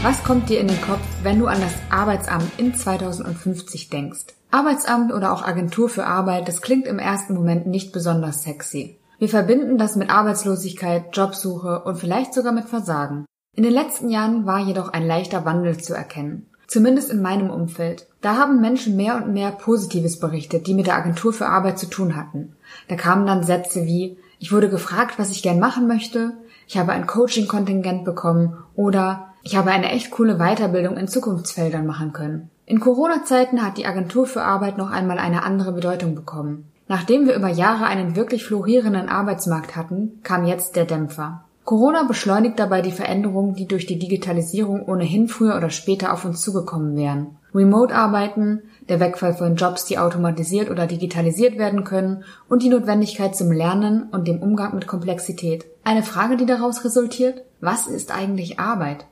Was 0.00 0.22
kommt 0.22 0.48
dir 0.48 0.60
in 0.60 0.68
den 0.68 0.80
Kopf, 0.80 1.00
wenn 1.24 1.40
du 1.40 1.48
an 1.48 1.60
das 1.60 1.74
Arbeitsamt 1.90 2.52
in 2.56 2.72
2050 2.72 3.90
denkst? 3.90 4.26
Arbeitsamt 4.52 5.12
oder 5.12 5.32
auch 5.32 5.42
Agentur 5.42 5.88
für 5.88 6.06
Arbeit, 6.06 6.46
das 6.46 6.62
klingt 6.62 6.86
im 6.86 7.00
ersten 7.00 7.34
Moment 7.34 7.66
nicht 7.66 7.90
besonders 7.92 8.44
sexy. 8.44 9.00
Wir 9.18 9.28
verbinden 9.28 9.76
das 9.76 9.96
mit 9.96 10.08
Arbeitslosigkeit, 10.08 11.16
Jobsuche 11.16 11.82
und 11.82 11.96
vielleicht 11.96 12.32
sogar 12.32 12.52
mit 12.52 12.66
Versagen. 12.66 13.24
In 13.56 13.64
den 13.64 13.72
letzten 13.72 14.08
Jahren 14.08 14.46
war 14.46 14.60
jedoch 14.60 14.92
ein 14.92 15.04
leichter 15.04 15.44
Wandel 15.44 15.78
zu 15.78 15.94
erkennen. 15.94 16.46
Zumindest 16.68 17.10
in 17.10 17.20
meinem 17.20 17.50
Umfeld. 17.50 18.06
Da 18.20 18.36
haben 18.36 18.60
Menschen 18.60 18.94
mehr 18.94 19.16
und 19.16 19.32
mehr 19.32 19.50
Positives 19.50 20.20
berichtet, 20.20 20.68
die 20.68 20.74
mit 20.74 20.86
der 20.86 20.94
Agentur 20.94 21.32
für 21.32 21.48
Arbeit 21.48 21.80
zu 21.80 21.86
tun 21.86 22.14
hatten. 22.14 22.54
Da 22.86 22.94
kamen 22.94 23.26
dann 23.26 23.42
Sätze 23.42 23.84
wie, 23.84 24.16
ich 24.38 24.52
wurde 24.52 24.70
gefragt, 24.70 25.18
was 25.18 25.32
ich 25.32 25.42
gern 25.42 25.58
machen 25.58 25.88
möchte, 25.88 26.34
ich 26.68 26.78
habe 26.78 26.92
ein 26.92 27.06
Coaching-Kontingent 27.08 28.04
bekommen 28.04 28.58
oder 28.76 29.27
ich 29.48 29.56
habe 29.56 29.70
eine 29.70 29.90
echt 29.92 30.10
coole 30.10 30.36
Weiterbildung 30.36 30.98
in 30.98 31.08
Zukunftsfeldern 31.08 31.86
machen 31.86 32.12
können. 32.12 32.50
In 32.66 32.80
Corona-Zeiten 32.80 33.64
hat 33.64 33.78
die 33.78 33.86
Agentur 33.86 34.26
für 34.26 34.42
Arbeit 34.42 34.76
noch 34.76 34.90
einmal 34.90 35.18
eine 35.18 35.42
andere 35.42 35.72
Bedeutung 35.72 36.14
bekommen. 36.14 36.70
Nachdem 36.86 37.26
wir 37.26 37.34
über 37.34 37.48
Jahre 37.48 37.86
einen 37.86 38.14
wirklich 38.14 38.44
florierenden 38.44 39.08
Arbeitsmarkt 39.08 39.74
hatten, 39.74 40.20
kam 40.22 40.44
jetzt 40.44 40.76
der 40.76 40.84
Dämpfer. 40.84 41.44
Corona 41.64 42.02
beschleunigt 42.02 42.58
dabei 42.58 42.82
die 42.82 42.92
Veränderungen, 42.92 43.54
die 43.54 43.66
durch 43.66 43.86
die 43.86 43.98
Digitalisierung 43.98 44.82
ohnehin 44.82 45.28
früher 45.28 45.56
oder 45.56 45.70
später 45.70 46.12
auf 46.12 46.26
uns 46.26 46.42
zugekommen 46.42 46.94
wären. 46.94 47.38
Remote-Arbeiten, 47.54 48.64
der 48.90 49.00
Wegfall 49.00 49.32
von 49.32 49.56
Jobs, 49.56 49.86
die 49.86 49.96
automatisiert 49.96 50.68
oder 50.70 50.86
digitalisiert 50.86 51.56
werden 51.56 51.84
können 51.84 52.22
und 52.50 52.62
die 52.62 52.68
Notwendigkeit 52.68 53.34
zum 53.34 53.50
Lernen 53.50 54.10
und 54.12 54.28
dem 54.28 54.42
Umgang 54.42 54.74
mit 54.74 54.86
Komplexität. 54.86 55.64
Eine 55.84 56.02
Frage, 56.02 56.36
die 56.36 56.44
daraus 56.44 56.84
resultiert? 56.84 57.44
Was 57.62 57.86
ist 57.86 58.14
eigentlich 58.14 58.60
Arbeit? 58.60 59.06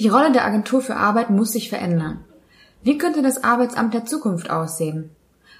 Die 0.00 0.08
Rolle 0.08 0.32
der 0.32 0.46
Agentur 0.46 0.80
für 0.80 0.96
Arbeit 0.96 1.28
muss 1.28 1.52
sich 1.52 1.68
verändern. 1.68 2.24
Wie 2.82 2.96
könnte 2.96 3.20
das 3.20 3.44
Arbeitsamt 3.44 3.92
der 3.92 4.06
Zukunft 4.06 4.48
aussehen? 4.48 5.10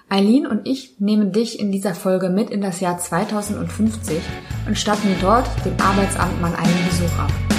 Eileen 0.09 0.47
und 0.47 0.67
ich 0.67 0.99
nehmen 0.99 1.31
dich 1.31 1.61
in 1.61 1.71
dieser 1.71 1.95
Folge 1.95 2.31
mit 2.31 2.49
in 2.49 2.63
das 2.63 2.81
Jahr 2.81 2.97
2050 2.97 4.19
und 4.67 4.79
statten 4.79 5.15
dort 5.21 5.47
dem 5.67 5.79
Arbeitsamt 5.79 6.41
mal 6.41 6.55
einen 6.55 6.89
Besuch 6.89 7.19
ab. 7.19 7.50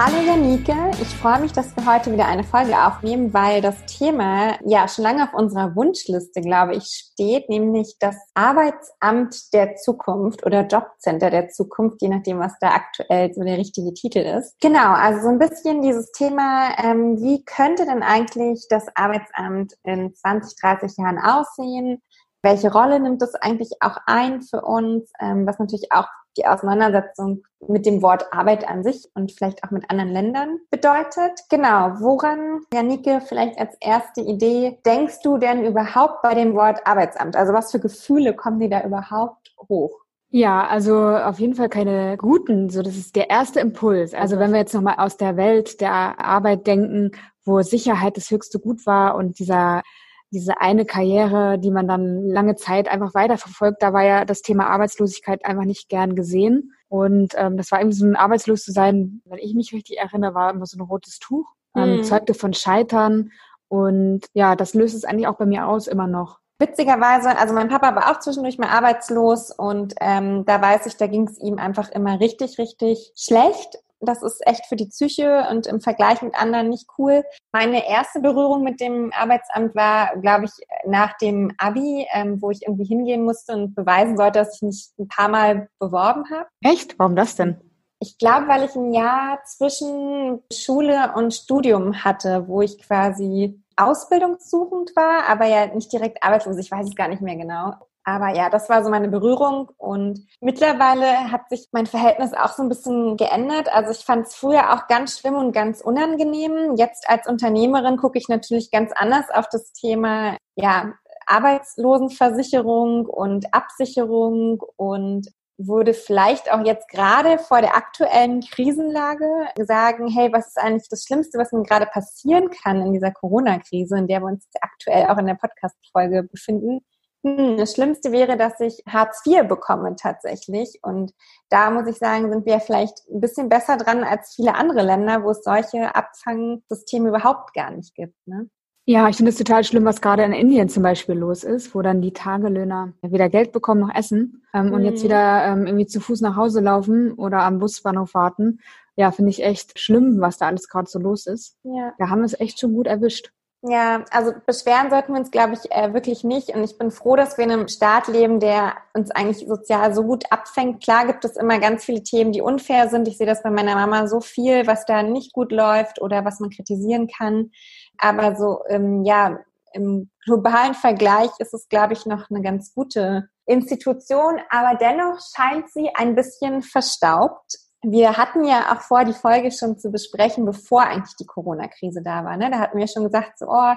Hallo 0.00 0.18
Janike, 0.24 0.92
ich 1.02 1.08
freue 1.08 1.40
mich, 1.40 1.50
dass 1.50 1.74
wir 1.74 1.84
heute 1.84 2.12
wieder 2.12 2.26
eine 2.26 2.44
Folge 2.44 2.72
aufnehmen, 2.80 3.34
weil 3.34 3.60
das 3.60 3.84
Thema 3.86 4.56
ja 4.64 4.86
schon 4.86 5.02
lange 5.02 5.24
auf 5.24 5.34
unserer 5.34 5.74
Wunschliste, 5.74 6.40
glaube 6.40 6.76
ich, 6.76 6.84
steht, 6.84 7.48
nämlich 7.48 7.96
das 7.98 8.14
Arbeitsamt 8.32 9.52
der 9.52 9.74
Zukunft 9.74 10.46
oder 10.46 10.68
Jobcenter 10.68 11.30
der 11.30 11.48
Zukunft, 11.48 12.00
je 12.00 12.10
nachdem, 12.10 12.38
was 12.38 12.52
da 12.60 12.68
aktuell 12.76 13.34
so 13.34 13.42
der 13.42 13.58
richtige 13.58 13.92
Titel 13.92 14.20
ist. 14.20 14.54
Genau, 14.60 14.92
also 14.92 15.22
so 15.22 15.28
ein 15.30 15.40
bisschen 15.40 15.82
dieses 15.82 16.12
Thema, 16.12 16.78
ähm, 16.78 17.16
wie 17.20 17.44
könnte 17.44 17.84
denn 17.84 18.04
eigentlich 18.04 18.66
das 18.70 18.86
Arbeitsamt 18.94 19.74
in 19.82 20.14
20, 20.14 20.60
30 20.60 20.96
Jahren 20.96 21.18
aussehen? 21.18 22.00
Welche 22.42 22.72
Rolle 22.72 23.00
nimmt 23.00 23.22
es 23.22 23.34
eigentlich 23.34 23.70
auch 23.80 23.96
ein 24.06 24.42
für 24.42 24.62
uns, 24.62 25.10
ähm, 25.20 25.46
was 25.46 25.58
natürlich 25.58 25.90
auch 25.92 26.06
die 26.36 26.46
Auseinandersetzung 26.46 27.42
mit 27.66 27.84
dem 27.84 28.00
Wort 28.00 28.32
Arbeit 28.32 28.68
an 28.68 28.84
sich 28.84 29.08
und 29.14 29.32
vielleicht 29.32 29.64
auch 29.64 29.70
mit 29.70 29.90
anderen 29.90 30.12
Ländern 30.12 30.58
bedeutet. 30.70 31.40
Genau, 31.50 31.94
woran, 31.98 32.60
Janike, 32.72 33.20
vielleicht 33.20 33.58
als 33.58 33.76
erste 33.80 34.20
Idee, 34.20 34.78
denkst 34.86 35.20
du 35.22 35.38
denn 35.38 35.64
überhaupt 35.64 36.22
bei 36.22 36.34
dem 36.34 36.54
Wort 36.54 36.86
Arbeitsamt? 36.86 37.34
Also 37.34 37.52
was 37.52 37.72
für 37.72 37.80
Gefühle 37.80 38.34
kommen 38.34 38.60
dir 38.60 38.70
da 38.70 38.84
überhaupt 38.84 39.52
hoch? 39.68 39.90
Ja, 40.30 40.66
also 40.66 40.94
auf 41.08 41.40
jeden 41.40 41.54
Fall 41.54 41.70
keine 41.70 42.16
guten. 42.18 42.68
So, 42.68 42.82
das 42.82 42.96
ist 42.96 43.16
der 43.16 43.30
erste 43.30 43.60
Impuls. 43.60 44.12
Also 44.14 44.38
wenn 44.38 44.52
wir 44.52 44.60
jetzt 44.60 44.74
nochmal 44.74 44.96
aus 44.98 45.16
der 45.16 45.36
Welt 45.36 45.80
der 45.80 46.20
Arbeit 46.20 46.66
denken, 46.66 47.12
wo 47.44 47.62
Sicherheit 47.62 48.16
das 48.16 48.30
höchste 48.30 48.60
Gut 48.60 48.84
war 48.84 49.14
und 49.14 49.38
dieser 49.38 49.82
diese 50.30 50.60
eine 50.60 50.84
Karriere, 50.84 51.58
die 51.58 51.70
man 51.70 51.88
dann 51.88 52.28
lange 52.28 52.54
Zeit 52.54 52.88
einfach 52.88 53.14
weiterverfolgt, 53.14 53.82
da 53.82 53.92
war 53.92 54.04
ja 54.04 54.24
das 54.24 54.42
Thema 54.42 54.68
Arbeitslosigkeit 54.68 55.44
einfach 55.44 55.64
nicht 55.64 55.88
gern 55.88 56.14
gesehen. 56.14 56.72
Und 56.88 57.34
ähm, 57.36 57.56
das 57.56 57.70
war 57.70 57.80
irgendwie 57.80 57.96
so 57.96 58.06
ein 58.06 58.16
arbeitslos 58.16 58.62
zu 58.62 58.72
sein, 58.72 59.22
wenn 59.24 59.38
ich 59.38 59.54
mich 59.54 59.72
richtig 59.72 59.98
erinnere, 59.98 60.34
war 60.34 60.50
immer 60.50 60.66
so 60.66 60.78
ein 60.78 60.82
rotes 60.82 61.18
Tuch, 61.18 61.46
ähm, 61.76 61.98
mhm. 61.98 62.04
zeugte 62.04 62.34
von 62.34 62.54
Scheitern. 62.54 63.30
Und 63.68 64.26
ja, 64.32 64.56
das 64.56 64.74
löst 64.74 64.94
es 64.94 65.04
eigentlich 65.04 65.26
auch 65.26 65.36
bei 65.36 65.46
mir 65.46 65.66
aus 65.66 65.86
immer 65.86 66.06
noch. 66.06 66.38
Witzigerweise, 66.60 67.38
also 67.38 67.54
mein 67.54 67.68
Papa 67.68 67.94
war 67.94 68.10
auch 68.10 68.18
zwischendurch 68.18 68.58
mal 68.58 68.68
arbeitslos 68.68 69.52
und 69.52 69.94
ähm, 70.00 70.44
da 70.44 70.60
weiß 70.60 70.86
ich, 70.86 70.96
da 70.96 71.06
ging 71.06 71.28
es 71.28 71.38
ihm 71.38 71.58
einfach 71.58 71.88
immer 71.90 72.18
richtig, 72.18 72.58
richtig 72.58 73.12
schlecht. 73.14 73.78
Das 74.00 74.22
ist 74.22 74.46
echt 74.46 74.66
für 74.66 74.76
die 74.76 74.86
Psyche 74.86 75.46
und 75.50 75.66
im 75.66 75.80
Vergleich 75.80 76.22
mit 76.22 76.34
anderen 76.34 76.68
nicht 76.68 76.86
cool. 76.98 77.24
Meine 77.52 77.88
erste 77.88 78.20
Berührung 78.20 78.62
mit 78.62 78.80
dem 78.80 79.12
Arbeitsamt 79.12 79.74
war, 79.74 80.16
glaube 80.18 80.44
ich, 80.44 80.52
nach 80.86 81.16
dem 81.18 81.52
Abi, 81.58 82.06
ähm, 82.12 82.40
wo 82.40 82.50
ich 82.50 82.62
irgendwie 82.62 82.84
hingehen 82.84 83.24
musste 83.24 83.52
und 83.54 83.74
beweisen 83.74 84.16
sollte, 84.16 84.40
dass 84.40 84.56
ich 84.56 84.62
mich 84.62 84.90
ein 84.98 85.08
paar 85.08 85.28
Mal 85.28 85.68
beworben 85.78 86.24
habe. 86.30 86.46
Echt? 86.62 86.98
Warum 86.98 87.16
das 87.16 87.36
denn? 87.36 87.60
Ich 88.00 88.16
glaube, 88.18 88.46
weil 88.46 88.64
ich 88.64 88.76
ein 88.76 88.92
Jahr 88.92 89.40
zwischen 89.44 90.40
Schule 90.52 91.12
und 91.16 91.34
Studium 91.34 92.04
hatte, 92.04 92.46
wo 92.46 92.62
ich 92.62 92.78
quasi 92.80 93.60
ausbildungssuchend 93.76 94.94
war, 94.94 95.28
aber 95.28 95.46
ja 95.46 95.66
nicht 95.66 95.92
direkt 95.92 96.22
arbeitslos. 96.22 96.58
Ich 96.58 96.70
weiß 96.70 96.88
es 96.88 96.94
gar 96.94 97.08
nicht 97.08 97.22
mehr 97.22 97.36
genau. 97.36 97.74
Aber 98.08 98.34
ja, 98.34 98.48
das 98.48 98.70
war 98.70 98.82
so 98.82 98.88
meine 98.88 99.08
Berührung 99.08 99.70
und 99.76 100.26
mittlerweile 100.40 101.30
hat 101.30 101.50
sich 101.50 101.68
mein 101.72 101.84
Verhältnis 101.84 102.32
auch 102.32 102.54
so 102.54 102.62
ein 102.62 102.70
bisschen 102.70 103.18
geändert. 103.18 103.70
Also 103.70 103.90
ich 103.90 103.98
fand 103.98 104.26
es 104.26 104.34
früher 104.34 104.72
auch 104.72 104.86
ganz 104.86 105.18
schlimm 105.18 105.34
und 105.34 105.52
ganz 105.52 105.82
unangenehm. 105.82 106.76
Jetzt 106.76 107.06
als 107.06 107.26
Unternehmerin 107.26 107.98
gucke 107.98 108.16
ich 108.16 108.28
natürlich 108.28 108.70
ganz 108.70 108.92
anders 108.96 109.26
auf 109.30 109.50
das 109.50 109.74
Thema, 109.74 110.38
ja, 110.56 110.94
Arbeitslosenversicherung 111.26 113.04
und 113.04 113.52
Absicherung 113.52 114.62
und 114.76 115.28
würde 115.58 115.92
vielleicht 115.92 116.50
auch 116.50 116.64
jetzt 116.64 116.88
gerade 116.88 117.38
vor 117.38 117.60
der 117.60 117.76
aktuellen 117.76 118.40
Krisenlage 118.40 119.28
sagen, 119.60 120.08
hey, 120.08 120.32
was 120.32 120.46
ist 120.46 120.58
eigentlich 120.58 120.88
das 120.88 121.02
Schlimmste, 121.02 121.36
was 121.36 121.52
mir 121.52 121.62
gerade 121.62 121.84
passieren 121.84 122.48
kann 122.48 122.80
in 122.80 122.94
dieser 122.94 123.10
Corona-Krise, 123.10 123.98
in 123.98 124.06
der 124.06 124.20
wir 124.20 124.28
uns 124.28 124.46
aktuell 124.62 125.08
auch 125.08 125.18
in 125.18 125.26
der 125.26 125.34
Podcast-Folge 125.34 126.22
befinden? 126.22 126.80
Hm, 127.24 127.56
das 127.56 127.74
Schlimmste 127.74 128.12
wäre, 128.12 128.36
dass 128.36 128.60
ich 128.60 128.82
Hartz 128.86 129.22
IV 129.26 129.48
bekomme 129.48 129.96
tatsächlich. 129.96 130.78
Und 130.82 131.12
da 131.48 131.70
muss 131.70 131.86
ich 131.86 131.96
sagen, 131.96 132.30
sind 132.30 132.46
wir 132.46 132.60
vielleicht 132.60 133.08
ein 133.10 133.20
bisschen 133.20 133.48
besser 133.48 133.76
dran 133.76 134.04
als 134.04 134.34
viele 134.34 134.54
andere 134.54 134.82
Länder, 134.82 135.24
wo 135.24 135.30
es 135.30 135.42
solche 135.42 135.94
Abfangsysteme 135.94 137.08
überhaupt 137.08 137.54
gar 137.54 137.70
nicht 137.70 137.94
gibt. 137.94 138.14
Ne? 138.26 138.48
Ja, 138.90 139.06
ich 139.08 139.16
finde 139.16 139.30
es 139.30 139.36
total 139.36 139.64
schlimm, 139.64 139.84
was 139.84 140.00
gerade 140.00 140.22
in 140.22 140.32
Indien 140.32 140.70
zum 140.70 140.82
Beispiel 140.82 141.14
los 141.14 141.44
ist, 141.44 141.74
wo 141.74 141.82
dann 141.82 142.00
die 142.00 142.14
Tagelöhner 142.14 142.94
weder 143.02 143.28
Geld 143.28 143.52
bekommen 143.52 143.82
noch 143.82 143.94
essen 143.94 144.42
ähm, 144.54 144.68
mhm. 144.68 144.72
und 144.72 144.84
jetzt 144.84 145.00
mhm. 145.00 145.04
wieder 145.04 145.44
ähm, 145.44 145.66
irgendwie 145.66 145.86
zu 145.86 146.00
Fuß 146.00 146.22
nach 146.22 146.36
Hause 146.36 146.60
laufen 146.60 147.12
oder 147.12 147.42
am 147.42 147.58
Busbahnhof 147.58 148.14
warten. 148.14 148.60
Ja, 148.96 149.10
finde 149.10 149.30
ich 149.30 149.44
echt 149.44 149.78
schlimm, 149.78 150.20
was 150.20 150.38
da 150.38 150.46
alles 150.46 150.68
gerade 150.68 150.88
so 150.88 150.98
los 150.98 151.26
ist. 151.26 151.58
Ja. 151.64 151.92
Da 151.98 152.08
haben 152.08 152.20
wir 152.20 152.24
es 152.24 152.40
echt 152.40 152.60
schon 152.60 152.72
gut 152.72 152.86
erwischt. 152.86 153.30
Ja, 153.62 154.04
also 154.12 154.32
beschweren 154.46 154.88
sollten 154.88 155.12
wir 155.12 155.18
uns, 155.18 155.32
glaube 155.32 155.54
ich, 155.54 155.72
äh, 155.72 155.92
wirklich 155.92 156.22
nicht. 156.22 156.50
Und 156.50 156.62
ich 156.62 156.78
bin 156.78 156.92
froh, 156.92 157.16
dass 157.16 157.36
wir 157.38 157.44
in 157.44 157.50
einem 157.50 157.66
Staat 157.66 158.06
leben, 158.06 158.38
der 158.38 158.76
uns 158.94 159.10
eigentlich 159.10 159.48
sozial 159.48 159.92
so 159.94 160.04
gut 160.04 160.30
abfängt. 160.30 160.80
Klar 160.80 161.06
gibt 161.06 161.24
es 161.24 161.36
immer 161.36 161.58
ganz 161.58 161.84
viele 161.84 162.04
Themen, 162.04 162.30
die 162.30 162.40
unfair 162.40 162.88
sind. 162.88 163.08
Ich 163.08 163.18
sehe 163.18 163.26
das 163.26 163.42
bei 163.42 163.50
meiner 163.50 163.74
Mama 163.74 164.06
so 164.06 164.20
viel, 164.20 164.68
was 164.68 164.84
da 164.86 165.02
nicht 165.02 165.32
gut 165.32 165.50
läuft 165.50 166.00
oder 166.00 166.24
was 166.24 166.38
man 166.38 166.50
kritisieren 166.50 167.08
kann. 167.08 167.50
Aber 167.98 168.36
so, 168.36 168.62
ähm, 168.68 169.04
ja, 169.04 169.40
im 169.72 170.08
globalen 170.24 170.74
Vergleich 170.74 171.30
ist 171.38 171.52
es, 171.52 171.68
glaube 171.68 171.94
ich, 171.94 172.06
noch 172.06 172.30
eine 172.30 172.42
ganz 172.42 172.72
gute 172.74 173.28
Institution. 173.46 174.38
Aber 174.50 174.78
dennoch 174.78 175.18
scheint 175.34 175.68
sie 175.70 175.90
ein 175.96 176.14
bisschen 176.14 176.62
verstaubt 176.62 177.58
wir 177.82 178.16
hatten 178.16 178.44
ja 178.44 178.72
auch 178.72 178.80
vor, 178.80 179.04
die 179.04 179.12
Folge 179.12 179.52
schon 179.52 179.78
zu 179.78 179.90
besprechen, 179.90 180.44
bevor 180.44 180.82
eigentlich 180.82 181.16
die 181.16 181.26
Corona-Krise 181.26 182.02
da 182.02 182.24
war. 182.24 182.36
Ne? 182.36 182.50
Da 182.50 182.58
hatten 182.58 182.78
wir 182.78 182.88
schon 182.88 183.04
gesagt, 183.04 183.38
so, 183.38 183.46
oh, 183.48 183.74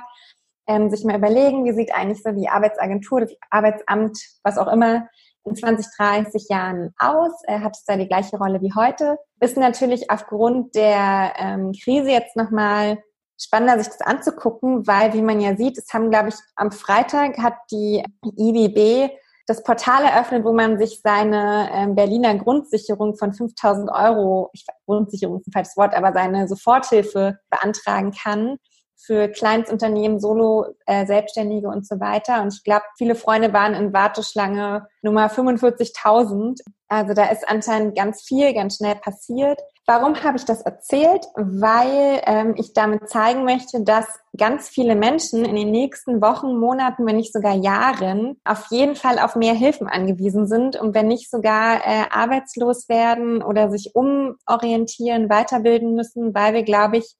ähm, 0.67 0.89
sich 0.89 1.03
mal 1.03 1.17
überlegen, 1.17 1.65
wie 1.65 1.73
sieht 1.73 1.93
eigentlich 1.93 2.23
so 2.23 2.31
die 2.31 2.49
Arbeitsagentur, 2.49 3.21
das 3.21 3.35
Arbeitsamt, 3.49 4.17
was 4.43 4.57
auch 4.57 4.67
immer, 4.67 5.07
in 5.43 5.55
20, 5.55 5.85
30 5.97 6.49
Jahren 6.49 6.93
aus? 6.97 7.31
Äh, 7.45 7.59
hat 7.59 7.75
es 7.75 7.83
da 7.85 7.97
die 7.97 8.07
gleiche 8.07 8.37
Rolle 8.37 8.61
wie 8.61 8.73
heute? 8.73 9.17
Ist 9.39 9.57
natürlich 9.57 10.09
aufgrund 10.09 10.75
der 10.75 11.33
ähm, 11.37 11.71
Krise 11.83 12.11
jetzt 12.11 12.35
nochmal 12.35 12.99
spannender, 13.39 13.83
sich 13.83 13.91
das 13.91 14.01
anzugucken, 14.01 14.85
weil, 14.85 15.13
wie 15.13 15.21
man 15.23 15.39
ja 15.41 15.55
sieht, 15.55 15.77
es 15.77 15.91
haben, 15.93 16.11
glaube 16.11 16.29
ich, 16.29 16.35
am 16.55 16.71
Freitag 16.71 17.39
hat 17.39 17.55
die 17.71 18.03
IBB 18.23 19.11
das 19.47 19.63
Portal 19.63 20.03
eröffnet, 20.03 20.43
wo 20.43 20.53
man 20.53 20.77
sich 20.77 21.01
seine 21.01 21.69
ähm, 21.73 21.95
Berliner 21.95 22.35
Grundsicherung 22.35 23.15
von 23.15 23.33
5000 23.33 23.89
Euro, 23.91 24.49
ich, 24.53 24.65
Grundsicherung 24.85 25.39
ist 25.39 25.47
ein 25.47 25.51
falsches 25.51 25.77
Wort, 25.77 25.95
aber 25.95 26.13
seine 26.13 26.47
Soforthilfe 26.47 27.39
beantragen 27.49 28.11
kann 28.11 28.57
für 29.03 29.29
Kleinstunternehmen, 29.29 30.19
Solo, 30.19 30.75
äh, 30.85 31.05
Selbstständige 31.05 31.67
und 31.67 31.87
so 31.87 31.99
weiter. 31.99 32.41
Und 32.43 32.53
ich 32.53 32.63
glaube, 32.63 32.83
viele 32.97 33.15
Freunde 33.15 33.51
waren 33.51 33.73
in 33.73 33.93
Warteschlange 33.93 34.87
Nummer 35.01 35.27
45.000. 35.27 36.61
Also 36.87 37.13
da 37.13 37.25
ist 37.25 37.47
anscheinend 37.49 37.95
ganz 37.97 38.21
viel, 38.21 38.53
ganz 38.53 38.77
schnell 38.77 38.95
passiert. 38.95 39.59
Warum 39.87 40.15
habe 40.23 40.37
ich 40.37 40.45
das 40.45 40.61
erzählt? 40.61 41.25
Weil 41.35 42.21
ähm, 42.25 42.53
ich 42.57 42.73
damit 42.73 43.09
zeigen 43.09 43.43
möchte, 43.43 43.83
dass 43.83 44.05
ganz 44.37 44.69
viele 44.69 44.95
Menschen 44.95 45.43
in 45.43 45.55
den 45.55 45.71
nächsten 45.71 46.21
Wochen, 46.21 46.57
Monaten, 46.57 47.05
wenn 47.05 47.17
nicht 47.17 47.33
sogar 47.33 47.55
Jahren, 47.55 48.39
auf 48.45 48.67
jeden 48.69 48.95
Fall 48.95 49.19
auf 49.19 49.35
mehr 49.35 49.55
Hilfen 49.55 49.87
angewiesen 49.87 50.47
sind 50.47 50.79
und 50.79 50.93
wenn 50.93 51.07
nicht 51.07 51.29
sogar 51.31 51.85
äh, 51.85 52.05
arbeitslos 52.11 52.89
werden 52.89 53.41
oder 53.41 53.71
sich 53.71 53.91
umorientieren, 53.95 55.29
weiterbilden 55.29 55.95
müssen, 55.95 56.33
weil 56.35 56.53
wir, 56.53 56.63
glaube 56.63 56.97
ich, 56.97 57.15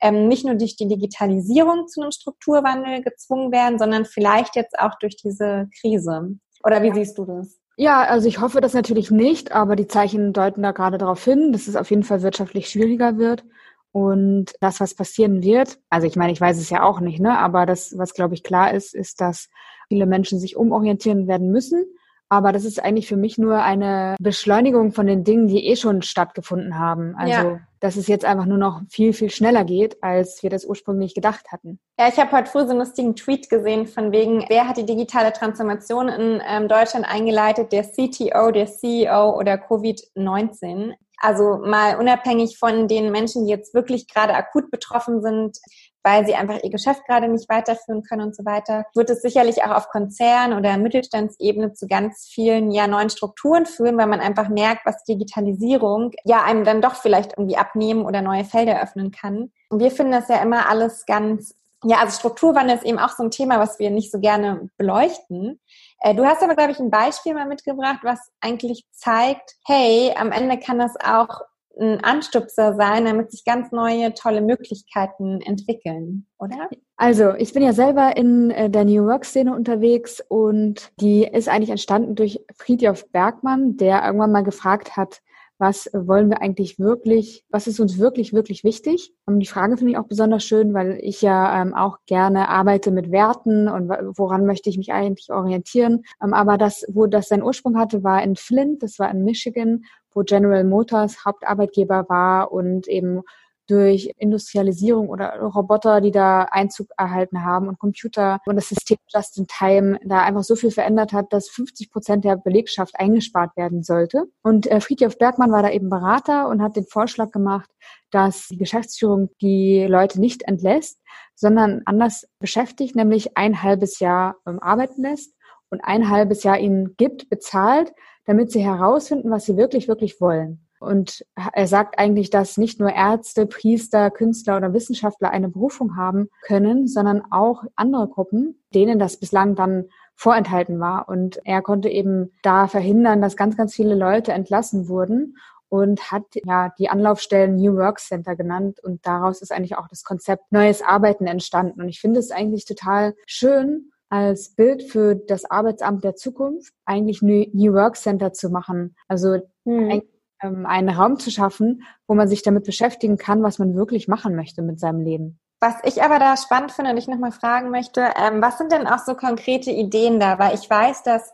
ähm, 0.00 0.26
nicht 0.26 0.44
nur 0.44 0.54
durch 0.54 0.76
die 0.76 0.88
Digitalisierung 0.88 1.86
zu 1.86 2.00
einem 2.00 2.12
Strukturwandel 2.12 3.02
gezwungen 3.02 3.52
werden, 3.52 3.78
sondern 3.78 4.04
vielleicht 4.04 4.56
jetzt 4.56 4.78
auch 4.78 4.98
durch 5.00 5.16
diese 5.16 5.68
Krise. 5.80 6.38
Oder 6.64 6.82
wie 6.82 6.92
siehst 6.92 7.16
du 7.18 7.24
das? 7.24 7.58
Ja, 7.78 8.04
also 8.04 8.26
ich 8.26 8.40
hoffe 8.40 8.62
das 8.62 8.72
natürlich 8.72 9.10
nicht, 9.10 9.52
aber 9.52 9.76
die 9.76 9.86
Zeichen 9.86 10.32
deuten 10.32 10.62
da 10.62 10.72
gerade 10.72 10.96
darauf 10.96 11.22
hin, 11.22 11.52
dass 11.52 11.66
es 11.68 11.76
auf 11.76 11.90
jeden 11.90 12.04
Fall 12.04 12.22
wirtschaftlich 12.22 12.70
schwieriger 12.70 13.18
wird. 13.18 13.44
Und 13.92 14.54
das, 14.60 14.80
was 14.80 14.94
passieren 14.94 15.42
wird, 15.42 15.78
also 15.90 16.06
ich 16.06 16.16
meine, 16.16 16.32
ich 16.32 16.40
weiß 16.40 16.58
es 16.58 16.70
ja 16.70 16.82
auch 16.82 17.00
nicht, 17.00 17.20
ne? 17.20 17.38
Aber 17.38 17.66
das, 17.66 17.96
was 17.98 18.14
glaube 18.14 18.34
ich 18.34 18.42
klar 18.42 18.72
ist, 18.72 18.94
ist, 18.94 19.20
dass 19.20 19.48
viele 19.88 20.06
Menschen 20.06 20.38
sich 20.40 20.56
umorientieren 20.56 21.28
werden 21.28 21.50
müssen. 21.50 21.84
Aber 22.28 22.52
das 22.52 22.64
ist 22.64 22.82
eigentlich 22.82 23.06
für 23.06 23.16
mich 23.16 23.38
nur 23.38 23.62
eine 23.62 24.16
Beschleunigung 24.20 24.92
von 24.92 25.06
den 25.06 25.22
Dingen, 25.22 25.46
die 25.46 25.66
eh 25.66 25.76
schon 25.76 26.02
stattgefunden 26.02 26.78
haben. 26.78 27.14
Also, 27.16 27.48
ja. 27.48 27.60
dass 27.78 27.96
es 27.96 28.08
jetzt 28.08 28.24
einfach 28.24 28.46
nur 28.46 28.58
noch 28.58 28.82
viel, 28.88 29.12
viel 29.12 29.30
schneller 29.30 29.64
geht, 29.64 30.02
als 30.02 30.42
wir 30.42 30.50
das 30.50 30.64
ursprünglich 30.64 31.14
gedacht 31.14 31.52
hatten. 31.52 31.78
Ja, 31.98 32.08
ich 32.08 32.18
habe 32.18 32.32
heute 32.32 32.50
früh 32.50 32.64
so 32.64 32.70
einen 32.70 32.80
lustigen 32.80 33.14
Tweet 33.14 33.48
gesehen 33.48 33.86
von 33.86 34.10
wegen, 34.10 34.44
wer 34.48 34.66
hat 34.66 34.76
die 34.76 34.86
digitale 34.86 35.32
Transformation 35.32 36.08
in 36.08 36.42
ähm, 36.48 36.66
Deutschland 36.68 37.06
eingeleitet? 37.06 37.70
Der 37.70 37.84
CTO, 37.84 38.50
der 38.50 38.66
CEO 38.66 39.38
oder 39.38 39.54
Covid-19? 39.54 40.94
Also 41.18 41.58
mal 41.64 41.96
unabhängig 41.96 42.58
von 42.58 42.88
den 42.88 43.10
Menschen, 43.10 43.46
die 43.46 43.50
jetzt 43.50 43.72
wirklich 43.72 44.06
gerade 44.08 44.34
akut 44.34 44.70
betroffen 44.70 45.22
sind, 45.22 45.58
weil 46.06 46.24
sie 46.24 46.36
einfach 46.36 46.62
ihr 46.62 46.70
Geschäft 46.70 47.04
gerade 47.04 47.26
nicht 47.26 47.48
weiterführen 47.48 48.04
können 48.04 48.28
und 48.28 48.36
so 48.36 48.44
weiter, 48.44 48.86
wird 48.94 49.10
es 49.10 49.22
sicherlich 49.22 49.64
auch 49.64 49.72
auf 49.72 49.88
Konzern- 49.88 50.52
oder 50.52 50.78
Mittelstandsebene 50.78 51.72
zu 51.72 51.88
ganz 51.88 52.28
vielen 52.32 52.70
ja 52.70 52.86
neuen 52.86 53.10
Strukturen 53.10 53.66
führen, 53.66 53.98
weil 53.98 54.06
man 54.06 54.20
einfach 54.20 54.48
merkt, 54.48 54.86
was 54.86 55.02
Digitalisierung 55.02 56.12
ja 56.24 56.44
einem 56.44 56.62
dann 56.62 56.80
doch 56.80 56.94
vielleicht 56.94 57.32
irgendwie 57.36 57.56
abnehmen 57.56 58.06
oder 58.06 58.22
neue 58.22 58.44
Felder 58.44 58.80
öffnen 58.80 59.10
kann. 59.10 59.50
Und 59.68 59.80
wir 59.80 59.90
finden 59.90 60.12
das 60.12 60.28
ja 60.28 60.40
immer 60.42 60.70
alles 60.70 61.06
ganz 61.06 61.56
ja, 61.84 61.98
also 61.98 62.18
Strukturwandel 62.18 62.76
ist 62.76 62.84
eben 62.84 62.98
auch 62.98 63.10
so 63.10 63.22
ein 63.22 63.30
Thema, 63.30 63.60
was 63.60 63.78
wir 63.78 63.90
nicht 63.90 64.10
so 64.10 64.18
gerne 64.18 64.70
beleuchten. 64.76 65.60
Äh, 66.00 66.14
du 66.14 66.24
hast 66.24 66.42
aber, 66.42 66.54
glaube 66.54 66.72
ich, 66.72 66.80
ein 66.80 66.90
Beispiel 66.90 67.34
mal 67.34 67.46
mitgebracht, 67.46 68.00
was 68.02 68.18
eigentlich 68.40 68.86
zeigt, 68.92 69.56
hey, 69.64 70.14
am 70.16 70.32
Ende 70.32 70.58
kann 70.58 70.78
das 70.78 70.94
auch 70.96 71.42
ein 71.78 72.02
Anstupser 72.02 72.74
sein, 72.74 73.04
damit 73.04 73.30
sich 73.30 73.44
ganz 73.44 73.70
neue, 73.72 74.14
tolle 74.14 74.40
Möglichkeiten 74.40 75.40
entwickeln, 75.40 76.26
oder? 76.38 76.68
Also, 76.96 77.34
ich 77.34 77.52
bin 77.52 77.62
ja 77.62 77.72
selber 77.72 78.16
in 78.16 78.50
äh, 78.50 78.70
der 78.70 78.84
New 78.84 79.04
Work-Szene 79.04 79.54
unterwegs 79.54 80.22
und 80.28 80.92
die 81.00 81.24
ist 81.24 81.48
eigentlich 81.48 81.70
entstanden 81.70 82.14
durch 82.14 82.40
Friedhof 82.56 83.10
Bergmann, 83.12 83.76
der 83.76 84.04
irgendwann 84.04 84.32
mal 84.32 84.44
gefragt 84.44 84.96
hat, 84.96 85.20
was 85.58 85.88
wollen 85.92 86.28
wir 86.28 86.42
eigentlich 86.42 86.78
wirklich, 86.78 87.44
was 87.48 87.66
ist 87.66 87.80
uns 87.80 87.98
wirklich, 87.98 88.32
wirklich 88.32 88.62
wichtig? 88.62 89.14
Und 89.24 89.40
die 89.40 89.46
Frage 89.46 89.76
finde 89.76 89.92
ich 89.92 89.98
auch 89.98 90.06
besonders 90.06 90.44
schön, 90.44 90.74
weil 90.74 90.98
ich 91.00 91.22
ja 91.22 91.62
ähm, 91.62 91.74
auch 91.74 91.98
gerne 92.06 92.48
arbeite 92.48 92.90
mit 92.90 93.10
Werten 93.10 93.68
und 93.68 93.88
woran 93.88 94.44
möchte 94.44 94.68
ich 94.68 94.76
mich 94.76 94.92
eigentlich 94.92 95.30
orientieren. 95.30 96.02
Ähm, 96.22 96.34
aber 96.34 96.58
das, 96.58 96.84
wo 96.92 97.06
das 97.06 97.28
seinen 97.28 97.42
Ursprung 97.42 97.78
hatte, 97.78 98.04
war 98.04 98.22
in 98.22 98.36
Flint, 98.36 98.82
das 98.82 98.98
war 98.98 99.10
in 99.10 99.24
Michigan, 99.24 99.84
wo 100.16 100.22
General 100.22 100.64
Motors 100.64 101.24
Hauptarbeitgeber 101.24 102.06
war 102.08 102.50
und 102.50 102.88
eben 102.88 103.22
durch 103.68 104.12
Industrialisierung 104.18 105.08
oder 105.08 105.38
Roboter, 105.40 106.00
die 106.00 106.12
da 106.12 106.42
Einzug 106.50 106.88
erhalten 106.96 107.44
haben 107.44 107.68
und 107.68 107.78
Computer 107.78 108.40
und 108.46 108.56
das 108.56 108.68
System 108.68 108.96
Just 109.12 109.38
in 109.38 109.46
Time 109.46 109.98
da 110.04 110.22
einfach 110.22 110.44
so 110.44 110.56
viel 110.56 110.70
verändert 110.70 111.12
hat, 111.12 111.32
dass 111.32 111.48
50 111.48 111.90
Prozent 111.90 112.24
der 112.24 112.36
Belegschaft 112.36 112.94
eingespart 112.98 113.56
werden 113.56 113.82
sollte. 113.82 114.24
Und 114.42 114.66
äh, 114.66 114.80
Friedhof 114.80 115.18
Bergmann 115.18 115.50
war 115.50 115.62
da 115.62 115.70
eben 115.70 115.90
Berater 115.90 116.48
und 116.48 116.62
hat 116.62 116.76
den 116.76 116.86
Vorschlag 116.86 117.30
gemacht, 117.32 117.70
dass 118.10 118.48
die 118.48 118.56
Geschäftsführung 118.56 119.30
die 119.40 119.84
Leute 119.88 120.20
nicht 120.20 120.42
entlässt, 120.44 121.00
sondern 121.34 121.82
anders 121.86 122.26
beschäftigt, 122.38 122.94
nämlich 122.94 123.36
ein 123.36 123.62
halbes 123.62 123.98
Jahr 123.98 124.36
ähm, 124.46 124.60
arbeiten 124.60 125.02
lässt 125.02 125.34
und 125.70 125.80
ein 125.82 126.08
halbes 126.08 126.44
Jahr 126.44 126.58
ihnen 126.58 126.94
gibt, 126.96 127.28
bezahlt, 127.28 127.92
damit 128.26 128.50
sie 128.50 128.64
herausfinden, 128.64 129.30
was 129.30 129.44
sie 129.44 129.56
wirklich, 129.56 129.88
wirklich 129.88 130.20
wollen. 130.20 130.66
Und 130.78 131.24
er 131.52 131.66
sagt 131.66 131.98
eigentlich, 131.98 132.28
dass 132.28 132.58
nicht 132.58 132.78
nur 132.78 132.92
Ärzte, 132.92 133.46
Priester, 133.46 134.10
Künstler 134.10 134.58
oder 134.58 134.74
Wissenschaftler 134.74 135.30
eine 135.30 135.48
Berufung 135.48 135.96
haben 135.96 136.28
können, 136.42 136.86
sondern 136.86 137.22
auch 137.30 137.64
andere 137.76 138.08
Gruppen, 138.08 138.62
denen 138.74 138.98
das 138.98 139.16
bislang 139.16 139.54
dann 139.54 139.86
vorenthalten 140.14 140.78
war. 140.78 141.08
Und 141.08 141.40
er 141.44 141.62
konnte 141.62 141.88
eben 141.88 142.32
da 142.42 142.66
verhindern, 142.66 143.22
dass 143.22 143.36
ganz, 143.36 143.56
ganz 143.56 143.74
viele 143.74 143.94
Leute 143.94 144.32
entlassen 144.32 144.88
wurden 144.88 145.36
und 145.68 146.12
hat 146.12 146.24
ja 146.44 146.72
die 146.78 146.88
Anlaufstellen 146.88 147.56
New 147.56 147.76
Work 147.76 147.98
Center 147.98 148.36
genannt 148.36 148.78
und 148.82 149.04
daraus 149.06 149.42
ist 149.42 149.52
eigentlich 149.52 149.76
auch 149.76 149.88
das 149.88 150.04
Konzept 150.04 150.52
Neues 150.52 150.82
Arbeiten 150.82 151.26
entstanden. 151.26 151.80
Und 151.80 151.88
ich 151.88 152.00
finde 152.00 152.20
es 152.20 152.30
eigentlich 152.30 152.66
total 152.66 153.14
schön, 153.26 153.90
als 154.08 154.54
Bild 154.54 154.82
für 154.82 155.14
das 155.14 155.44
Arbeitsamt 155.44 156.04
der 156.04 156.14
Zukunft 156.14 156.72
eigentlich 156.84 157.22
New 157.22 157.72
Work 157.74 157.96
Center 157.96 158.32
zu 158.32 158.50
machen. 158.50 158.94
Also 159.08 159.38
hm. 159.64 160.02
Ähm, 160.42 160.66
einen 160.66 160.90
Raum 160.90 161.18
zu 161.18 161.30
schaffen, 161.30 161.82
wo 162.06 162.14
man 162.14 162.28
sich 162.28 162.42
damit 162.42 162.64
beschäftigen 162.64 163.16
kann, 163.16 163.42
was 163.42 163.58
man 163.58 163.74
wirklich 163.74 164.06
machen 164.06 164.36
möchte 164.36 164.62
mit 164.62 164.78
seinem 164.78 165.00
Leben. 165.00 165.38
Was 165.60 165.76
ich 165.84 166.02
aber 166.02 166.18
da 166.18 166.36
spannend 166.36 166.72
finde 166.72 166.90
und 166.90 166.98
ich 166.98 167.08
nochmal 167.08 167.32
fragen 167.32 167.70
möchte, 167.70 168.12
ähm, 168.16 168.42
was 168.42 168.58
sind 168.58 168.70
denn 168.70 168.86
auch 168.86 168.98
so 168.98 169.14
konkrete 169.14 169.70
Ideen 169.70 170.20
da? 170.20 170.38
Weil 170.38 170.54
ich 170.54 170.68
weiß, 170.68 171.02
dass 171.04 171.32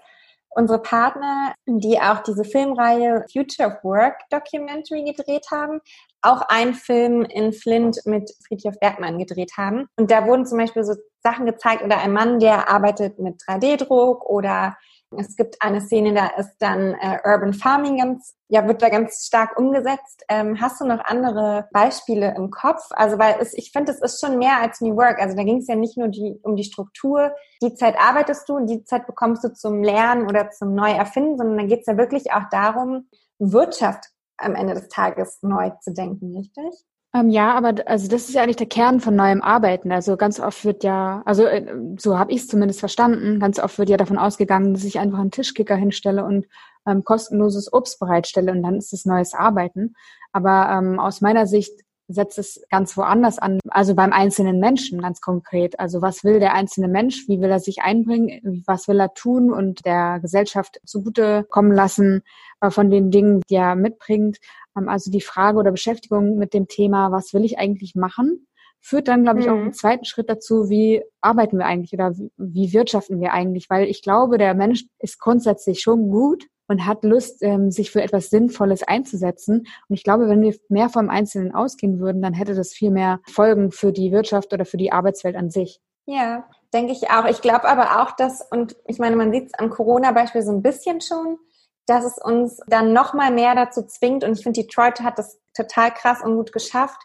unsere 0.50 0.80
Partner, 0.80 1.54
die 1.66 1.98
auch 1.98 2.20
diese 2.20 2.44
Filmreihe 2.44 3.24
Future 3.32 3.70
of 3.70 3.82
Work 3.82 4.20
Documentary 4.30 5.02
gedreht 5.02 5.46
haben, 5.50 5.80
auch 6.20 6.42
einen 6.42 6.74
Film 6.74 7.22
in 7.22 7.52
Flint 7.52 8.00
mit 8.04 8.32
Friedhof 8.46 8.78
Bergmann 8.78 9.18
gedreht 9.18 9.52
haben. 9.56 9.88
Und 9.96 10.12
da 10.12 10.26
wurden 10.26 10.46
zum 10.46 10.58
Beispiel 10.58 10.84
so 10.84 10.94
Sachen 11.22 11.46
gezeigt 11.46 11.82
oder 11.82 11.98
ein 11.98 12.12
Mann, 12.12 12.38
der 12.38 12.68
arbeitet 12.68 13.18
mit 13.18 13.40
3D-Druck 13.42 14.24
oder 14.24 14.76
es 15.18 15.36
gibt 15.36 15.60
eine 15.60 15.80
Szene, 15.80 16.14
da 16.14 16.28
ist 16.38 16.56
dann 16.58 16.94
äh, 16.94 17.18
Urban 17.24 17.52
Farming 17.52 17.98
ganz, 17.98 18.34
ja, 18.48 18.66
wird 18.66 18.82
da 18.82 18.88
ganz 18.88 19.26
stark 19.26 19.58
umgesetzt. 19.58 20.24
Ähm, 20.28 20.60
hast 20.60 20.80
du 20.80 20.86
noch 20.86 21.04
andere 21.04 21.68
Beispiele 21.72 22.34
im 22.36 22.50
Kopf? 22.50 22.82
Also, 22.90 23.18
weil 23.18 23.36
es, 23.40 23.52
ich 23.54 23.72
finde, 23.72 23.92
es 23.92 24.00
ist 24.00 24.20
schon 24.20 24.38
mehr 24.38 24.60
als 24.60 24.80
New 24.80 24.96
Work. 24.96 25.20
Also, 25.20 25.36
da 25.36 25.44
ging 25.44 25.58
es 25.58 25.68
ja 25.68 25.76
nicht 25.76 25.96
nur 25.96 26.08
die, 26.08 26.38
um 26.42 26.56
die 26.56 26.64
Struktur. 26.64 27.32
Die 27.62 27.74
Zeit 27.74 27.96
arbeitest 27.98 28.48
du, 28.48 28.64
die 28.64 28.84
Zeit 28.84 29.06
bekommst 29.06 29.44
du 29.44 29.52
zum 29.52 29.82
Lernen 29.82 30.26
oder 30.26 30.50
zum 30.50 30.74
Neuerfinden, 30.74 31.36
sondern 31.36 31.58
dann 31.58 31.68
geht 31.68 31.80
es 31.80 31.86
ja 31.86 31.96
wirklich 31.96 32.32
auch 32.32 32.48
darum, 32.50 33.08
Wirtschaft 33.38 34.06
am 34.38 34.54
Ende 34.54 34.74
des 34.74 34.88
Tages 34.88 35.38
neu 35.42 35.70
zu 35.80 35.92
denken, 35.92 36.36
richtig? 36.36 36.86
Ähm, 37.14 37.28
ja, 37.28 37.54
aber 37.54 37.74
also 37.86 38.08
das 38.08 38.28
ist 38.28 38.34
ja 38.34 38.42
eigentlich 38.42 38.56
der 38.56 38.68
Kern 38.68 39.00
von 39.00 39.14
neuem 39.14 39.42
Arbeiten. 39.42 39.92
Also 39.92 40.16
ganz 40.16 40.40
oft 40.40 40.64
wird 40.64 40.82
ja, 40.82 41.22
also 41.26 41.44
äh, 41.44 41.66
so 41.98 42.18
habe 42.18 42.32
ich 42.32 42.40
es 42.40 42.48
zumindest 42.48 42.80
verstanden, 42.80 43.38
ganz 43.38 43.58
oft 43.58 43.78
wird 43.78 43.90
ja 43.90 43.98
davon 43.98 44.16
ausgegangen, 44.18 44.72
dass 44.72 44.84
ich 44.84 44.98
einfach 44.98 45.18
einen 45.18 45.30
Tischkicker 45.30 45.76
hinstelle 45.76 46.24
und 46.24 46.46
ähm, 46.86 47.04
kostenloses 47.04 47.72
Obst 47.72 48.00
bereitstelle 48.00 48.50
und 48.52 48.62
dann 48.62 48.76
ist 48.76 48.92
es 48.94 49.04
neues 49.04 49.34
Arbeiten. 49.34 49.94
Aber 50.32 50.70
ähm, 50.70 50.98
aus 50.98 51.20
meiner 51.20 51.46
Sicht 51.46 51.72
setzt 52.08 52.38
es 52.38 52.62
ganz 52.70 52.96
woanders 52.96 53.38
an, 53.38 53.58
also 53.68 53.94
beim 53.94 54.12
einzelnen 54.12 54.58
Menschen 54.58 55.00
ganz 55.00 55.20
konkret. 55.20 55.78
Also 55.80 56.02
was 56.02 56.24
will 56.24 56.40
der 56.40 56.54
einzelne 56.54 56.88
Mensch, 56.88 57.28
wie 57.28 57.40
will 57.40 57.50
er 57.50 57.60
sich 57.60 57.82
einbringen, 57.82 58.64
was 58.66 58.88
will 58.88 59.00
er 59.00 59.14
tun 59.14 59.52
und 59.52 59.84
der 59.86 60.18
Gesellschaft 60.20 60.80
zugute 60.84 61.44
kommen 61.48 61.72
lassen 61.72 62.22
äh, 62.60 62.70
von 62.70 62.90
den 62.90 63.10
Dingen, 63.10 63.42
die 63.48 63.56
er 63.56 63.74
mitbringt. 63.74 64.38
Ähm, 64.76 64.88
also 64.88 65.10
die 65.10 65.20
Frage 65.20 65.58
oder 65.58 65.70
Beschäftigung 65.70 66.36
mit 66.36 66.54
dem 66.54 66.68
Thema, 66.68 67.12
was 67.12 67.32
will 67.34 67.44
ich 67.44 67.58
eigentlich 67.58 67.94
machen, 67.94 68.46
führt 68.80 69.08
dann, 69.08 69.22
glaube 69.22 69.40
ich, 69.40 69.46
mhm. 69.46 69.52
auch 69.52 69.58
einen 69.58 69.72
zweiten 69.72 70.04
Schritt 70.04 70.28
dazu, 70.28 70.68
wie 70.68 71.02
arbeiten 71.20 71.58
wir 71.58 71.66
eigentlich 71.66 71.92
oder 71.92 72.14
wie 72.36 72.72
wirtschaften 72.72 73.20
wir 73.20 73.32
eigentlich, 73.32 73.70
weil 73.70 73.86
ich 73.86 74.02
glaube, 74.02 74.38
der 74.38 74.54
Mensch 74.54 74.84
ist 74.98 75.20
grundsätzlich 75.20 75.80
schon 75.80 76.10
gut 76.10 76.46
und 76.72 76.86
hat 76.86 77.04
Lust, 77.04 77.42
ähm, 77.42 77.70
sich 77.70 77.90
für 77.90 78.02
etwas 78.02 78.30
Sinnvolles 78.30 78.82
einzusetzen. 78.82 79.66
Und 79.88 79.94
ich 79.94 80.02
glaube, 80.02 80.28
wenn 80.28 80.42
wir 80.42 80.56
mehr 80.68 80.88
vom 80.88 81.08
Einzelnen 81.10 81.54
ausgehen 81.54 82.00
würden, 82.00 82.22
dann 82.22 82.34
hätte 82.34 82.54
das 82.54 82.72
viel 82.72 82.90
mehr 82.90 83.20
Folgen 83.30 83.70
für 83.70 83.92
die 83.92 84.10
Wirtschaft 84.10 84.52
oder 84.52 84.64
für 84.64 84.78
die 84.78 84.92
Arbeitswelt 84.92 85.36
an 85.36 85.50
sich. 85.50 85.80
Ja, 86.06 86.48
denke 86.72 86.92
ich 86.92 87.10
auch. 87.10 87.26
Ich 87.26 87.42
glaube 87.42 87.68
aber 87.68 88.02
auch, 88.02 88.12
dass, 88.12 88.44
und 88.50 88.74
ich 88.86 88.98
meine, 88.98 89.16
man 89.16 89.32
sieht 89.32 89.46
es 89.46 89.54
am 89.54 89.70
Corona-Beispiel 89.70 90.42
so 90.42 90.50
ein 90.50 90.62
bisschen 90.62 91.00
schon, 91.00 91.38
dass 91.86 92.04
es 92.04 92.18
uns 92.18 92.60
dann 92.66 92.92
noch 92.92 93.14
mal 93.14 93.30
mehr 93.30 93.54
dazu 93.54 93.82
zwingt. 93.82 94.24
Und 94.24 94.36
ich 94.36 94.42
finde, 94.42 94.62
Detroit 94.62 95.00
hat 95.00 95.18
das 95.18 95.38
total 95.54 95.92
krass 95.92 96.22
und 96.22 96.36
gut 96.36 96.52
geschafft, 96.52 97.00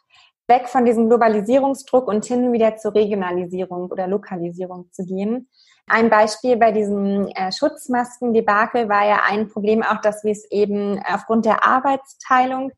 weg 0.48 0.70
von 0.70 0.86
diesem 0.86 1.10
Globalisierungsdruck 1.10 2.08
und 2.08 2.26
hin 2.26 2.54
wieder 2.54 2.78
zur 2.78 2.96
Regionalisierung 2.96 3.92
oder 3.92 4.08
Lokalisierung 4.08 4.90
zu 4.92 5.06
gehen. 5.06 5.50
Ein 5.88 6.10
Beispiel 6.10 6.58
bei 6.58 6.72
diesem 6.72 7.28
äh, 7.28 7.52
Schutzmasken-Debakel 7.52 8.90
war 8.90 9.06
ja 9.06 9.22
ein 9.26 9.48
Problem 9.48 9.84
auch, 9.84 10.02
dass 10.02 10.24
wir 10.24 10.32
es 10.32 10.50
eben 10.52 11.02
aufgrund 11.08 11.46
der 11.46 11.66
Arbeitsteilung 11.66 12.72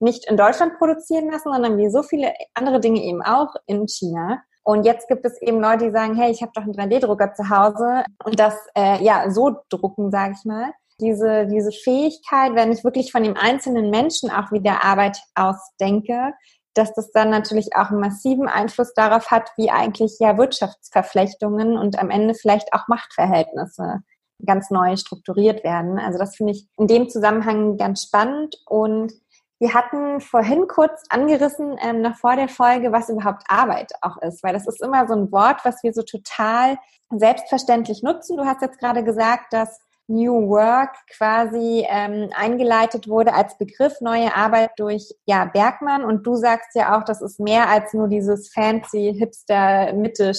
nicht 0.00 0.28
in 0.28 0.36
Deutschland 0.36 0.76
produzieren 0.78 1.30
lassen, 1.30 1.52
sondern 1.52 1.78
wie 1.78 1.90
so 1.90 2.02
viele 2.02 2.32
andere 2.54 2.80
Dinge 2.80 3.02
eben 3.02 3.22
auch 3.22 3.54
in 3.66 3.86
China. 3.86 4.42
Und 4.62 4.84
jetzt 4.84 5.06
gibt 5.06 5.24
es 5.24 5.40
eben 5.40 5.60
Leute, 5.60 5.86
die 5.86 5.90
sagen, 5.92 6.16
hey, 6.16 6.32
ich 6.32 6.42
habe 6.42 6.50
doch 6.54 6.62
einen 6.62 6.74
3D-Drucker 6.74 7.34
zu 7.34 7.48
Hause 7.50 8.04
und 8.24 8.38
das 8.38 8.54
äh, 8.76 9.02
ja 9.02 9.30
so 9.30 9.56
drucken, 9.68 10.10
sage 10.10 10.34
ich 10.36 10.44
mal. 10.44 10.72
Diese, 11.00 11.46
diese 11.46 11.70
Fähigkeit, 11.70 12.54
wenn 12.54 12.72
ich 12.72 12.82
wirklich 12.82 13.12
von 13.12 13.22
dem 13.22 13.36
einzelnen 13.36 13.90
Menschen 13.90 14.28
auch 14.30 14.50
wieder 14.50 14.82
Arbeit 14.82 15.18
ausdenke, 15.34 16.32
dass 16.76 16.92
das 16.92 17.10
dann 17.10 17.30
natürlich 17.30 17.74
auch 17.74 17.90
einen 17.90 18.00
massiven 18.00 18.48
Einfluss 18.48 18.92
darauf 18.94 19.30
hat, 19.30 19.50
wie 19.56 19.70
eigentlich 19.70 20.18
ja 20.20 20.36
Wirtschaftsverflechtungen 20.36 21.78
und 21.78 21.98
am 21.98 22.10
Ende 22.10 22.34
vielleicht 22.34 22.72
auch 22.72 22.88
Machtverhältnisse 22.88 24.00
ganz 24.44 24.70
neu 24.70 24.96
strukturiert 24.96 25.64
werden. 25.64 25.98
Also 25.98 26.18
das 26.18 26.36
finde 26.36 26.52
ich 26.52 26.68
in 26.76 26.86
dem 26.86 27.08
Zusammenhang 27.08 27.78
ganz 27.78 28.02
spannend 28.02 28.56
und 28.66 29.12
wir 29.58 29.72
hatten 29.72 30.20
vorhin 30.20 30.66
kurz 30.68 31.04
angerissen, 31.08 31.78
ähm, 31.80 32.02
noch 32.02 32.16
vor 32.16 32.36
der 32.36 32.48
Folge, 32.48 32.92
was 32.92 33.08
überhaupt 33.08 33.44
Arbeit 33.48 33.90
auch 34.02 34.18
ist, 34.18 34.42
weil 34.42 34.52
das 34.52 34.66
ist 34.66 34.82
immer 34.82 35.08
so 35.08 35.14
ein 35.14 35.32
Wort, 35.32 35.64
was 35.64 35.82
wir 35.82 35.94
so 35.94 36.02
total 36.02 36.76
selbstverständlich 37.10 38.02
nutzen. 38.02 38.36
Du 38.36 38.44
hast 38.44 38.60
jetzt 38.60 38.78
gerade 38.78 39.02
gesagt, 39.02 39.54
dass 39.54 39.80
New 40.08 40.48
Work 40.48 40.94
quasi 41.16 41.84
ähm, 41.88 42.30
eingeleitet 42.34 43.08
wurde 43.08 43.34
als 43.34 43.58
Begriff 43.58 44.00
neue 44.00 44.34
Arbeit 44.34 44.70
durch 44.76 45.14
ja 45.24 45.44
Bergmann 45.46 46.04
und 46.04 46.26
du 46.26 46.36
sagst 46.36 46.74
ja 46.74 46.96
auch, 46.96 47.04
das 47.04 47.22
ist 47.22 47.40
mehr 47.40 47.68
als 47.68 47.92
nur 47.92 48.08
dieses 48.08 48.52
fancy 48.52 49.14
hipster 49.18 49.92
Mitte 49.94 50.32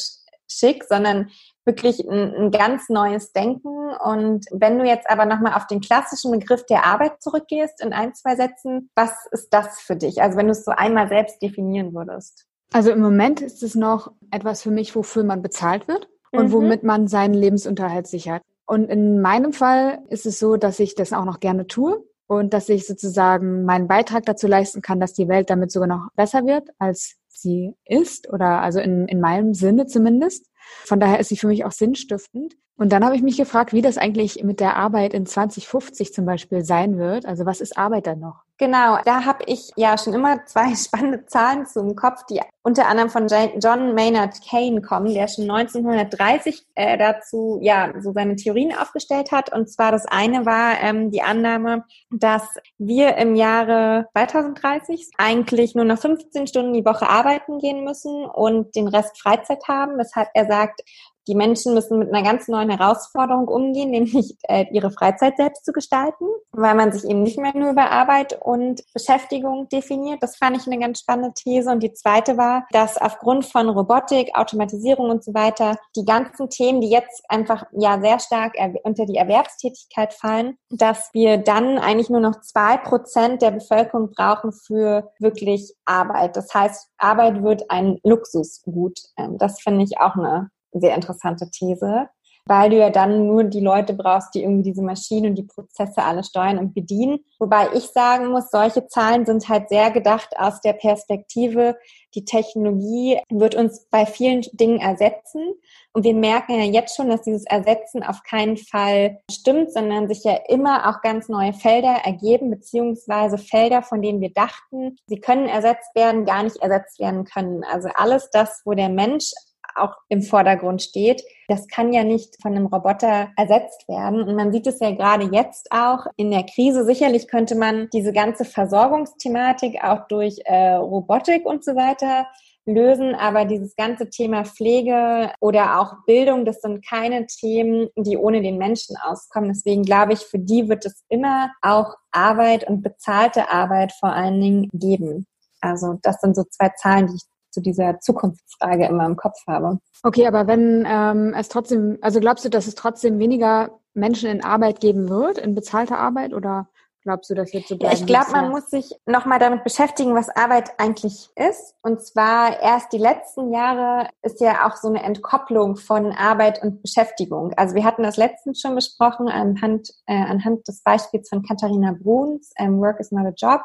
schick, 0.50 0.84
sondern 0.86 1.30
wirklich 1.66 2.00
ein, 2.00 2.34
ein, 2.34 2.52
ganz 2.52 2.90
neues 2.90 3.34
Denken. 3.34 3.92
Und 4.04 4.46
wenn 4.52 4.80
du 4.80 4.86
jetzt 4.86 5.10
aber 5.10 5.26
nochmal 5.26 5.54
auf 5.54 5.68
den 5.68 5.82
klassischen 5.82 6.32
Begriff 6.32 6.66
der 6.66 6.86
Arbeit 6.86 7.22
zurückgehst 7.22 7.82
in 7.82 7.94
ein, 7.94 8.16
zwei 8.16 8.36
Sätzen, 8.36 8.90
was 8.96 9.12
ist 9.32 9.54
das 9.54 9.80
für 9.82 9.96
dich? 9.96 10.22
Also 10.22 10.38
wenn 10.38 10.48
du 10.48 10.54
es 10.54 10.64
so 10.64 10.72
einmal 10.72 11.10
selbst 11.10 11.42
definieren 11.42 11.94
würdest. 11.94 12.46
Also 12.72 12.92
im 12.92 13.02
Moment 13.02 13.42
ist 13.42 13.64
es 13.64 13.76
noch 13.76 14.12
etwas 14.32 14.62
für 14.62 14.72
mich, 14.72 14.96
wofür 14.96 15.24
man 15.24 15.42
bezahlt 15.42 15.88
wird 15.88 16.10
und 16.32 16.48
mhm. 16.48 16.52
womit 16.52 16.84
man 16.84 17.08
seinen 17.08 17.34
Lebensunterhalt 17.34 18.08
sichert. 18.08 18.42
Und 18.68 18.90
in 18.90 19.22
meinem 19.22 19.54
Fall 19.54 20.00
ist 20.10 20.26
es 20.26 20.40
so, 20.40 20.58
dass 20.58 20.80
ich 20.80 20.94
das 20.94 21.14
auch 21.14 21.26
noch 21.26 21.40
gerne 21.40 21.68
tue 21.68 22.04
und 22.28 22.54
dass 22.54 22.68
ich 22.68 22.86
sozusagen 22.86 23.64
meinen 23.64 23.88
Beitrag 23.88 24.26
dazu 24.26 24.46
leisten 24.46 24.82
kann, 24.82 25.00
dass 25.00 25.14
die 25.14 25.30
Welt 25.30 25.50
damit 25.50 25.72
sogar 25.72 25.88
noch 25.88 26.10
besser 26.16 26.46
wird, 26.46 26.70
als 26.78 27.16
sie 27.30 27.74
ist 27.86 28.32
oder 28.32 28.62
also 28.62 28.80
in, 28.80 29.08
in 29.08 29.22
meinem 29.22 29.54
Sinne 29.54 29.88
zumindest. 29.88 30.48
Von 30.84 31.00
daher 31.00 31.20
ist 31.20 31.30
sie 31.30 31.38
für 31.38 31.48
mich 31.48 31.64
auch 31.64 31.72
sinnstiftend. 31.72 32.56
Und 32.76 32.92
dann 32.92 33.06
habe 33.06 33.16
ich 33.16 33.24
mich 33.24 33.38
gefragt, 33.38 33.72
wie 33.72 33.82
das 33.82 33.98
eigentlich 33.98 34.44
mit 34.44 34.60
der 34.60 34.76
Arbeit 34.76 35.14
in 35.14 35.26
2050 35.26 36.14
zum 36.14 36.26
Beispiel 36.26 36.64
sein 36.64 36.98
wird. 36.98 37.26
Also 37.26 37.46
was 37.46 37.62
ist 37.62 37.78
Arbeit 37.78 38.06
dann 38.06 38.20
noch? 38.20 38.44
Genau, 38.60 38.98
da 39.06 39.24
habe 39.24 39.44
ich 39.46 39.70
ja 39.76 40.00
schon 40.00 40.16
immer 40.16 40.44
zwei 40.46 40.74
spannende 40.76 41.26
Zahlen 41.28 41.68
zum 41.68 41.96
Kopf, 41.96 42.26
die 42.26 42.42
unter 42.64 42.88
anderem 42.88 43.10
von 43.10 43.28
John 43.28 43.94
Maynard 43.94 44.40
Kane 44.50 44.82
kommen, 44.82 45.14
der 45.14 45.28
schon 45.28 45.50
1930 45.50 46.66
äh, 46.76 46.98
dazu 46.98 47.60
ja 47.62 47.94
so 48.02 48.12
seine 48.14 48.36
Theorien 48.36 48.76
aufgestellt 48.76 49.32
hat. 49.32 49.54
Und 49.54 49.70
zwar 49.70 49.92
das 49.92 50.06
eine 50.06 50.46
war 50.46 50.82
ähm, 50.82 51.12
die 51.12 51.22
Annahme, 51.22 51.86
dass 52.10 52.44
wir 52.78 53.16
im 53.18 53.36
Jahre 53.36 54.08
2030 54.14 55.12
eigentlich 55.18 55.76
nur 55.76 55.86
noch 55.86 56.00
15 56.00 56.48
Stunden 56.48 56.74
die 56.74 56.86
Woche 56.86 57.08
arbeiten 57.08 57.60
gehen 57.60 57.84
müssen 57.84 58.26
und 58.26 58.76
den 58.76 58.88
Rest 58.88 59.22
Freizeit 59.22 59.68
haben. 59.68 59.98
Weshalb 59.98 60.30
er 60.34 60.48
sagt, 60.48 60.82
die 61.28 61.36
Menschen 61.36 61.74
müssen 61.74 62.00
mit 62.00 62.14
einer 62.14 62.24
ganz 62.24 62.48
neuen 62.48 62.70
Herausforderung 62.70 63.48
umgehen, 63.48 63.92
nämlich 63.92 64.38
äh, 64.44 64.66
ihre 64.72 64.92
Freizeit 64.92 65.38
selbst 65.38 65.66
zu 65.66 65.72
gestalten, 65.72 66.26
weil 66.52 66.76
man 66.76 66.92
sich 66.92 67.10
eben 67.10 67.24
nicht 67.24 67.38
mehr 67.38 67.56
nur 67.56 67.72
über 67.72 67.92
Arbeit 67.92 68.40
und 68.42 68.82
Beschäftigung 68.94 69.68
definiert. 69.70 70.24
Das 70.24 70.38
fand 70.38 70.58
ich 70.58 70.68
eine 70.68 70.80
ganz 70.80 71.00
spannende 71.00 71.34
These. 71.34 71.70
Und 71.70 71.84
die 71.84 71.94
zweite 71.94 72.38
war, 72.38 72.66
dass 72.72 72.98
aufgrund 72.98 73.46
von 73.46 73.70
Robotik, 73.70 74.32
Automatisierung 74.36 75.10
und 75.10 75.24
so 75.24 75.34
weiter 75.34 75.78
die 75.96 76.06
ganzen 76.06 76.50
Themen, 76.50 76.82
die 76.82 76.90
jetzt 76.90 77.24
einfach 77.30 77.66
ja 77.74 78.00
sehr 78.00 78.20
stark 78.20 78.56
unter 78.84 79.06
die 79.06 79.18
Erwerbstätigkeit 79.18 80.14
fallen, 80.14 80.58
dass 80.70 81.10
wir 81.14 81.38
dann 81.38 81.78
eigentlich 81.78 82.10
nur 82.10 82.22
noch 82.22 82.42
zwei 82.42 82.78
Prozent 82.78 83.42
der 83.42 83.52
Bevölkerung 83.52 84.12
brauchen 84.12 84.52
für 84.52 85.12
wirklich 85.20 85.74
Arbeit. 85.86 86.38
Das 86.38 86.54
heißt, 86.54 86.90
Arbeit 86.98 87.44
wird 87.44 87.70
ein 87.70 88.00
Luxusgut. 88.04 89.00
Ähm, 89.18 89.38
das 89.38 89.62
finde 89.62 89.84
ich 89.84 90.00
auch 90.00 90.16
eine 90.16 90.50
sehr 90.72 90.96
interessante 90.96 91.50
These, 91.50 92.10
weil 92.48 92.70
du 92.70 92.78
ja 92.78 92.90
dann 92.90 93.28
nur 93.28 93.44
die 93.44 93.60
Leute 93.60 93.94
brauchst, 93.94 94.34
die 94.34 94.42
irgendwie 94.42 94.72
diese 94.72 94.82
Maschinen 94.82 95.32
und 95.32 95.36
die 95.36 95.44
Prozesse 95.44 96.04
alle 96.04 96.24
steuern 96.24 96.58
und 96.58 96.74
bedienen. 96.74 97.20
Wobei 97.40 97.68
ich 97.74 97.88
sagen 97.88 98.28
muss, 98.28 98.50
solche 98.50 98.88
Zahlen 98.88 99.26
sind 99.26 99.48
halt 99.50 99.70
sehr 99.70 99.92
gedacht 99.92 100.30
aus 100.38 100.62
der 100.62 100.74
Perspektive, 100.74 101.76
die 102.16 102.26
Technologie 102.26 103.20
wird 103.30 103.56
uns 103.56 103.88
bei 103.92 104.06
vielen 104.06 104.42
Dingen 104.54 104.80
ersetzen. 104.80 105.54
Und 105.94 106.04
wir 106.04 106.16
merken 106.16 106.54
ja 106.54 106.64
jetzt 106.64 106.96
schon, 106.96 107.10
dass 107.10 107.22
dieses 107.24 107.46
Ersetzen 107.46 108.04
auf 108.04 108.24
keinen 108.24 108.58
Fall 108.58 109.20
stimmt, 109.32 109.72
sondern 109.74 110.08
sich 110.08 110.24
ja 110.24 110.36
immer 110.48 110.90
auch 110.90 111.02
ganz 111.02 111.28
neue 111.28 111.54
Felder 111.54 112.02
ergeben, 112.06 112.50
beziehungsweise 112.50 113.38
Felder, 113.38 113.82
von 113.82 114.02
denen 114.02 114.22
wir 114.22 114.32
dachten, 114.32 114.96
sie 115.08 115.20
können 115.20 115.48
ersetzt 115.48 115.96
werden, 115.96 116.26
gar 116.26 116.44
nicht 116.44 116.58
ersetzt 116.58 117.00
werden 117.00 117.26
können. 117.26 117.64
Also 117.64 117.90
alles 117.96 118.30
das, 118.32 118.62
wo 118.66 118.74
der 118.74 118.90
Mensch 118.90 119.32
auch 119.78 119.96
im 120.10 120.22
Vordergrund 120.22 120.82
steht. 120.82 121.24
Das 121.48 121.68
kann 121.68 121.94
ja 121.94 122.04
nicht 122.04 122.42
von 122.42 122.56
einem 122.56 122.66
Roboter 122.68 123.30
ersetzt 123.38 123.88
werden. 123.88 124.22
Und 124.24 124.36
man 124.36 124.52
sieht 124.52 124.68
es 124.68 124.80
ja 124.80 124.92
gerade 124.92 125.30
jetzt 125.32 125.72
auch 125.72 126.06
in 126.16 126.32
der 126.32 126.44
Krise. 126.44 126.86
Sicherlich 126.86 127.28
könnte 127.28 127.56
man 127.56 127.90
diese 127.94 128.14
ganze 128.14 128.46
Versorgungsthematik 128.46 129.84
auch 129.84 130.08
durch 130.08 130.40
äh, 130.46 130.74
Robotik 130.74 131.46
und 131.46 131.64
so 131.64 131.76
weiter 131.76 132.28
lösen, 132.68 133.16
aber 133.16 133.46
dieses 133.46 133.76
ganze 133.76 134.10
Thema 134.10 134.44
Pflege 134.44 135.32
oder 135.40 135.80
auch 135.80 136.06
Bildung, 136.06 136.44
das 136.44 136.62
sind 136.62 136.86
keine 136.86 137.26
Themen, 137.26 137.88
die 137.96 138.18
ohne 138.18 138.42
den 138.42 138.58
Menschen 138.58 138.98
auskommen. 139.02 139.50
Deswegen 139.50 139.84
glaube 139.84 140.14
ich, 140.14 140.20
für 140.20 140.38
die 140.38 140.68
wird 140.68 140.86
es 140.86 141.04
immer 141.08 141.50
auch 141.62 141.96
Arbeit 142.12 142.68
und 142.68 142.82
bezahlte 142.82 143.50
Arbeit 143.50 143.94
vor 143.94 144.12
allen 144.12 144.40
Dingen 144.42 144.70
geben. 144.74 145.26
Also 145.62 145.98
das 146.02 146.20
sind 146.20 146.36
so 146.36 146.44
zwei 146.44 146.70
Zahlen, 146.78 147.08
die 147.08 147.16
ich 147.16 147.24
zu 147.58 147.62
dieser 147.64 148.00
Zukunftsfrage 148.00 148.86
immer 148.86 149.08
im 149.08 149.16
Kopf 149.16 149.40
habe. 149.48 149.80
Okay, 150.04 150.28
aber 150.28 150.46
wenn 150.46 150.86
ähm, 150.88 151.34
es 151.36 151.50
trotzdem, 151.50 151.98
also 152.02 152.20
glaubst 152.20 152.46
du, 152.46 152.50
dass 152.50 152.68
es 152.68 152.76
trotzdem 152.76 153.18
weniger 153.18 153.80
Menschen 153.96 154.30
in 154.30 154.44
Arbeit 154.44 154.80
geben 154.80 155.10
wird, 155.10 155.40
in 155.40 155.56
bezahlter 155.56 155.98
Arbeit 155.98 156.36
oder 156.36 156.70
glaubst 157.02 157.32
du, 157.32 157.34
das 157.34 157.52
wird 157.52 157.68
so 157.68 157.78
bleiben? 157.78 157.96
Ja, 157.96 158.00
ich 158.00 158.06
glaube, 158.06 158.32
man 158.32 158.52
muss 158.52 158.70
sich 158.70 158.94
nochmal 159.08 159.40
damit 159.40 159.64
beschäftigen, 159.64 160.14
was 160.14 160.30
Arbeit 160.30 160.70
eigentlich 160.78 161.30
ist. 161.36 161.74
Und 161.82 162.00
zwar 162.06 162.62
erst 162.62 162.94
die 162.94 163.00
letzten 163.00 163.52
Jahre 163.52 164.08
ist 164.22 164.40
ja 164.40 164.68
auch 164.68 164.76
so 164.76 164.90
eine 164.90 165.02
Entkopplung 165.02 165.78
von 165.78 166.12
Arbeit 166.12 166.62
und 166.62 166.84
Beschäftigung. 166.84 167.54
Also 167.58 167.74
wir 167.74 167.86
hatten 167.86 168.04
das 168.04 168.18
letztens 168.18 168.62
schon 168.62 168.76
besprochen 168.76 169.30
anhand, 169.30 169.90
äh, 170.06 170.14
anhand 170.14 170.68
des 170.68 170.84
Beispiels 170.84 171.28
von 171.28 171.42
Katharina 171.42 171.96
Bruns, 172.00 172.54
ähm, 172.60 172.80
Work 172.82 173.00
is 173.00 173.12
not 173.12 173.26
a 173.26 173.34
Job 173.36 173.62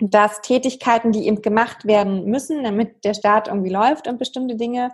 dass 0.00 0.40
Tätigkeiten, 0.40 1.12
die 1.12 1.26
eben 1.26 1.42
gemacht 1.42 1.84
werden 1.84 2.24
müssen, 2.24 2.64
damit 2.64 3.04
der 3.04 3.14
Staat 3.14 3.48
irgendwie 3.48 3.70
läuft 3.70 4.08
und 4.08 4.18
bestimmte 4.18 4.56
Dinge 4.56 4.90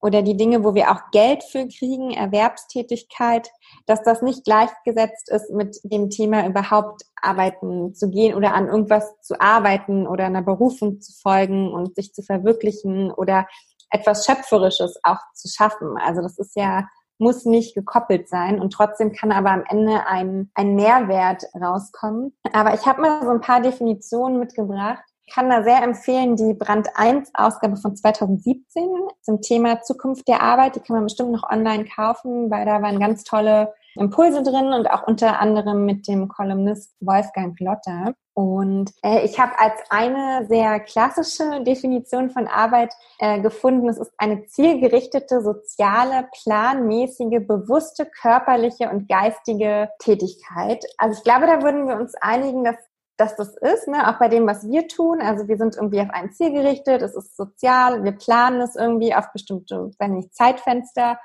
oder 0.00 0.22
die 0.22 0.36
Dinge, 0.36 0.62
wo 0.62 0.74
wir 0.74 0.92
auch 0.92 1.10
Geld 1.10 1.42
für 1.42 1.66
kriegen, 1.66 2.12
Erwerbstätigkeit, 2.12 3.50
dass 3.86 4.02
das 4.02 4.22
nicht 4.22 4.44
gleichgesetzt 4.44 5.28
ist 5.28 5.50
mit 5.50 5.78
dem 5.82 6.08
Thema 6.08 6.46
überhaupt 6.46 7.02
arbeiten 7.20 7.94
zu 7.94 8.08
gehen 8.08 8.34
oder 8.34 8.54
an 8.54 8.68
irgendwas 8.68 9.20
zu 9.22 9.40
arbeiten 9.40 10.06
oder 10.06 10.26
einer 10.26 10.42
Berufung 10.42 11.00
zu 11.00 11.12
folgen 11.20 11.72
und 11.72 11.96
sich 11.96 12.14
zu 12.14 12.22
verwirklichen 12.22 13.10
oder 13.10 13.48
etwas 13.90 14.24
Schöpferisches 14.24 15.00
auch 15.02 15.18
zu 15.34 15.48
schaffen. 15.48 15.96
Also 15.98 16.22
das 16.22 16.38
ist 16.38 16.54
ja 16.54 16.86
muss 17.18 17.44
nicht 17.44 17.74
gekoppelt 17.74 18.28
sein 18.28 18.60
und 18.60 18.72
trotzdem 18.72 19.12
kann 19.12 19.32
aber 19.32 19.50
am 19.50 19.64
Ende 19.68 20.06
ein, 20.06 20.50
ein 20.54 20.74
Mehrwert 20.74 21.44
rauskommen. 21.60 22.36
Aber 22.52 22.74
ich 22.74 22.86
habe 22.86 23.02
mal 23.02 23.22
so 23.22 23.30
ein 23.30 23.40
paar 23.40 23.60
Definitionen 23.60 24.38
mitgebracht. 24.38 25.02
Ich 25.26 25.34
kann 25.34 25.50
da 25.50 25.62
sehr 25.62 25.82
empfehlen 25.82 26.36
die 26.36 26.54
Brand 26.54 26.88
1 26.94 27.32
Ausgabe 27.34 27.76
von 27.76 27.94
2017 27.94 28.88
zum 29.20 29.42
Thema 29.42 29.82
Zukunft 29.82 30.26
der 30.26 30.40
Arbeit. 30.42 30.76
Die 30.76 30.80
kann 30.80 30.96
man 30.96 31.04
bestimmt 31.04 31.32
noch 31.32 31.48
online 31.50 31.84
kaufen, 31.84 32.50
weil 32.50 32.64
da 32.64 32.80
waren 32.80 32.98
ganz 32.98 33.24
tolle 33.24 33.74
Impulse 33.94 34.42
drin 34.42 34.72
und 34.72 34.90
auch 34.90 35.06
unter 35.06 35.40
anderem 35.40 35.84
mit 35.84 36.06
dem 36.08 36.28
Kolumnist 36.28 36.94
Wolfgang 37.00 37.58
Lotter. 37.60 38.14
Und 38.34 38.92
äh, 39.02 39.24
ich 39.24 39.40
habe 39.40 39.58
als 39.58 39.74
eine 39.90 40.46
sehr 40.46 40.78
klassische 40.78 41.64
Definition 41.64 42.30
von 42.30 42.46
Arbeit 42.46 42.94
äh, 43.18 43.40
gefunden, 43.40 43.88
es 43.88 43.98
ist 43.98 44.12
eine 44.16 44.46
zielgerichtete, 44.46 45.42
soziale, 45.42 46.28
planmäßige, 46.44 47.44
bewusste 47.44 48.06
körperliche 48.06 48.90
und 48.90 49.08
geistige 49.08 49.90
Tätigkeit. 49.98 50.84
Also 50.98 51.18
ich 51.18 51.24
glaube, 51.24 51.46
da 51.46 51.62
würden 51.62 51.88
wir 51.88 51.96
uns 51.96 52.14
einigen, 52.14 52.62
dass 52.62 52.76
dass 53.18 53.34
das 53.34 53.56
ist, 53.56 53.88
ne? 53.88 54.08
auch 54.08 54.20
bei 54.20 54.28
dem, 54.28 54.46
was 54.46 54.66
wir 54.68 54.86
tun. 54.86 55.20
Also 55.20 55.48
wir 55.48 55.58
sind 55.58 55.74
irgendwie 55.74 56.00
auf 56.00 56.10
ein 56.10 56.32
Ziel 56.32 56.52
gerichtet, 56.52 57.02
es 57.02 57.16
ist 57.16 57.36
sozial, 57.36 58.04
wir 58.04 58.12
planen 58.12 58.60
es 58.60 58.76
irgendwie 58.76 59.12
auf 59.12 59.32
bestimmte, 59.32 59.90
wenn 59.98 60.14
nicht 60.14 60.34
Zeitfenster 60.34 61.18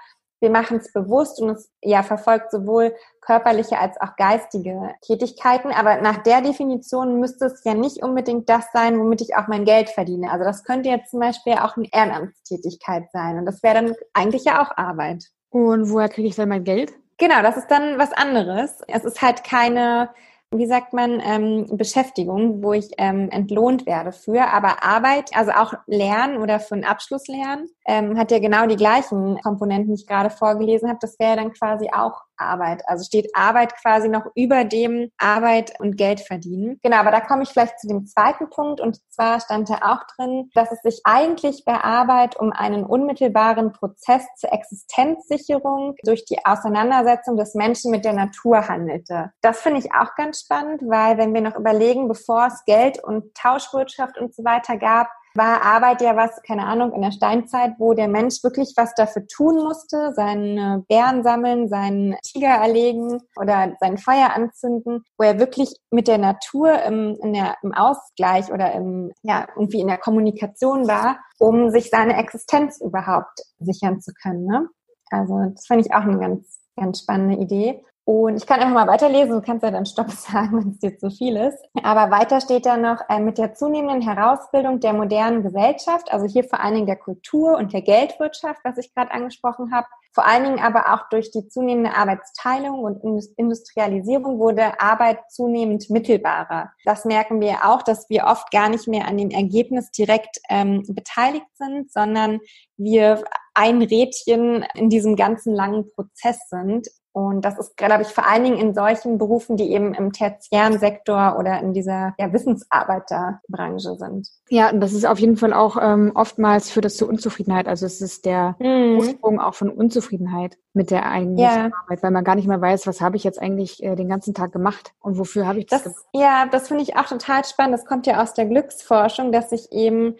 wir 0.44 0.50
machen 0.50 0.78
es 0.78 0.92
bewusst 0.92 1.42
und 1.42 1.52
es 1.52 1.72
ja 1.82 2.04
verfolgt 2.04 2.52
sowohl 2.52 2.94
körperliche 3.22 3.80
als 3.80 4.00
auch 4.02 4.18
geistige 4.18 4.94
Tätigkeiten. 5.02 5.72
Aber 5.72 6.02
nach 6.02 6.18
der 6.18 6.42
Definition 6.42 7.22
müsste 7.22 7.46
es 7.46 7.64
ja 7.64 7.74
nicht 7.74 8.04
unbedingt 8.04 8.50
das 8.50 8.66
sein, 8.74 9.00
womit 9.00 9.22
ich 9.22 9.38
auch 9.38 9.48
mein 9.48 9.64
Geld 9.64 9.90
verdiene. 9.90 10.30
Also 10.30 10.44
das 10.44 10.66
könnte 10.66 10.90
jetzt 10.90 11.12
zum 11.12 11.22
Beispiel 11.22 11.54
auch 11.54 11.78
eine 11.78 11.88
Ehrenamtstätigkeit 11.92 13.06
sein. 13.14 13.38
Und 13.38 13.46
das 13.46 13.64
wäre 13.64 13.76
dann 13.76 13.96
eigentlich 14.14 14.44
ja 14.44 14.62
auch 14.62 14.76
Arbeit. 14.76 15.24
Und 15.50 15.90
woher 15.90 16.10
kriege 16.10 16.28
ich 16.28 16.36
dann 16.36 16.50
mein 16.50 16.66
Geld? 16.66 16.92
Genau, 17.18 17.42
das 17.42 17.56
ist 17.56 17.72
dann 17.72 17.98
was 17.98 18.12
anderes. 18.12 18.82
Es 18.90 19.06
ist 19.06 19.22
halt 19.22 19.46
keine 19.46 20.10
wie 20.58 20.66
sagt 20.66 20.94
man, 20.94 21.22
ähm, 21.24 21.66
Beschäftigung, 21.72 22.64
wo 22.64 22.74
ich 22.74 22.92
ähm, 22.98 23.30
entlohnt 23.30 23.86
werde 23.86 24.12
für. 24.12 24.48
Aber 24.54 24.84
Arbeit, 24.84 25.32
also 25.36 25.52
auch 25.52 25.74
Lernen 25.88 26.38
oder 26.38 26.60
für 26.60 26.76
einen 26.76 26.84
Abschluss 26.84 27.28
lernen, 27.28 27.68
ähm, 27.86 28.18
hat 28.18 28.32
ja 28.32 28.40
genau 28.40 28.66
die 28.68 28.76
gleichen 28.76 29.40
Komponenten, 29.42 29.96
die 29.96 30.02
ich 30.02 30.08
gerade 30.08 30.30
vorgelesen 30.30 30.90
habe. 30.90 31.00
Das 31.02 31.20
wäre 31.20 31.38
dann 31.38 31.54
quasi 31.54 31.90
auch 31.94 32.22
Arbeit. 32.44 32.84
Also 32.88 33.04
steht 33.04 33.30
Arbeit 33.36 33.76
quasi 33.82 34.10
noch 34.10 34.26
über 34.36 34.64
dem 34.64 35.10
Arbeit 35.18 35.80
und 35.80 35.98
Geld 35.98 36.22
verdienen. 36.22 36.80
Genau, 36.84 36.98
aber 36.98 37.12
da 37.12 37.22
komme 37.22 37.44
ich 37.44 37.50
vielleicht 37.50 37.80
zu 37.80 37.88
dem 37.88 38.06
zweiten 38.06 38.50
Punkt 38.50 38.82
und 38.82 39.00
zwar 39.10 39.40
stand 39.40 39.70
da 39.70 39.76
auch 39.82 40.04
drin, 40.16 40.50
dass 40.54 40.72
es 40.72 40.82
sich 40.82 41.02
eigentlich 41.04 41.64
bei 41.66 41.76
Arbeit 41.76 42.40
um 42.40 42.52
einen 42.52 42.86
unmittelbaren 42.86 43.74
Prozess 43.74 44.24
zur 44.38 44.52
Existenzsicherung 44.54 45.96
durch 46.04 46.26
die 46.26 46.46
Auseinandersetzung 46.46 47.38
des 47.38 47.56
Menschen 47.56 47.92
mit 47.92 48.06
der 48.06 48.14
Natur 48.14 48.68
handelte. 48.68 49.32
Das 49.42 49.62
finde 49.62 49.80
ich 49.80 49.94
auch 49.94 50.16
ganz 50.16 50.42
spannend, 50.42 50.82
weil 50.86 51.18
wenn 51.18 51.34
wir 51.34 51.42
noch 51.42 51.56
überlegen, 51.56 52.08
bevor 52.08 52.48
es 52.48 52.66
Geld 52.66 53.04
und 53.04 53.34
Tauschwirtschaft 53.36 54.18
und 54.18 54.34
so 54.34 54.44
weiter 54.44 54.78
gab, 54.78 55.08
war 55.36 55.64
Arbeit 55.64 56.02
ja 56.02 56.16
was, 56.16 56.42
keine 56.44 56.66
Ahnung, 56.66 56.94
in 56.94 57.02
der 57.02 57.12
Steinzeit, 57.12 57.74
wo 57.78 57.94
der 57.94 58.08
Mensch 58.08 58.44
wirklich 58.44 58.74
was 58.76 58.94
dafür 58.96 59.26
tun 59.28 59.56
musste, 59.58 60.14
seine 60.16 60.84
Bären 60.88 61.24
sammeln, 61.24 61.70
seinen 61.70 62.16
Tiger 62.24 62.50
erlegen 62.50 63.20
oder 63.36 63.76
sein 63.80 63.98
Feuer 63.98 64.32
anzünden, 64.36 65.04
wo 65.18 65.24
er 65.24 65.40
wirklich 65.40 65.76
mit 65.92 66.08
der 66.08 66.18
Natur 66.18 66.82
im, 66.84 67.18
der, 67.34 67.56
im 67.64 67.74
Ausgleich 67.74 68.52
oder 68.52 68.72
im, 68.74 69.12
ja, 69.24 69.48
irgendwie 69.56 69.82
in 69.82 69.88
der 69.88 69.98
Kommunikation 69.98 70.88
war, 70.88 71.20
um 71.40 71.70
sich 71.70 71.90
seine 71.90 72.18
Existenz 72.18 72.80
überhaupt 72.80 73.42
sichern 73.60 74.02
zu 74.02 74.12
können. 74.14 74.46
Ne? 74.46 74.68
Also 75.10 75.52
das 75.54 75.68
finde 75.68 75.86
ich 75.86 75.94
auch 75.94 76.02
eine 76.02 76.20
ganz, 76.20 76.60
ganz 76.76 77.00
spannende 77.00 77.38
Idee. 77.38 77.84
Und 78.06 78.36
ich 78.36 78.46
kann 78.46 78.60
einfach 78.60 78.74
mal 78.74 78.88
weiterlesen, 78.88 79.36
du 79.36 79.42
kannst 79.42 79.64
ja 79.64 79.72
dann 79.72 79.86
Stopp 79.86 80.12
sagen, 80.12 80.60
wenn 80.60 80.70
es 80.72 80.80
dir 80.80 80.98
zu 80.98 81.10
viel 81.10 81.38
ist. 81.38 81.58
Aber 81.84 82.12
weiter 82.12 82.42
steht 82.42 82.66
da 82.66 82.76
noch, 82.76 82.98
äh, 83.10 83.20
mit 83.20 83.38
der 83.38 83.54
zunehmenden 83.54 84.02
Herausbildung 84.02 84.80
der 84.80 84.94
modernen 84.94 85.44
Gesellschaft, 85.44 86.12
also 86.12 86.26
hier 86.26 86.44
vor 86.44 86.60
allen 86.60 86.76
Dingen 86.76 86.88
der 86.88 86.98
Kultur 86.98 87.58
und 87.58 87.72
der 87.72 87.82
Geldwirtschaft, 87.82 88.60
was 88.64 88.78
ich 88.78 88.94
gerade 88.94 89.12
angesprochen 89.12 89.74
habe, 89.74 89.88
vor 90.14 90.28
allen 90.28 90.44
Dingen 90.44 90.60
aber 90.60 90.94
auch 90.94 91.10
durch 91.10 91.32
die 91.32 91.48
zunehmende 91.48 91.96
Arbeitsteilung 91.96 92.80
und 92.80 93.04
Industrialisierung 93.36 94.38
wurde 94.38 94.80
Arbeit 94.80 95.20
zunehmend 95.30 95.90
mittelbarer. 95.90 96.72
Das 96.86 97.06
merken 97.06 97.42
wir 97.42 97.66
auch, 97.66 97.82
dass 97.82 98.10
wir 98.10 98.26
oft 98.26 98.52
gar 98.52 98.70
nicht 98.70 98.88
mehr 98.88 99.08
an 99.08 99.18
dem 99.18 99.32
Ergebnis 99.32 99.90
direkt 99.92 100.40
ähm, 100.50 100.84
beteiligt 100.88 101.48
sind, 101.56 101.92
sondern 101.92 102.42
wir 102.78 103.24
ein 103.56 103.82
Rädchen 103.82 104.66
in 104.76 104.90
diesem 104.90 105.16
ganzen 105.16 105.54
langen 105.54 105.90
Prozess 105.94 106.40
sind. 106.50 106.88
Und 107.14 107.46
das 107.46 107.60
ist, 107.60 107.78
glaube 107.78 108.02
ich, 108.02 108.08
vor 108.08 108.28
allen 108.28 108.44
Dingen 108.44 108.58
in 108.58 108.74
solchen 108.74 109.20
Berufen, 109.20 109.56
die 109.56 109.72
eben 109.72 109.94
im 109.94 110.12
tertiären 110.12 110.80
Sektor 110.80 111.36
oder 111.38 111.60
in 111.60 111.72
dieser 111.72 112.16
ja, 112.18 112.34
Wissensarbeiterbranche 112.34 113.96
sind. 113.96 114.28
Ja, 114.50 114.72
und 114.72 114.82
das 114.82 114.94
ist 114.94 115.06
auf 115.06 115.20
jeden 115.20 115.38
Fall 115.38 115.54
auch 115.54 115.78
ähm, 115.80 116.12
oftmals 116.16 116.72
für 116.72 116.82
das 116.82 116.98
zur 116.98 117.08
Unzufriedenheit. 117.10 117.68
Also 117.68 117.86
es 117.86 118.02
ist 118.02 118.26
der 118.26 118.56
mhm. 118.58 118.98
Ursprung 118.98 119.40
auch 119.40 119.54
von 119.54 119.70
Unzufriedenheit 119.70 120.58
mit 120.74 120.90
der 120.90 121.06
eigentlichen 121.06 121.70
ja. 121.70 121.72
Arbeit, 121.84 122.02
weil 122.02 122.10
man 122.10 122.24
gar 122.24 122.34
nicht 122.34 122.48
mehr 122.48 122.60
weiß, 122.60 122.88
was 122.88 123.00
habe 123.00 123.16
ich 123.16 123.24
jetzt 123.24 123.40
eigentlich 123.40 123.84
äh, 123.84 123.96
den 123.96 124.10
ganzen 124.10 124.34
Tag 124.34 124.52
gemacht 124.52 124.94
und 125.00 125.20
wofür 125.20 125.46
habe 125.46 125.60
ich 125.60 125.68
das, 125.68 125.84
das 125.84 125.94
gemacht. 125.94 126.08
Ja, 126.16 126.48
das 126.52 126.68
finde 126.68 126.82
ich 126.82 126.98
auch 126.98 127.06
total 127.06 127.46
spannend. 127.46 127.76
Das 127.76 127.86
kommt 127.86 128.08
ja 128.08 128.24
aus 128.24 128.34
der 128.34 128.48
Glücksforschung, 128.48 129.32
dass 129.32 129.52
sich 129.52 129.72
eben 129.72 130.16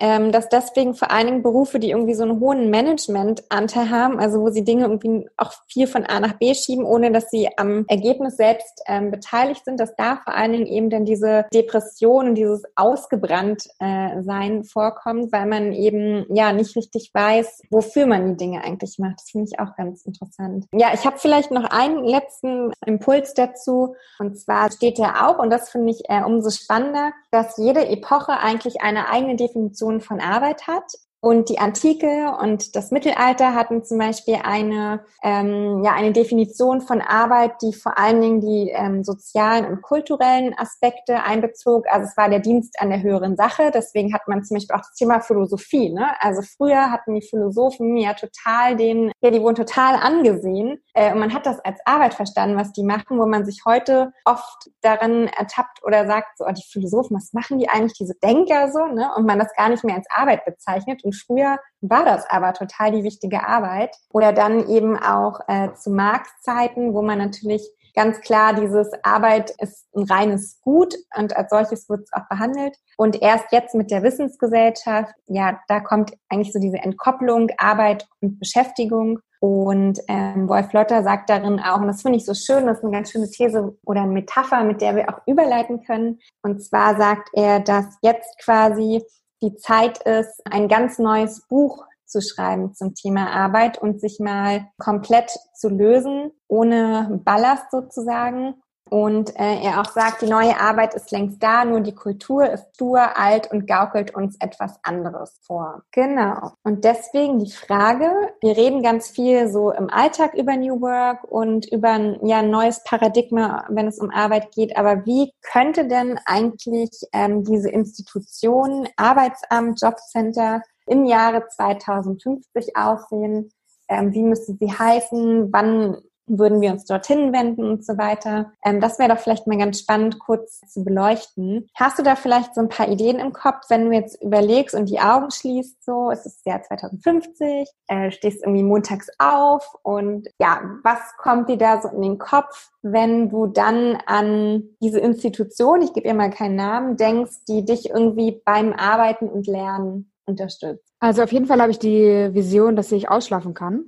ähm, 0.00 0.32
dass 0.32 0.48
deswegen 0.48 0.94
vor 0.94 1.10
allen 1.10 1.26
Dingen 1.26 1.42
Berufe, 1.42 1.78
die 1.78 1.90
irgendwie 1.90 2.14
so 2.14 2.22
einen 2.22 2.40
hohen 2.40 2.70
Managementanteil 2.70 3.90
haben, 3.90 4.18
also 4.18 4.40
wo 4.40 4.48
sie 4.48 4.64
Dinge 4.64 4.84
irgendwie 4.84 5.28
auch 5.36 5.52
viel 5.68 5.86
von 5.86 6.06
A 6.06 6.18
nach 6.20 6.38
B 6.38 6.54
schieben, 6.54 6.84
ohne 6.84 7.12
dass 7.12 7.30
sie 7.30 7.48
am 7.58 7.84
Ergebnis 7.86 8.36
selbst 8.36 8.82
ähm, 8.86 9.10
beteiligt 9.10 9.64
sind, 9.64 9.78
dass 9.78 9.94
da 9.96 10.16
vor 10.16 10.34
allen 10.34 10.52
Dingen 10.52 10.66
eben 10.66 10.88
dann 10.88 11.04
diese 11.04 11.44
Depression 11.52 12.30
und 12.30 12.34
dieses 12.34 12.62
ausgebrannt 12.76 13.64
äh, 13.78 14.22
sein 14.22 14.64
vorkommt, 14.64 15.32
weil 15.32 15.46
man 15.46 15.72
eben 15.72 16.24
ja 16.34 16.52
nicht 16.52 16.74
richtig 16.76 17.10
weiß, 17.12 17.62
wofür 17.70 18.06
man 18.06 18.30
die 18.30 18.36
Dinge 18.36 18.64
eigentlich 18.64 18.98
macht. 18.98 19.20
Das 19.20 19.30
finde 19.30 19.48
ich 19.52 19.60
auch 19.60 19.76
ganz 19.76 20.06
interessant. 20.06 20.66
Ja, 20.72 20.88
ich 20.94 21.04
habe 21.04 21.18
vielleicht 21.18 21.50
noch 21.50 21.64
einen 21.64 22.04
letzten 22.04 22.72
Impuls 22.86 23.34
dazu 23.34 23.94
und 24.18 24.38
zwar 24.38 24.72
steht 24.72 24.98
ja 24.98 25.28
auch, 25.28 25.38
und 25.38 25.50
das 25.50 25.68
finde 25.68 25.90
ich 25.90 26.08
äh, 26.08 26.22
umso 26.22 26.48
spannender, 26.50 27.12
dass 27.30 27.58
jede 27.58 27.86
Epoche 27.86 28.32
eigentlich 28.32 28.80
eine 28.80 29.10
eigene 29.10 29.36
Definition 29.36 29.89
Definition 29.90 30.00
von 30.00 30.20
Arbeit 30.20 30.66
hat 30.66 30.92
und 31.22 31.50
die 31.50 31.58
Antike 31.58 32.34
und 32.40 32.74
das 32.74 32.90
Mittelalter 32.90 33.54
hatten 33.54 33.84
zum 33.84 33.98
Beispiel 33.98 34.38
eine, 34.42 35.04
ähm, 35.22 35.82
ja, 35.84 35.92
eine 35.92 36.12
Definition 36.12 36.80
von 36.80 37.02
Arbeit, 37.02 37.60
die 37.60 37.74
vor 37.74 37.98
allen 37.98 38.22
Dingen 38.22 38.40
die 38.40 38.70
ähm, 38.70 39.04
sozialen 39.04 39.66
und 39.66 39.82
kulturellen 39.82 40.58
Aspekte 40.58 41.22
einbezog. 41.22 41.84
Also 41.90 42.08
es 42.08 42.16
war 42.16 42.30
der 42.30 42.38
Dienst 42.38 42.80
an 42.80 42.88
der 42.88 43.02
höheren 43.02 43.36
Sache. 43.36 43.70
Deswegen 43.72 44.14
hat 44.14 44.28
man 44.28 44.42
zum 44.44 44.56
Beispiel 44.56 44.74
auch 44.74 44.80
das 44.80 44.94
Thema 44.94 45.20
Philosophie. 45.20 45.90
Ne? 45.90 46.06
Also 46.20 46.40
früher 46.40 46.90
hatten 46.90 47.14
die 47.14 47.26
Philosophen 47.26 47.98
ja 47.98 48.14
total 48.14 48.76
den, 48.76 49.12
ja, 49.20 49.30
die 49.30 49.42
wurden 49.42 49.56
total 49.56 49.96
angesehen. 49.96 50.82
Äh, 50.94 51.12
und 51.12 51.18
man 51.18 51.34
hat 51.34 51.44
das 51.44 51.60
als 51.60 51.80
Arbeit 51.84 52.14
verstanden, 52.14 52.56
was 52.56 52.72
die 52.72 52.82
machen, 52.82 53.18
wo 53.18 53.26
man 53.26 53.44
sich 53.44 53.64
heute 53.66 54.14
oft 54.24 54.70
daran 54.80 55.26
ertappt 55.26 55.84
oder 55.84 56.06
sagt, 56.06 56.38
so, 56.38 56.46
oh, 56.46 56.52
die 56.52 56.66
Philosophen, 56.66 57.14
was 57.14 57.34
machen 57.34 57.58
die 57.58 57.68
eigentlich, 57.68 57.98
diese 57.98 58.14
Denker 58.14 58.72
so, 58.72 58.86
ne? 58.86 59.10
Und 59.16 59.26
man 59.26 59.38
das 59.38 59.54
gar 59.54 59.68
nicht 59.68 59.84
mehr 59.84 59.96
als 59.96 60.06
Arbeit 60.10 60.46
bezeichnet 60.46 61.04
früher 61.12 61.58
war 61.80 62.04
das 62.04 62.28
aber 62.28 62.52
total 62.52 62.92
die 62.92 63.04
wichtige 63.04 63.46
Arbeit. 63.46 63.94
Oder 64.12 64.32
dann 64.32 64.68
eben 64.68 64.96
auch 64.96 65.40
äh, 65.48 65.72
zu 65.74 65.90
Marx-Zeiten, 65.90 66.94
wo 66.94 67.02
man 67.02 67.18
natürlich 67.18 67.70
ganz 67.94 68.20
klar 68.20 68.54
dieses 68.54 68.88
Arbeit 69.02 69.50
ist 69.58 69.86
ein 69.94 70.04
reines 70.04 70.60
Gut 70.62 70.94
und 71.16 71.36
als 71.36 71.50
solches 71.50 71.88
wird 71.88 72.02
es 72.02 72.12
auch 72.12 72.28
behandelt. 72.28 72.76
Und 72.96 73.20
erst 73.20 73.46
jetzt 73.52 73.74
mit 73.74 73.90
der 73.90 74.02
Wissensgesellschaft, 74.02 75.14
ja, 75.26 75.58
da 75.68 75.80
kommt 75.80 76.12
eigentlich 76.28 76.52
so 76.52 76.58
diese 76.58 76.78
Entkopplung 76.78 77.50
Arbeit 77.58 78.06
und 78.20 78.38
Beschäftigung. 78.38 79.20
Und 79.40 79.98
ähm, 80.08 80.48
Wolf 80.48 80.70
Lotter 80.74 81.02
sagt 81.02 81.30
darin 81.30 81.60
auch, 81.60 81.80
und 81.80 81.86
das 81.86 82.02
finde 82.02 82.18
ich 82.18 82.26
so 82.26 82.34
schön, 82.34 82.66
das 82.66 82.78
ist 82.78 82.84
eine 82.84 82.92
ganz 82.92 83.10
schöne 83.10 83.30
These 83.30 83.74
oder 83.86 84.02
eine 84.02 84.12
Metapher, 84.12 84.64
mit 84.64 84.82
der 84.82 84.96
wir 84.96 85.08
auch 85.08 85.26
überleiten 85.26 85.82
können. 85.82 86.20
Und 86.42 86.62
zwar 86.62 86.96
sagt 86.98 87.30
er, 87.32 87.60
dass 87.60 87.86
jetzt 88.02 88.38
quasi 88.44 89.02
die 89.42 89.56
Zeit 89.56 89.98
ist, 89.98 90.42
ein 90.44 90.68
ganz 90.68 90.98
neues 90.98 91.46
Buch 91.48 91.84
zu 92.06 92.20
schreiben 92.20 92.74
zum 92.74 92.94
Thema 92.94 93.30
Arbeit 93.32 93.78
und 93.78 94.00
sich 94.00 94.18
mal 94.18 94.66
komplett 94.78 95.30
zu 95.54 95.68
lösen, 95.68 96.32
ohne 96.48 97.20
Ballast 97.24 97.70
sozusagen 97.70 98.54
und 98.90 99.38
äh, 99.38 99.62
er 99.62 99.80
auch 99.80 99.92
sagt, 99.92 100.22
die 100.22 100.26
neue 100.26 100.58
Arbeit 100.58 100.94
ist 100.94 101.12
längst 101.12 101.40
da, 101.40 101.64
nur 101.64 101.80
die 101.80 101.94
Kultur 101.94 102.50
ist 102.50 102.74
stur, 102.74 103.16
alt 103.16 103.48
und 103.52 103.68
gaukelt 103.68 104.14
uns 104.16 104.36
etwas 104.40 104.80
anderes 104.82 105.38
vor. 105.42 105.82
Genau. 105.92 106.52
Und 106.64 106.84
deswegen 106.84 107.38
die 107.38 107.52
Frage, 107.52 108.10
wir 108.40 108.56
reden 108.56 108.82
ganz 108.82 109.08
viel 109.08 109.48
so 109.48 109.70
im 109.70 109.90
Alltag 109.90 110.34
über 110.34 110.56
New 110.56 110.80
Work 110.80 111.22
und 111.22 111.70
über 111.70 111.90
ein 111.90 112.18
ja, 112.26 112.42
neues 112.42 112.82
Paradigma, 112.82 113.64
wenn 113.68 113.86
es 113.86 114.00
um 114.00 114.10
Arbeit 114.10 114.50
geht. 114.50 114.76
Aber 114.76 115.06
wie 115.06 115.32
könnte 115.40 115.86
denn 115.86 116.18
eigentlich 116.26 116.90
ähm, 117.12 117.44
diese 117.44 117.70
Institution, 117.70 118.88
Arbeitsamt, 118.96 119.80
Jobcenter 119.80 120.62
im 120.86 121.04
Jahre 121.04 121.46
2050 121.46 122.76
aussehen? 122.76 123.52
Ähm, 123.88 124.12
wie 124.12 124.22
müsste 124.22 124.56
sie 124.58 124.72
heißen? 124.72 125.52
Wann 125.52 125.98
würden 126.38 126.60
wir 126.60 126.72
uns 126.72 126.84
dorthin 126.84 127.32
wenden 127.32 127.64
und 127.64 127.84
so 127.84 127.98
weiter. 127.98 128.52
Ähm, 128.64 128.80
das 128.80 128.98
wäre 128.98 129.10
doch 129.10 129.18
vielleicht 129.18 129.46
mal 129.46 129.58
ganz 129.58 129.80
spannend, 129.80 130.18
kurz 130.18 130.60
zu 130.68 130.84
beleuchten. 130.84 131.68
Hast 131.74 131.98
du 131.98 132.02
da 132.02 132.16
vielleicht 132.16 132.54
so 132.54 132.60
ein 132.60 132.68
paar 132.68 132.88
Ideen 132.88 133.18
im 133.18 133.32
Kopf, 133.32 133.68
wenn 133.68 133.86
du 133.86 133.92
jetzt 133.92 134.22
überlegst 134.22 134.74
und 134.74 134.88
die 134.88 135.00
Augen 135.00 135.30
schließt, 135.30 135.84
so, 135.84 136.10
es 136.10 136.26
ist 136.26 136.46
Jahr 136.46 136.62
2050, 136.62 137.68
äh, 137.88 138.10
stehst 138.10 138.42
irgendwie 138.42 138.62
montags 138.62 139.08
auf 139.18 139.74
und 139.82 140.28
ja, 140.38 140.60
was 140.82 140.98
kommt 141.18 141.48
dir 141.48 141.58
da 141.58 141.80
so 141.80 141.88
in 141.88 142.02
den 142.02 142.18
Kopf, 142.18 142.70
wenn 142.82 143.28
du 143.28 143.46
dann 143.46 143.98
an 144.06 144.64
diese 144.80 145.00
Institution, 145.00 145.82
ich 145.82 145.92
gebe 145.92 146.08
ihr 146.08 146.14
mal 146.14 146.30
keinen 146.30 146.56
Namen, 146.56 146.96
denkst, 146.96 147.44
die 147.48 147.64
dich 147.64 147.90
irgendwie 147.90 148.40
beim 148.44 148.72
Arbeiten 148.72 149.28
und 149.28 149.46
Lernen 149.46 150.12
unterstützt? 150.26 150.84
Also 151.00 151.22
auf 151.22 151.32
jeden 151.32 151.46
Fall 151.46 151.60
habe 151.60 151.70
ich 151.70 151.78
die 151.78 152.30
Vision, 152.32 152.76
dass 152.76 152.92
ich 152.92 153.08
ausschlafen 153.10 153.54
kann. 153.54 153.84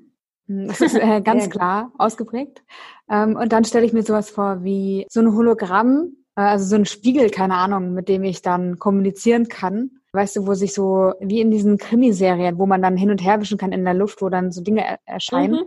Hm, 0.53 0.69
das 0.69 0.81
ist 0.81 0.95
äh, 0.95 1.21
ganz 1.25 1.51
klar 1.51 1.93
ausgeprägt. 1.99 2.63
Ähm, 3.11 3.37
und 3.37 3.53
dann 3.53 3.65
stelle 3.65 3.87
ich 3.87 3.93
mir 3.93 4.03
sowas 4.03 4.31
vor 4.31 4.63
wie 4.63 5.07
so 5.11 5.21
ein 5.21 5.35
Hologramm 5.35 6.17
Äh, 6.37 6.43
also 6.43 6.65
so 6.65 6.77
ein 6.77 6.87
Spiegel, 6.87 7.31
keine 7.31 7.57
Ahnung, 7.57 7.93
mit 7.95 8.09
dem 8.09 8.25
ich 8.25 8.43
dann 8.43 8.79
kommunizieren 8.79 9.49
kann. 9.49 9.91
Weißt 10.13 10.37
du, 10.37 10.47
wo 10.47 10.55
sich 10.55 10.75
so, 10.75 11.13
wie 11.21 11.41
in 11.41 11.51
diesen 11.51 11.79
Krimiserien, 11.79 12.59
wo 12.59 12.67
man 12.67 12.83
dann 12.83 12.97
hin 12.97 13.11
und 13.11 13.23
her 13.23 13.41
wischen 13.41 13.59
kann 13.59 13.73
in 13.73 13.85
der 13.85 13.95
Luft, 13.95 14.21
wo 14.23 14.29
dann 14.29 14.53
so 14.53 14.63
Dinge 14.63 14.99
erscheinen. 15.07 15.61
Mhm. 15.63 15.67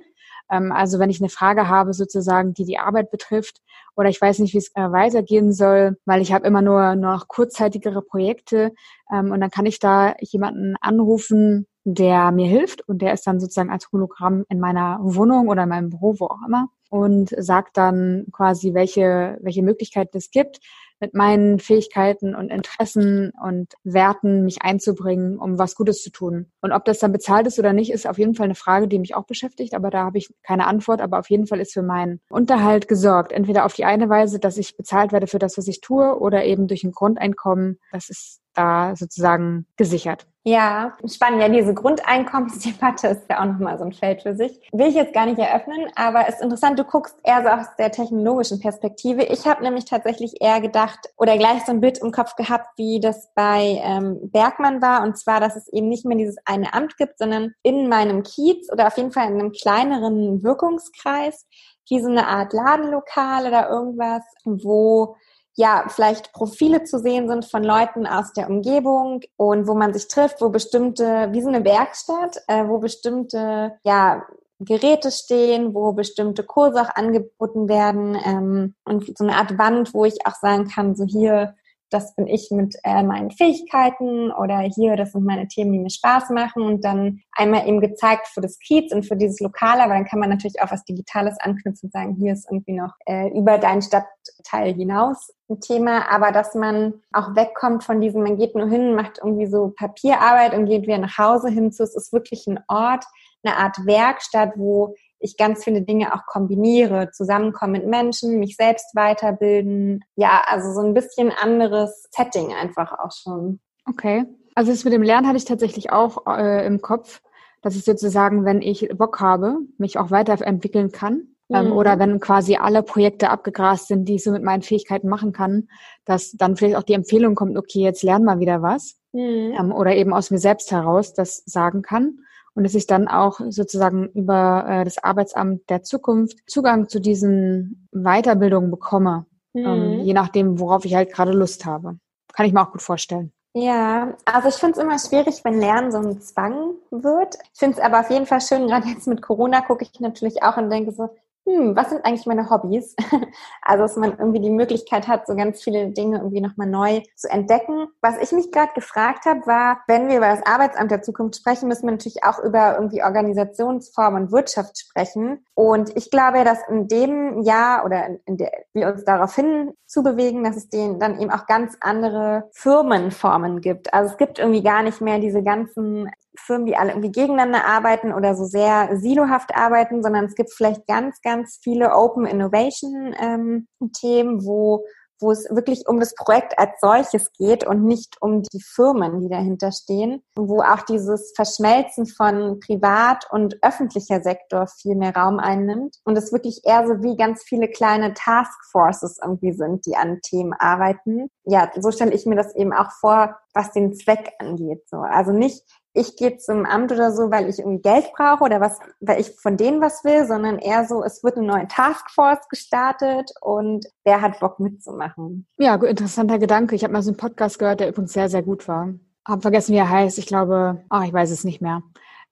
Ähm, 0.51 0.71
also 0.71 0.99
wenn 0.99 1.09
ich 1.09 1.19
eine 1.21 1.29
Frage 1.29 1.67
habe, 1.67 1.93
sozusagen, 1.93 2.53
die 2.53 2.65
die 2.65 2.77
Arbeit 2.77 3.11
betrifft, 3.11 3.61
oder 3.95 4.09
ich 4.09 4.21
weiß 4.21 4.39
nicht, 4.39 4.53
wie 4.53 4.59
es 4.59 4.71
äh, 4.75 4.91
weitergehen 4.91 5.53
soll, 5.53 5.97
weil 6.05 6.21
ich 6.21 6.33
habe 6.33 6.45
immer 6.47 6.61
nur, 6.61 6.95
nur 6.95 7.13
noch 7.13 7.27
kurzzeitigere 7.27 8.01
Projekte 8.01 8.71
ähm, 9.11 9.31
und 9.31 9.41
dann 9.41 9.49
kann 9.51 9.65
ich 9.65 9.79
da 9.79 10.15
jemanden 10.19 10.75
anrufen, 10.81 11.65
der 11.85 12.31
mir 12.31 12.47
hilft 12.47 12.87
und 12.87 13.01
der 13.01 13.13
ist 13.13 13.25
dann 13.25 13.39
sozusagen 13.39 13.69
als 13.69 13.91
Hologramm 13.91 14.43
in 14.49 14.59
meiner 14.59 14.99
Wohnung 15.01 15.47
oder 15.47 15.63
in 15.63 15.69
meinem 15.69 15.89
Büro, 15.91 16.15
wo 16.19 16.25
auch 16.25 16.39
immer 16.45 16.69
und 16.89 17.33
sagt 17.37 17.77
dann 17.77 18.25
quasi, 18.31 18.73
welche, 18.73 19.37
welche 19.41 19.63
Möglichkeiten 19.63 20.17
es 20.17 20.31
gibt, 20.31 20.59
mit 20.99 21.13
meinen 21.13 21.59
Fähigkeiten 21.59 22.35
und 22.35 22.49
Interessen 22.49 23.31
und 23.43 23.73
Werten 23.83 24.45
mich 24.45 24.61
einzubringen, 24.61 25.37
um 25.37 25.59
was 25.59 25.75
Gutes 25.75 26.01
zu 26.01 26.09
tun. 26.09 26.51
Und 26.61 26.71
ob 26.71 26.85
das 26.85 26.99
dann 26.99 27.11
bezahlt 27.11 27.47
ist 27.47 27.59
oder 27.59 27.73
nicht, 27.73 27.91
ist 27.91 28.07
auf 28.07 28.17
jeden 28.17 28.33
Fall 28.33 28.45
eine 28.45 28.55
Frage, 28.55 28.87
die 28.87 28.99
mich 28.99 29.13
auch 29.13 29.25
beschäftigt, 29.25 29.73
aber 29.73 29.89
da 29.89 30.05
habe 30.05 30.17
ich 30.17 30.33
keine 30.41 30.67
Antwort. 30.67 31.01
Aber 31.01 31.19
auf 31.19 31.29
jeden 31.29 31.47
Fall 31.47 31.59
ist 31.59 31.73
für 31.73 31.83
meinen 31.83 32.21
Unterhalt 32.29 32.87
gesorgt. 32.87 33.33
Entweder 33.33 33.65
auf 33.65 33.73
die 33.73 33.83
eine 33.83 34.09
Weise, 34.09 34.39
dass 34.39 34.57
ich 34.57 34.77
bezahlt 34.77 35.11
werde 35.11 35.27
für 35.27 35.39
das, 35.39 35.57
was 35.57 35.67
ich 35.67 35.81
tue, 35.81 36.17
oder 36.17 36.45
eben 36.45 36.67
durch 36.67 36.85
ein 36.85 36.93
Grundeinkommen. 36.93 37.77
Das 37.91 38.09
ist 38.09 38.39
da 38.55 38.95
sozusagen 38.95 39.67
gesichert. 39.77 40.25
Ja, 40.47 40.93
spannend. 41.07 41.41
Ja, 41.41 41.49
diese 41.49 41.73
Grundeinkommensdebatte 41.73 43.07
ist 43.07 43.23
ja 43.27 43.41
auch 43.41 43.45
nochmal 43.45 43.79
so 43.79 43.83
ein 43.83 43.93
Feld 43.93 44.21
für 44.21 44.35
sich. 44.35 44.61
Will 44.71 44.89
ich 44.89 44.93
jetzt 44.93 45.11
gar 45.11 45.25
nicht 45.25 45.39
eröffnen, 45.39 45.87
aber 45.95 46.27
es 46.27 46.35
ist 46.35 46.43
interessant, 46.43 46.77
du 46.77 46.83
guckst 46.83 47.17
eher 47.23 47.41
so 47.41 47.49
aus 47.49 47.65
der 47.79 47.91
technologischen 47.91 48.59
Perspektive. 48.59 49.23
Ich 49.23 49.47
habe 49.47 49.63
nämlich 49.63 49.85
tatsächlich 49.85 50.39
eher 50.41 50.61
gedacht 50.61 50.99
oder 51.17 51.35
gleich 51.39 51.65
so 51.65 51.71
ein 51.71 51.81
Bild 51.81 51.97
im 51.97 52.11
Kopf 52.11 52.35
gehabt, 52.35 52.77
wie 52.77 52.99
das 52.99 53.31
bei 53.33 53.81
ähm, 53.83 54.19
Bergmann 54.31 54.83
war. 54.83 55.01
Und 55.01 55.17
zwar, 55.17 55.39
dass 55.39 55.55
es 55.55 55.67
eben 55.73 55.89
nicht 55.89 56.05
mehr 56.05 56.17
dieses 56.17 56.37
eine 56.45 56.75
Amt 56.75 56.95
gibt, 56.97 57.17
sondern 57.17 57.55
in 57.63 57.89
meinem 57.89 58.21
Kiez 58.21 58.71
oder 58.71 58.85
auf 58.85 58.97
jeden 58.97 59.11
Fall 59.11 59.29
in 59.29 59.39
einem 59.39 59.51
kleineren 59.51 60.43
Wirkungskreis, 60.43 61.47
wie 61.89 61.99
so 61.99 62.07
eine 62.07 62.27
Art 62.27 62.53
Ladenlokal 62.53 63.47
oder 63.47 63.67
irgendwas, 63.69 64.23
wo 64.43 65.15
ja, 65.55 65.85
vielleicht 65.87 66.33
Profile 66.33 66.83
zu 66.83 66.99
sehen 66.99 67.29
sind 67.29 67.45
von 67.45 67.63
Leuten 67.63 68.05
aus 68.05 68.33
der 68.33 68.49
Umgebung 68.49 69.21
und 69.37 69.67
wo 69.67 69.73
man 69.73 69.93
sich 69.93 70.07
trifft, 70.07 70.41
wo 70.41 70.49
bestimmte, 70.49 71.29
wie 71.31 71.41
so 71.41 71.47
eine 71.47 71.63
Werkstatt, 71.63 72.37
äh, 72.47 72.67
wo 72.67 72.79
bestimmte, 72.79 73.73
ja, 73.83 74.25
Geräte 74.59 75.11
stehen, 75.11 75.73
wo 75.73 75.91
bestimmte 75.91 76.43
Kurse 76.43 76.81
auch 76.81 76.95
angeboten 76.95 77.67
werden 77.67 78.17
ähm, 78.25 78.75
und 78.85 79.17
so 79.17 79.25
eine 79.25 79.35
Art 79.35 79.57
Wand, 79.57 79.93
wo 79.93 80.05
ich 80.05 80.25
auch 80.25 80.35
sagen 80.35 80.69
kann, 80.69 80.95
so 80.95 81.03
hier 81.03 81.55
das 81.95 82.13
bin 82.15 82.27
ich 82.27 82.51
mit 82.51 82.75
äh, 82.83 83.03
meinen 83.03 83.31
Fähigkeiten 83.31 84.31
oder 84.31 84.59
hier, 84.59 84.97
das 84.97 85.13
sind 85.13 85.23
meine 85.23 85.47
Themen, 85.47 85.71
die 85.71 85.79
mir 85.79 85.89
Spaß 85.89 86.29
machen 86.31 86.63
und 86.63 86.83
dann 86.83 87.21
einmal 87.31 87.67
eben 87.67 87.79
gezeigt 87.79 88.27
für 88.27 88.41
das 88.41 88.59
Kiez 88.59 88.93
und 88.93 89.05
für 89.05 89.15
dieses 89.15 89.39
Lokal, 89.39 89.79
aber 89.79 89.93
dann 89.93 90.05
kann 90.05 90.19
man 90.19 90.29
natürlich 90.29 90.61
auch 90.61 90.71
was 90.71 90.83
Digitales 90.83 91.39
anknüpfen 91.39 91.87
und 91.87 91.93
sagen, 91.93 92.15
hier 92.19 92.33
ist 92.33 92.47
irgendwie 92.51 92.73
noch 92.73 92.93
äh, 93.05 93.29
über 93.29 93.57
deinen 93.57 93.81
Stadtteil 93.81 94.73
hinaus 94.73 95.33
ein 95.49 95.61
Thema, 95.61 96.11
aber 96.11 96.31
dass 96.31 96.53
man 96.55 96.95
auch 97.13 97.35
wegkommt 97.35 97.83
von 97.83 98.01
diesem, 98.01 98.23
man 98.23 98.37
geht 98.37 98.55
nur 98.55 98.67
hin, 98.67 98.95
macht 98.95 99.19
irgendwie 99.23 99.47
so 99.47 99.73
Papierarbeit 99.77 100.53
und 100.53 100.65
geht 100.65 100.83
wieder 100.83 100.97
nach 100.97 101.17
Hause 101.17 101.49
hinzu, 101.49 101.83
es 101.83 101.95
ist 101.95 102.11
wirklich 102.11 102.45
ein 102.47 102.59
Ort, 102.67 103.05
eine 103.43 103.57
Art 103.57 103.77
Werkstatt, 103.85 104.53
wo 104.55 104.95
ich 105.19 105.37
ganz 105.37 105.63
viele 105.63 105.81
Dinge 105.81 106.13
auch 106.13 106.25
kombiniere, 106.25 107.11
zusammenkommen 107.11 107.73
mit 107.73 107.87
Menschen, 107.87 108.39
mich 108.39 108.55
selbst 108.55 108.95
weiterbilden. 108.95 110.03
Ja, 110.15 110.43
also 110.47 110.73
so 110.73 110.85
ein 110.85 110.93
bisschen 110.93 111.31
anderes 111.31 112.07
Setting 112.11 112.53
einfach 112.53 112.91
auch 112.93 113.11
schon. 113.11 113.59
Okay. 113.87 114.25
Also 114.55 114.71
das 114.71 114.83
mit 114.83 114.93
dem 114.93 115.03
Lernen 115.03 115.27
hatte 115.27 115.37
ich 115.37 115.45
tatsächlich 115.45 115.91
auch 115.91 116.25
äh, 116.27 116.65
im 116.65 116.81
Kopf, 116.81 117.21
dass 117.61 117.75
ich 117.75 117.83
sozusagen, 117.83 118.45
wenn 118.45 118.61
ich 118.61 118.87
Bock 118.95 119.19
habe, 119.19 119.57
mich 119.77 119.97
auch 119.97 120.11
weiterentwickeln 120.11 120.91
kann. 120.91 121.27
Ähm, 121.47 121.67
mhm. 121.67 121.71
oder 121.73 121.99
wenn 121.99 122.19
quasi 122.19 122.55
alle 122.55 122.81
Projekte 122.81 123.29
abgegrast 123.29 123.87
sind, 123.87 124.09
die 124.09 124.15
ich 124.15 124.23
so 124.23 124.31
mit 124.31 124.41
meinen 124.41 124.63
Fähigkeiten 124.63 125.07
machen 125.07 125.31
kann, 125.31 125.67
dass 126.03 126.31
dann 126.31 126.55
vielleicht 126.55 126.75
auch 126.75 126.81
die 126.81 126.93
Empfehlung 126.93 127.35
kommt, 127.35 127.55
okay, 127.55 127.81
jetzt 127.81 128.01
lern 128.01 128.23
mal 128.23 128.39
wieder 128.39 128.63
was. 128.63 128.95
Mhm. 129.13 129.53
Ähm, 129.55 129.71
oder 129.71 129.95
eben 129.95 130.11
aus 130.11 130.31
mir 130.31 130.39
selbst 130.39 130.71
heraus 130.71 131.13
das 131.13 131.43
sagen 131.45 131.83
kann 131.83 132.17
und 132.55 132.63
dass 132.63 132.73
ich 132.73 132.87
dann 132.87 133.07
auch 133.07 133.39
sozusagen 133.49 134.07
über 134.13 134.65
äh, 134.67 134.83
das 134.85 134.97
Arbeitsamt 134.97 135.69
der 135.69 135.83
Zukunft 135.83 136.39
Zugang 136.47 136.89
zu 136.89 136.99
diesen 136.99 137.87
Weiterbildungen 137.91 138.71
bekomme, 138.71 139.25
ähm, 139.53 139.61
mhm. 139.61 139.67
ähm, 139.67 139.99
je 140.01 140.13
nachdem, 140.13 140.59
worauf 140.59 140.85
ich 140.85 140.95
halt 140.95 141.13
gerade 141.13 141.31
Lust 141.31 141.65
habe. 141.65 141.97
Kann 142.33 142.45
ich 142.45 142.53
mir 142.53 142.61
auch 142.61 142.71
gut 142.71 142.81
vorstellen. 142.81 143.31
Ja, 143.53 144.17
also 144.25 144.49
ich 144.49 144.55
finde 144.55 144.77
es 144.77 144.83
immer 144.83 144.99
schwierig, 144.99 145.45
wenn 145.45 145.59
Lernen 145.59 145.91
so 145.91 145.97
ein 145.97 146.19
Zwang 146.19 146.73
wird. 146.91 147.35
Ich 147.53 147.59
finde 147.59 147.77
es 147.77 147.83
aber 147.83 148.01
auf 148.01 148.09
jeden 148.09 148.25
Fall 148.25 148.41
schön, 148.41 148.67
gerade 148.67 148.87
jetzt 148.87 149.07
mit 149.07 149.21
Corona 149.21 149.61
gucke 149.61 149.85
ich 149.85 149.99
natürlich 149.99 150.43
auch 150.43 150.57
und 150.57 150.69
denke 150.69 150.91
so, 150.91 151.09
hm, 151.47 151.75
was 151.75 151.89
sind 151.89 152.03
eigentlich 152.03 152.25
meine 152.25 152.49
Hobbys? 152.49 152.95
Also, 153.61 153.83
dass 153.83 153.95
man 153.95 154.17
irgendwie 154.17 154.41
die 154.41 154.51
Möglichkeit 154.51 155.07
hat, 155.07 155.25
so 155.25 155.35
ganz 155.35 155.63
viele 155.63 155.89
Dinge 155.89 156.17
irgendwie 156.17 156.41
nochmal 156.41 156.67
neu 156.67 157.01
zu 157.15 157.29
entdecken. 157.29 157.87
Was 158.01 158.17
ich 158.21 158.31
mich 158.31 158.51
gerade 158.51 158.73
gefragt 158.73 159.25
habe, 159.25 159.45
war, 159.47 159.79
wenn 159.87 160.07
wir 160.07 160.17
über 160.17 160.27
das 160.27 160.45
Arbeitsamt 160.45 160.91
der 160.91 161.01
Zukunft 161.01 161.37
sprechen, 161.37 161.67
müssen 161.67 161.87
wir 161.87 161.91
natürlich 161.91 162.23
auch 162.23 162.39
über 162.39 162.75
irgendwie 162.75 163.03
Organisationsform 163.03 164.15
und 164.15 164.31
Wirtschaft 164.31 164.77
sprechen. 164.77 165.43
Und 165.55 165.95
ich 165.97 166.11
glaube, 166.11 166.43
dass 166.43 166.59
in 166.69 166.87
dem 166.87 167.41
Jahr 167.41 167.85
oder 167.85 168.07
in 168.25 168.37
der 168.37 168.51
wir 168.73 168.87
uns 168.87 169.03
darauf 169.03 169.33
hin 169.33 169.73
zu 169.87 170.03
bewegen, 170.03 170.43
dass 170.43 170.57
es 170.57 170.69
denen 170.69 170.99
dann 170.99 171.19
eben 171.19 171.31
auch 171.31 171.47
ganz 171.47 171.75
andere 171.81 172.49
Firmenformen 172.51 173.61
gibt. 173.61 173.93
Also 173.93 174.11
es 174.11 174.17
gibt 174.17 174.37
irgendwie 174.37 174.63
gar 174.63 174.83
nicht 174.83 175.01
mehr 175.01 175.19
diese 175.19 175.43
ganzen 175.43 176.09
Firmen, 176.39 176.65
die 176.65 176.75
alle 176.75 176.91
irgendwie 176.91 177.11
gegeneinander 177.11 177.65
arbeiten 177.65 178.13
oder 178.13 178.35
so 178.35 178.45
sehr 178.45 178.97
silohaft 178.97 179.55
arbeiten, 179.55 180.03
sondern 180.03 180.25
es 180.25 180.35
gibt 180.35 180.51
vielleicht 180.53 180.87
ganz, 180.87 181.21
ganz 181.21 181.59
viele 181.63 181.93
Open 181.93 182.25
Innovation 182.25 183.15
ähm, 183.19 183.67
Themen, 183.93 184.45
wo 184.45 184.85
wo 185.19 185.31
es 185.31 185.47
wirklich 185.49 185.87
um 185.87 185.99
das 185.99 186.13
Projekt 186.15 186.57
als 186.59 186.71
solches 186.81 187.31
geht 187.33 187.65
und 187.65 187.85
nicht 187.85 188.17
um 188.21 188.43
die 188.43 188.61
Firmen, 188.61 189.21
die 189.21 189.29
dahinter 189.29 189.71
stehen, 189.71 190.21
wo 190.35 190.61
auch 190.61 190.81
dieses 190.81 191.33
Verschmelzen 191.35 192.05
von 192.05 192.59
privat 192.59 193.25
und 193.31 193.57
öffentlicher 193.63 194.21
Sektor 194.21 194.67
viel 194.67 194.95
mehr 194.95 195.15
Raum 195.15 195.39
einnimmt 195.39 195.97
und 196.03 196.17
es 196.17 196.31
wirklich 196.31 196.61
eher 196.63 196.87
so 196.87 197.01
wie 197.01 197.15
ganz 197.15 197.43
viele 197.43 197.69
kleine 197.69 198.13
Taskforces 198.13 199.17
irgendwie 199.23 199.53
sind, 199.53 199.85
die 199.85 199.95
an 199.95 200.19
Themen 200.21 200.53
arbeiten. 200.53 201.29
Ja, 201.45 201.71
so 201.79 201.91
stelle 201.91 202.13
ich 202.13 202.25
mir 202.25 202.35
das 202.35 202.55
eben 202.55 202.73
auch 202.73 202.91
vor, 202.99 203.37
was 203.53 203.71
den 203.71 203.95
Zweck 203.95 204.33
angeht. 204.39 204.83
So, 204.89 204.97
also 204.97 205.31
nicht 205.31 205.63
ich 205.95 206.17
gehe 206.17 206.37
zum 206.37 206.65
Amt 206.65 206.91
oder 206.91 207.11
so, 207.11 207.31
weil 207.31 207.49
ich 207.49 207.59
irgendwie 207.59 207.81
Geld 207.81 208.11
brauche 208.15 208.43
oder 208.43 208.59
was, 208.59 208.77
weil 208.99 209.21
ich 209.21 209.31
von 209.31 209.55
denen 209.55 209.81
was 209.81 210.03
will, 210.03 210.27
sondern 210.27 210.59
eher 210.59 210.85
so, 210.85 211.03
es 211.03 211.23
wird 211.23 211.37
eine 211.37 211.47
neue 211.47 211.67
Taskforce 211.67 212.47
gestartet 212.49 213.31
und 213.41 213.85
wer 214.03 214.21
hat 214.21 214.39
Bock 214.39 214.59
mitzumachen. 214.59 215.47
Ja, 215.57 215.75
interessanter 215.75 216.37
Gedanke. 216.37 216.75
Ich 216.75 216.83
habe 216.83 216.93
mal 216.93 217.01
so 217.01 217.11
einen 217.11 217.17
Podcast 217.17 217.59
gehört, 217.59 217.79
der 217.79 217.89
übrigens 217.89 218.13
sehr, 218.13 218.29
sehr 218.29 218.43
gut 218.43 218.67
war. 218.67 218.93
Hab 219.25 219.41
vergessen, 219.41 219.73
wie 219.73 219.77
er 219.77 219.89
heißt. 219.89 220.17
Ich 220.17 220.27
glaube, 220.27 220.83
oh, 220.89 221.01
ich 221.03 221.13
weiß 221.13 221.31
es 221.31 221.45
nicht 221.45 221.61
mehr. 221.61 221.81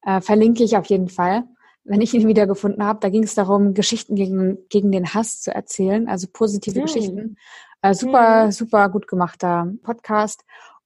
Äh, 0.02 0.20
verlinke 0.20 0.64
ich 0.64 0.76
auf 0.76 0.86
jeden 0.88 1.08
Fall. 1.08 1.44
Wenn 1.86 2.02
ich 2.02 2.14
ihn 2.14 2.28
wiedergefunden 2.28 2.84
habe, 2.84 3.00
da 3.00 3.10
ging 3.10 3.24
es 3.24 3.36
darum, 3.36 3.74
Geschichten 3.74 4.16
gegen, 4.16 4.58
gegen 4.70 4.92
den 4.92 5.14
Hass 5.14 5.42
zu 5.42 5.54
erzählen, 5.54 6.08
also 6.08 6.28
positive 6.32 6.76
hm. 6.76 6.86
Geschichten. 6.86 7.38
Äh, 7.82 7.94
super, 7.94 8.44
hm. 8.44 8.52
super 8.52 8.90
gut 8.90 9.08
gemachter 9.08 9.72
Podcast. 9.84 10.44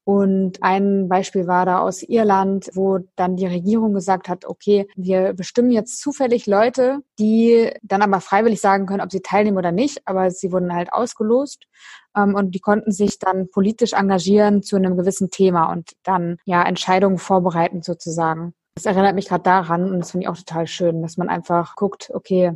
Und 0.08 0.64
ein 0.64 1.10
Beispiel 1.10 1.48
war 1.48 1.66
da 1.66 1.80
aus 1.80 2.02
Irland, 2.02 2.70
wo 2.74 3.00
dann 3.18 3.36
die 3.36 3.46
Regierung 3.46 3.94
gesagt 3.94 4.30
hat, 4.30 4.46
okay, 4.46 4.88
wir 4.96 5.34
bestimmen 5.34 5.70
jetzt 5.70 6.00
zufällig 6.00 6.46
Leute, 6.46 7.00
die 7.20 7.74
dann 7.82 8.02
aber 8.02 8.22
freiwillig 8.22 8.62
sagen 8.62 8.86
können, 8.86 9.02
ob 9.02 9.12
sie 9.12 9.20
teilnehmen 9.20 9.58
oder 9.58 9.74
nicht, 9.74 10.00
aber 10.06 10.32
sie 10.32 10.54
wurden 10.54 10.74
halt 10.74 10.94
ausgelost 10.94 11.68
ähm, 12.16 12.36
und 12.36 12.56
die 12.56 12.62
konnten 12.62 12.94
sich 12.94 13.20
dann 13.20 13.50
politisch 13.50 13.92
engagieren 13.92 14.64
zu 14.64 14.78
einem 14.78 14.96
gewissen 14.96 15.30
Thema 15.30 15.74
und 15.74 15.92
dann 16.04 16.38
ja 16.46 16.64
Entscheidungen 16.64 17.18
vorbereiten 17.18 17.82
sozusagen. 17.82 18.54
Das 18.76 18.86
erinnert 18.86 19.14
mich 19.14 19.28
gerade 19.28 19.44
daran 19.44 19.92
und 19.92 20.00
das 20.00 20.12
finde 20.12 20.24
ich 20.24 20.30
auch 20.30 20.38
total 20.38 20.68
schön, 20.68 21.02
dass 21.02 21.18
man 21.18 21.28
einfach 21.28 21.76
guckt, 21.76 22.12
okay, 22.14 22.54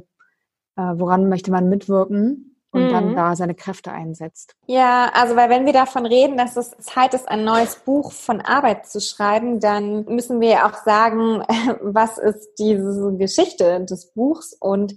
äh, 0.78 0.82
woran 0.82 1.28
möchte 1.28 1.52
man 1.52 1.68
mitwirken 1.68 2.51
und 2.72 2.86
mhm. 2.86 2.90
dann 2.90 3.16
da 3.16 3.36
seine 3.36 3.56
Kräfte 3.56 3.92
einsetzt. 3.92 4.56
Ja, 4.66 5.12
also 5.14 5.36
weil 5.36 5.50
wenn 5.50 5.66
wir 5.66 5.74
davon 5.74 6.06
reden, 6.06 6.38
dass 6.38 6.56
es 6.56 6.72
Zeit 6.80 7.14
ist, 7.14 7.28
ein 7.28 7.44
neues 7.44 7.76
Buch 7.78 8.12
von 8.12 8.42
Arbeit 8.42 8.88
zu 8.88 9.02
schreiben, 9.02 9.60
dann 9.60 10.06
müssen 10.06 10.40
wir 10.40 10.50
ja 10.50 10.70
auch 10.70 10.78
sagen, 10.86 11.44
was 11.82 12.18
ist 12.18 12.56
diese 12.58 13.16
Geschichte 13.18 13.84
des 13.86 14.14
Buchs 14.14 14.56
und 14.60 14.94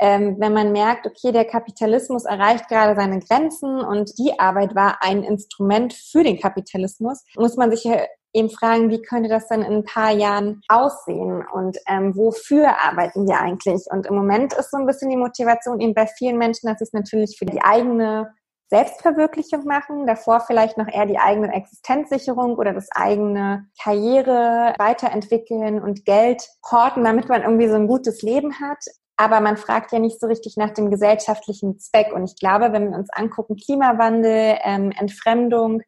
ähm, 0.00 0.36
wenn 0.38 0.52
man 0.52 0.70
merkt, 0.70 1.06
okay, 1.06 1.32
der 1.32 1.44
Kapitalismus 1.44 2.24
erreicht 2.24 2.68
gerade 2.68 2.94
seine 2.94 3.18
Grenzen 3.18 3.80
und 3.80 4.16
die 4.16 4.38
Arbeit 4.38 4.76
war 4.76 4.98
ein 5.02 5.24
Instrument 5.24 5.92
für 5.92 6.22
den 6.22 6.38
Kapitalismus, 6.38 7.24
muss 7.36 7.56
man 7.56 7.72
sich 7.72 7.84
eben 8.32 8.50
fragen, 8.50 8.90
wie 8.90 9.02
könnte 9.02 9.28
das 9.28 9.48
denn 9.48 9.62
in 9.62 9.72
ein 9.72 9.84
paar 9.84 10.10
Jahren 10.10 10.60
aussehen 10.68 11.44
und 11.52 11.78
ähm, 11.86 12.16
wofür 12.16 12.68
arbeiten 12.80 13.26
wir 13.26 13.40
eigentlich? 13.40 13.86
Und 13.90 14.06
im 14.06 14.14
Moment 14.14 14.52
ist 14.52 14.70
so 14.70 14.76
ein 14.76 14.86
bisschen 14.86 15.10
die 15.10 15.16
Motivation 15.16 15.80
eben 15.80 15.94
bei 15.94 16.06
vielen 16.06 16.38
Menschen, 16.38 16.68
dass 16.68 16.78
sie 16.78 16.84
es 16.84 16.92
natürlich 16.92 17.36
für 17.38 17.46
die 17.46 17.62
eigene 17.62 18.34
Selbstverwirklichung 18.70 19.64
machen, 19.64 20.06
davor 20.06 20.40
vielleicht 20.40 20.76
noch 20.76 20.88
eher 20.88 21.06
die 21.06 21.18
eigene 21.18 21.52
Existenzsicherung 21.54 22.56
oder 22.56 22.74
das 22.74 22.88
eigene 22.92 23.66
Karriere 23.82 24.74
weiterentwickeln 24.78 25.80
und 25.82 26.04
Geld 26.04 26.46
horten, 26.70 27.02
damit 27.04 27.28
man 27.28 27.42
irgendwie 27.42 27.68
so 27.68 27.76
ein 27.76 27.86
gutes 27.86 28.20
Leben 28.20 28.60
hat. 28.60 28.84
Aber 29.16 29.40
man 29.40 29.56
fragt 29.56 29.90
ja 29.92 29.98
nicht 29.98 30.20
so 30.20 30.26
richtig 30.26 30.56
nach 30.56 30.70
dem 30.74 30.90
gesellschaftlichen 30.90 31.78
Zweck. 31.78 32.12
Und 32.12 32.24
ich 32.24 32.36
glaube, 32.38 32.72
wenn 32.72 32.90
wir 32.90 32.98
uns 32.98 33.08
angucken, 33.10 33.56
Klimawandel, 33.56 34.58
ähm, 34.62 34.92
Entfremdung, 34.96 35.80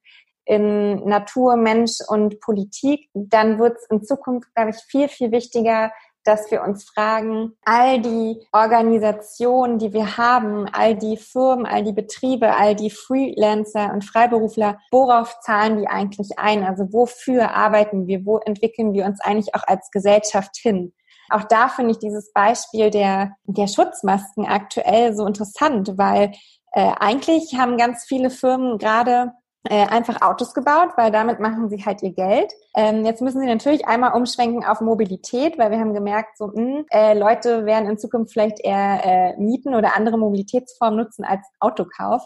in 0.45 1.05
Natur, 1.07 1.57
Mensch 1.57 1.99
und 2.09 2.41
Politik, 2.41 3.09
dann 3.15 3.59
wird 3.59 3.77
es 3.77 3.87
in 3.91 4.03
Zukunft, 4.03 4.55
glaube 4.55 4.71
ich, 4.71 4.77
viel, 4.77 5.09
viel 5.09 5.31
wichtiger, 5.33 5.93
dass 6.25 6.51
wir 6.51 6.63
uns 6.63 6.85
fragen, 6.85 7.53
all 7.65 8.01
die 8.01 8.47
Organisationen, 8.53 9.79
die 9.79 9.93
wir 9.93 10.17
haben, 10.19 10.67
all 10.73 10.95
die 10.95 11.17
Firmen, 11.17 11.67
all 11.67 11.83
die 11.83 11.93
Betriebe, 11.93 12.55
all 12.57 12.75
die 12.75 12.91
Freelancer 12.91 13.93
und 13.93 14.05
Freiberufler, 14.05 14.79
worauf 14.91 15.41
zahlen 15.41 15.79
die 15.79 15.89
eigentlich 15.89 16.39
ein? 16.39 16.65
Also 16.65 16.93
wofür 16.93 17.55
arbeiten 17.55 18.07
wir? 18.07 18.27
Wo 18.27 18.39
entwickeln 18.39 18.93
wir 18.93 19.07
uns 19.07 19.21
eigentlich 19.21 19.55
auch 19.55 19.63
als 19.67 19.91
Gesellschaft 19.91 20.57
hin? 20.57 20.93
Auch 21.31 21.45
da 21.45 21.69
finde 21.69 21.93
ich 21.93 21.99
dieses 21.99 22.33
Beispiel 22.33 22.91
der, 22.91 23.37
der 23.45 23.69
Schutzmasken 23.69 24.47
aktuell 24.47 25.15
so 25.15 25.27
interessant, 25.27 25.97
weil 25.97 26.33
äh, 26.73 26.93
eigentlich 26.99 27.55
haben 27.57 27.77
ganz 27.77 28.05
viele 28.05 28.31
Firmen 28.31 28.79
gerade 28.79 29.33
äh, 29.65 29.87
einfach 29.87 30.23
Autos 30.23 30.55
gebaut, 30.55 30.91
weil 30.97 31.11
damit 31.11 31.39
machen 31.39 31.69
sie 31.69 31.85
halt 31.85 32.03
ihr 32.03 32.13
Geld. 32.13 32.53
Ähm, 32.75 33.05
jetzt 33.05 33.21
müssen 33.21 33.41
sie 33.41 33.47
natürlich 33.47 33.87
einmal 33.87 34.15
umschwenken 34.15 34.65
auf 34.65 34.81
Mobilität, 34.81 35.59
weil 35.59 35.71
wir 35.71 35.79
haben 35.79 35.93
gemerkt, 35.93 36.39
so 36.39 36.47
mh, 36.47 36.55
hm, 36.55 36.87
äh, 36.91 37.19
Leute 37.19 37.67
werden 37.67 37.89
in 37.89 37.99
Zukunft 37.99 38.33
vielleicht 38.33 38.61
eher 38.61 39.01
äh, 39.05 39.37
Mieten 39.37 39.75
oder 39.75 39.97
andere 39.97 40.19
Mobilitätsformen 40.19 40.99
nutzen 40.99 41.25
als 41.25 41.47
Autokauf. 41.59 42.23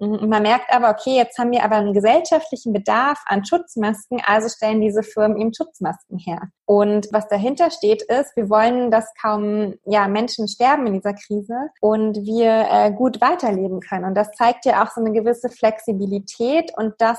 Und 0.00 0.30
man 0.30 0.42
merkt 0.42 0.72
aber, 0.72 0.88
okay, 0.90 1.14
jetzt 1.14 1.38
haben 1.38 1.50
wir 1.50 1.62
aber 1.62 1.76
einen 1.76 1.92
gesellschaftlichen 1.92 2.72
Bedarf 2.72 3.22
an 3.26 3.44
Schutzmasken, 3.44 4.22
also 4.24 4.48
stellen 4.48 4.80
diese 4.80 5.02
Firmen 5.02 5.38
eben 5.38 5.52
Schutzmasken 5.52 6.18
her. 6.18 6.48
Und 6.64 7.08
was 7.12 7.28
dahinter 7.28 7.70
steht, 7.70 8.02
ist, 8.02 8.34
wir 8.34 8.48
wollen, 8.48 8.90
dass 8.90 9.12
kaum 9.20 9.74
ja, 9.84 10.08
Menschen 10.08 10.48
sterben 10.48 10.86
in 10.86 10.94
dieser 10.94 11.12
Krise 11.12 11.68
und 11.80 12.24
wir 12.24 12.66
äh, 12.70 12.92
gut 12.92 13.20
weiterleben 13.20 13.80
können. 13.80 14.06
Und 14.06 14.14
das 14.14 14.32
zeigt 14.32 14.64
ja 14.64 14.82
auch 14.82 14.90
so 14.90 15.02
eine 15.02 15.12
gewisse 15.12 15.50
Flexibilität 15.50 16.72
und 16.78 16.94
dass 16.98 17.18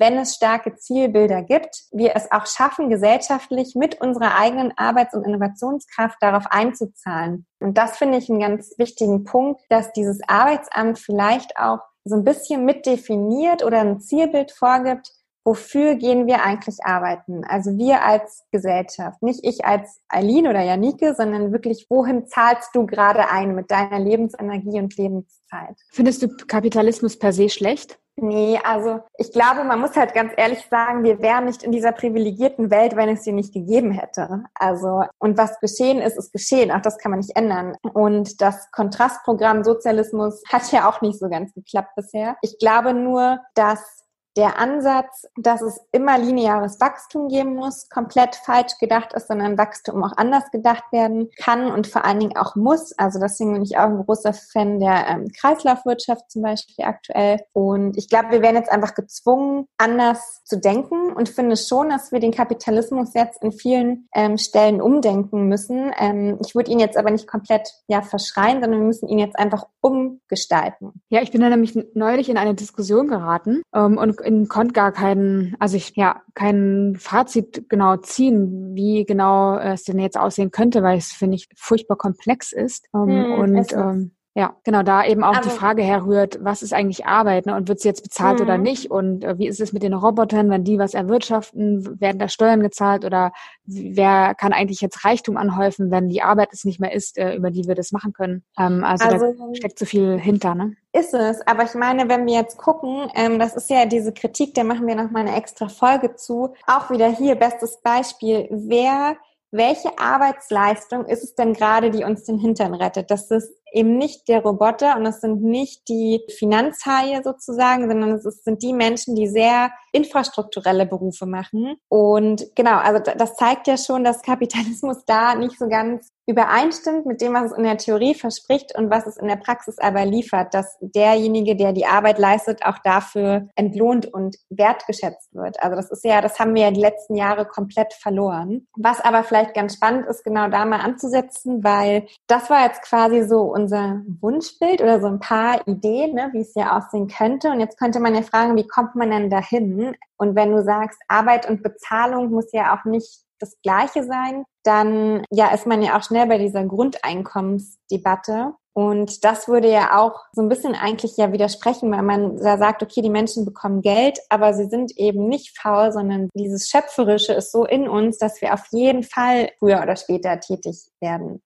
wenn 0.00 0.16
es 0.16 0.34
starke 0.34 0.74
Zielbilder 0.76 1.42
gibt, 1.42 1.84
wir 1.92 2.16
es 2.16 2.32
auch 2.32 2.46
schaffen, 2.46 2.88
gesellschaftlich 2.88 3.74
mit 3.74 4.00
unserer 4.00 4.34
eigenen 4.34 4.72
Arbeits- 4.78 5.14
und 5.14 5.26
Innovationskraft 5.26 6.16
darauf 6.20 6.46
einzuzahlen. 6.48 7.44
Und 7.60 7.76
das 7.76 7.98
finde 7.98 8.16
ich 8.16 8.30
einen 8.30 8.40
ganz 8.40 8.72
wichtigen 8.78 9.24
Punkt, 9.24 9.60
dass 9.68 9.92
dieses 9.92 10.20
Arbeitsamt 10.26 10.98
vielleicht 10.98 11.58
auch 11.58 11.80
so 12.04 12.16
ein 12.16 12.24
bisschen 12.24 12.64
mitdefiniert 12.64 13.64
oder 13.64 13.80
ein 13.80 14.00
Zielbild 14.00 14.52
vorgibt, 14.52 15.12
wofür 15.44 15.94
gehen 15.94 16.26
wir 16.26 16.42
eigentlich 16.42 16.84
arbeiten? 16.84 17.44
Also 17.44 17.76
wir 17.76 18.02
als 18.02 18.44
Gesellschaft, 18.50 19.22
nicht 19.22 19.40
ich 19.42 19.64
als 19.64 20.00
Eileen 20.08 20.46
oder 20.46 20.62
Janike, 20.62 21.14
sondern 21.14 21.52
wirklich, 21.52 21.86
wohin 21.88 22.26
zahlst 22.26 22.70
du 22.74 22.86
gerade 22.86 23.30
ein 23.30 23.54
mit 23.54 23.70
deiner 23.70 23.98
Lebensenergie 23.98 24.78
und 24.78 24.96
Lebenszeit? 24.96 25.76
Findest 25.90 26.22
du 26.22 26.28
Kapitalismus 26.46 27.18
per 27.18 27.32
se 27.32 27.48
schlecht? 27.48 27.98
Nee, 28.22 28.60
also 28.64 29.00
ich 29.16 29.32
glaube, 29.32 29.64
man 29.64 29.80
muss 29.80 29.96
halt 29.96 30.12
ganz 30.12 30.32
ehrlich 30.36 30.66
sagen, 30.70 31.04
wir 31.04 31.22
wären 31.22 31.46
nicht 31.46 31.62
in 31.62 31.72
dieser 31.72 31.92
privilegierten 31.92 32.70
Welt, 32.70 32.94
wenn 32.94 33.08
es 33.08 33.24
sie 33.24 33.32
nicht 33.32 33.54
gegeben 33.54 33.92
hätte. 33.92 34.44
Also, 34.54 35.04
und 35.18 35.38
was 35.38 35.58
geschehen 35.60 36.02
ist, 36.02 36.18
ist 36.18 36.32
geschehen. 36.32 36.70
Auch 36.70 36.82
das 36.82 36.98
kann 36.98 37.12
man 37.12 37.20
nicht 37.20 37.34
ändern. 37.34 37.76
Und 37.94 38.42
das 38.42 38.70
Kontrastprogramm 38.72 39.64
Sozialismus 39.64 40.42
hat 40.48 40.70
ja 40.70 40.88
auch 40.88 41.00
nicht 41.00 41.18
so 41.18 41.30
ganz 41.30 41.54
geklappt 41.54 41.94
bisher. 41.96 42.36
Ich 42.42 42.58
glaube 42.58 42.92
nur, 42.92 43.40
dass 43.54 43.99
der 44.36 44.58
Ansatz, 44.58 45.26
dass 45.36 45.60
es 45.60 45.80
immer 45.92 46.18
lineares 46.18 46.80
Wachstum 46.80 47.28
geben 47.28 47.56
muss, 47.56 47.88
komplett 47.88 48.36
falsch 48.36 48.78
gedacht 48.78 49.12
ist, 49.12 49.28
sondern 49.28 49.58
Wachstum 49.58 50.02
auch 50.04 50.16
anders 50.16 50.50
gedacht 50.50 50.84
werden 50.92 51.30
kann 51.36 51.70
und 51.70 51.86
vor 51.86 52.04
allen 52.04 52.20
Dingen 52.20 52.36
auch 52.36 52.54
muss. 52.54 52.96
Also 52.96 53.18
deswegen 53.18 53.52
bin 53.52 53.62
ich 53.62 53.76
auch 53.76 53.88
ein 53.88 54.04
großer 54.04 54.32
Fan 54.32 54.78
der 54.78 55.06
ähm, 55.08 55.28
Kreislaufwirtschaft 55.38 56.30
zum 56.30 56.42
Beispiel 56.42 56.84
aktuell. 56.84 57.40
Und 57.52 57.96
ich 57.96 58.08
glaube, 58.08 58.30
wir 58.30 58.42
werden 58.42 58.56
jetzt 58.56 58.70
einfach 58.70 58.94
gezwungen, 58.94 59.66
anders 59.78 60.42
zu 60.44 60.58
denken 60.58 61.12
und 61.12 61.28
finde 61.28 61.56
schon, 61.56 61.88
dass 61.88 62.12
wir 62.12 62.20
den 62.20 62.32
Kapitalismus 62.32 63.14
jetzt 63.14 63.42
in 63.42 63.52
vielen 63.52 64.08
ähm, 64.14 64.38
Stellen 64.38 64.80
umdenken 64.80 65.48
müssen. 65.48 65.92
Ähm, 65.98 66.38
ich 66.44 66.54
würde 66.54 66.70
ihn 66.70 66.78
jetzt 66.78 66.96
aber 66.96 67.10
nicht 67.10 67.26
komplett 67.26 67.68
ja 67.88 68.02
verschreien, 68.02 68.60
sondern 68.60 68.80
wir 68.80 68.86
müssen 68.86 69.08
ihn 69.08 69.18
jetzt 69.18 69.38
einfach 69.38 69.66
umgestalten. 69.80 71.00
Ja, 71.08 71.22
ich 71.22 71.32
bin 71.32 71.40
da 71.40 71.48
nämlich 71.48 71.76
neulich 71.94 72.28
in 72.28 72.38
eine 72.38 72.54
Diskussion 72.54 73.08
geraten 73.08 73.62
ähm, 73.74 73.98
und 73.98 74.19
konnte 74.48 74.72
gar 74.72 74.92
keinen, 74.92 75.56
also 75.58 75.76
ich 75.76 75.96
ja 75.96 76.22
kein 76.34 76.96
Fazit 76.98 77.68
genau 77.68 77.96
ziehen, 77.96 78.74
wie 78.74 79.04
genau 79.04 79.58
es 79.58 79.84
denn 79.84 79.98
jetzt 79.98 80.18
aussehen 80.18 80.50
könnte, 80.50 80.82
weil 80.82 80.98
es 80.98 81.12
finde 81.12 81.36
ich 81.36 81.48
furchtbar 81.56 81.96
komplex 81.96 82.52
ist. 82.52 82.86
Ähm, 82.94 83.08
hm, 83.08 83.32
und 83.34 83.72
ähm, 83.72 84.12
ja, 84.34 84.54
genau, 84.62 84.84
da 84.84 85.04
eben 85.04 85.24
auch 85.24 85.36
also, 85.36 85.50
die 85.50 85.56
Frage 85.56 85.82
herrührt, 85.82 86.38
was 86.40 86.62
ist 86.62 86.72
eigentlich 86.72 87.04
Arbeit 87.04 87.46
ne, 87.46 87.56
und 87.56 87.66
wird 87.68 87.80
sie 87.80 87.88
jetzt 87.88 88.04
bezahlt 88.04 88.38
mhm. 88.38 88.44
oder 88.44 88.58
nicht 88.58 88.88
und 88.88 89.24
äh, 89.24 89.38
wie 89.38 89.48
ist 89.48 89.60
es 89.60 89.72
mit 89.72 89.82
den 89.82 89.92
Robotern, 89.92 90.48
wenn 90.50 90.62
die 90.62 90.78
was 90.78 90.94
erwirtschaften, 90.94 92.00
werden 92.00 92.20
da 92.20 92.28
Steuern 92.28 92.60
gezahlt 92.60 93.04
oder 93.04 93.32
wer 93.64 94.36
kann 94.36 94.52
eigentlich 94.52 94.80
jetzt 94.80 95.04
Reichtum 95.04 95.36
anhäufen, 95.36 95.90
wenn 95.90 96.08
die 96.08 96.22
Arbeit 96.22 96.50
es 96.52 96.64
nicht 96.64 96.78
mehr 96.78 96.92
ist, 96.92 97.18
äh, 97.18 97.34
über 97.34 97.50
die 97.50 97.66
wir 97.66 97.74
das 97.74 97.90
machen 97.90 98.12
können. 98.12 98.44
Ähm, 98.56 98.84
also, 98.84 99.04
also 99.06 99.32
da 99.32 99.54
steckt 99.54 99.78
so 99.80 99.84
viel 99.84 100.18
hinter, 100.18 100.54
ne? 100.54 100.76
Ist 100.92 101.14
es, 101.14 101.44
aber 101.46 101.64
ich 101.64 101.74
meine, 101.74 102.08
wenn 102.08 102.26
wir 102.26 102.34
jetzt 102.34 102.56
gucken, 102.56 103.10
ähm, 103.14 103.40
das 103.40 103.56
ist 103.56 103.68
ja 103.68 103.86
diese 103.86 104.12
Kritik, 104.12 104.54
da 104.54 104.62
machen 104.62 104.86
wir 104.86 104.94
noch 104.94 105.10
mal 105.10 105.20
eine 105.20 105.36
extra 105.36 105.68
Folge 105.68 106.14
zu. 106.14 106.54
Auch 106.66 106.90
wieder 106.90 107.08
hier, 107.08 107.34
bestes 107.34 107.80
Beispiel, 107.80 108.48
wer 108.50 109.16
welche 109.52 109.98
Arbeitsleistung 109.98 111.06
ist 111.06 111.24
es 111.24 111.34
denn 111.34 111.54
gerade, 111.54 111.90
die 111.90 112.04
uns 112.04 112.24
den 112.24 112.38
Hintern 112.38 112.74
rettet? 112.74 113.10
Das 113.10 113.30
ist 113.30 113.52
eben 113.72 113.96
nicht 113.96 114.28
der 114.28 114.42
Roboter 114.42 114.96
und 114.96 115.04
das 115.04 115.20
sind 115.20 115.42
nicht 115.42 115.88
die 115.88 116.22
Finanzhaie 116.38 117.22
sozusagen, 117.22 117.88
sondern 117.88 118.12
es 118.12 118.24
sind 118.44 118.62
die 118.62 118.72
Menschen, 118.72 119.14
die 119.14 119.28
sehr 119.28 119.70
infrastrukturelle 119.92 120.86
Berufe 120.86 121.26
machen. 121.26 121.76
Und 121.88 122.44
genau, 122.54 122.78
also 122.78 123.00
das 123.16 123.36
zeigt 123.36 123.66
ja 123.66 123.76
schon, 123.76 124.04
dass 124.04 124.22
Kapitalismus 124.22 125.04
da 125.06 125.34
nicht 125.34 125.58
so 125.58 125.68
ganz 125.68 126.08
übereinstimmt 126.30 127.06
mit 127.06 127.20
dem, 127.20 127.34
was 127.34 127.50
es 127.50 127.58
in 127.58 127.64
der 127.64 127.76
Theorie 127.76 128.14
verspricht 128.14 128.76
und 128.76 128.88
was 128.88 129.06
es 129.06 129.16
in 129.16 129.26
der 129.26 129.36
Praxis 129.36 129.78
aber 129.78 130.04
liefert, 130.04 130.54
dass 130.54 130.78
derjenige, 130.80 131.56
der 131.56 131.72
die 131.72 131.86
Arbeit 131.86 132.18
leistet, 132.18 132.64
auch 132.64 132.78
dafür 132.84 133.48
entlohnt 133.56 134.06
und 134.06 134.36
wertgeschätzt 134.48 135.34
wird. 135.34 135.60
Also 135.60 135.76
das 135.76 135.90
ist 135.90 136.04
ja, 136.04 136.20
das 136.20 136.38
haben 136.38 136.54
wir 136.54 136.62
ja 136.62 136.70
die 136.70 136.80
letzten 136.80 137.16
Jahre 137.16 137.46
komplett 137.46 137.92
verloren. 137.94 138.68
Was 138.76 139.00
aber 139.00 139.24
vielleicht 139.24 139.54
ganz 139.54 139.74
spannend 139.74 140.06
ist, 140.06 140.22
genau 140.22 140.48
da 140.48 140.64
mal 140.64 140.80
anzusetzen, 140.80 141.64
weil 141.64 142.06
das 142.28 142.48
war 142.48 142.64
jetzt 142.64 142.82
quasi 142.82 143.22
so 143.22 143.40
unser 143.62 144.02
Wunschbild 144.20 144.80
oder 144.80 145.00
so 145.00 145.06
ein 145.06 145.20
paar 145.20 145.66
Ideen, 145.66 146.14
ne, 146.14 146.30
wie 146.32 146.40
es 146.40 146.54
ja 146.54 146.76
aussehen 146.76 147.08
könnte. 147.08 147.50
Und 147.50 147.60
jetzt 147.60 147.78
könnte 147.78 148.00
man 148.00 148.14
ja 148.14 148.22
fragen, 148.22 148.56
wie 148.56 148.66
kommt 148.66 148.94
man 148.96 149.10
denn 149.10 149.30
dahin? 149.30 149.94
Und 150.16 150.34
wenn 150.34 150.52
du 150.52 150.62
sagst, 150.62 151.00
Arbeit 151.08 151.48
und 151.48 151.62
Bezahlung 151.62 152.30
muss 152.30 152.52
ja 152.52 152.74
auch 152.74 152.84
nicht 152.84 153.24
das 153.38 153.56
Gleiche 153.62 154.04
sein, 154.04 154.44
dann 154.64 155.24
ja 155.30 155.52
ist 155.52 155.66
man 155.66 155.82
ja 155.82 155.96
auch 155.98 156.02
schnell 156.02 156.26
bei 156.26 156.38
dieser 156.38 156.64
Grundeinkommensdebatte. 156.64 158.54
Und 158.72 159.24
das 159.24 159.48
würde 159.48 159.70
ja 159.70 159.98
auch 159.98 160.20
so 160.32 160.42
ein 160.42 160.48
bisschen 160.48 160.74
eigentlich 160.74 161.16
ja 161.16 161.32
widersprechen, 161.32 161.90
weil 161.90 162.02
man 162.02 162.36
da 162.36 162.56
sagt, 162.56 162.82
okay, 162.82 163.02
die 163.02 163.10
Menschen 163.10 163.44
bekommen 163.44 163.82
Geld, 163.82 164.18
aber 164.28 164.54
sie 164.54 164.66
sind 164.66 164.96
eben 164.96 165.28
nicht 165.28 165.58
faul, 165.58 165.92
sondern 165.92 166.28
dieses 166.34 166.68
Schöpferische 166.68 167.32
ist 167.32 167.50
so 167.50 167.64
in 167.64 167.88
uns, 167.88 168.18
dass 168.18 168.40
wir 168.40 168.54
auf 168.54 168.66
jeden 168.70 169.02
Fall 169.02 169.50
früher 169.58 169.82
oder 169.82 169.96
später 169.96 170.38
tätig 170.38 170.86
werden. 171.00 171.42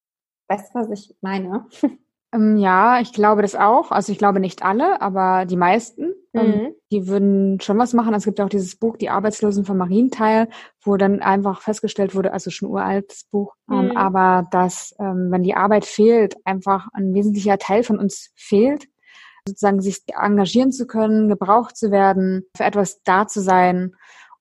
Weißt 0.49 0.75
du, 0.75 0.81
was 0.81 0.91
ich 0.91 1.17
meine? 1.23 1.67
Ähm, 2.35 2.57
ja, 2.57 3.01
ich 3.01 3.13
glaube 3.13 3.43
das 3.43 3.55
auch. 3.55 3.91
Also 3.91 4.13
ich 4.13 4.19
glaube 4.19 4.41
nicht 4.41 4.63
alle, 4.63 5.01
aber 5.01 5.47
die 5.47 5.57
meisten. 5.57 6.15
Ähm, 6.37 6.47
mhm. 6.47 6.75
die 6.91 7.07
würden 7.07 7.61
schon 7.61 7.79
was 7.79 7.93
machen. 7.93 8.13
Es 8.13 8.25
gibt 8.25 8.41
ja 8.41 8.45
auch 8.45 8.49
dieses 8.49 8.75
Buch, 8.75 8.97
Die 8.97 9.09
Arbeitslosen 9.09 9.65
von 9.65 9.79
Marienthal, 9.79 10.49
wo 10.83 10.97
dann 10.97 11.23
einfach 11.23 11.63
festgestellt 11.63 12.17
wurde, 12.17 12.33
also 12.33 12.51
schon 12.51 12.69
uraltes 12.69 13.23
Buch, 13.31 13.55
ähm, 13.71 13.91
mhm. 13.91 13.97
aber 13.97 14.49
dass, 14.51 14.97
wenn 14.99 15.45
die 15.45 15.55
Arbeit 15.55 15.85
fehlt, 15.85 16.35
einfach 16.45 16.89
ein 16.93 17.15
wesentlicher 17.15 17.57
Teil 17.59 17.85
von 17.85 18.01
uns 18.01 18.33
fehlt, 18.35 18.89
sozusagen 19.47 19.81
sich 19.81 20.03
engagieren 20.09 20.73
zu 20.73 20.89
können, 20.89 21.29
gebraucht 21.29 21.77
zu 21.77 21.93
werden, 21.93 22.47
für 22.57 22.65
etwas 22.65 23.01
da 23.05 23.29
zu 23.29 23.41
sein. 23.41 23.95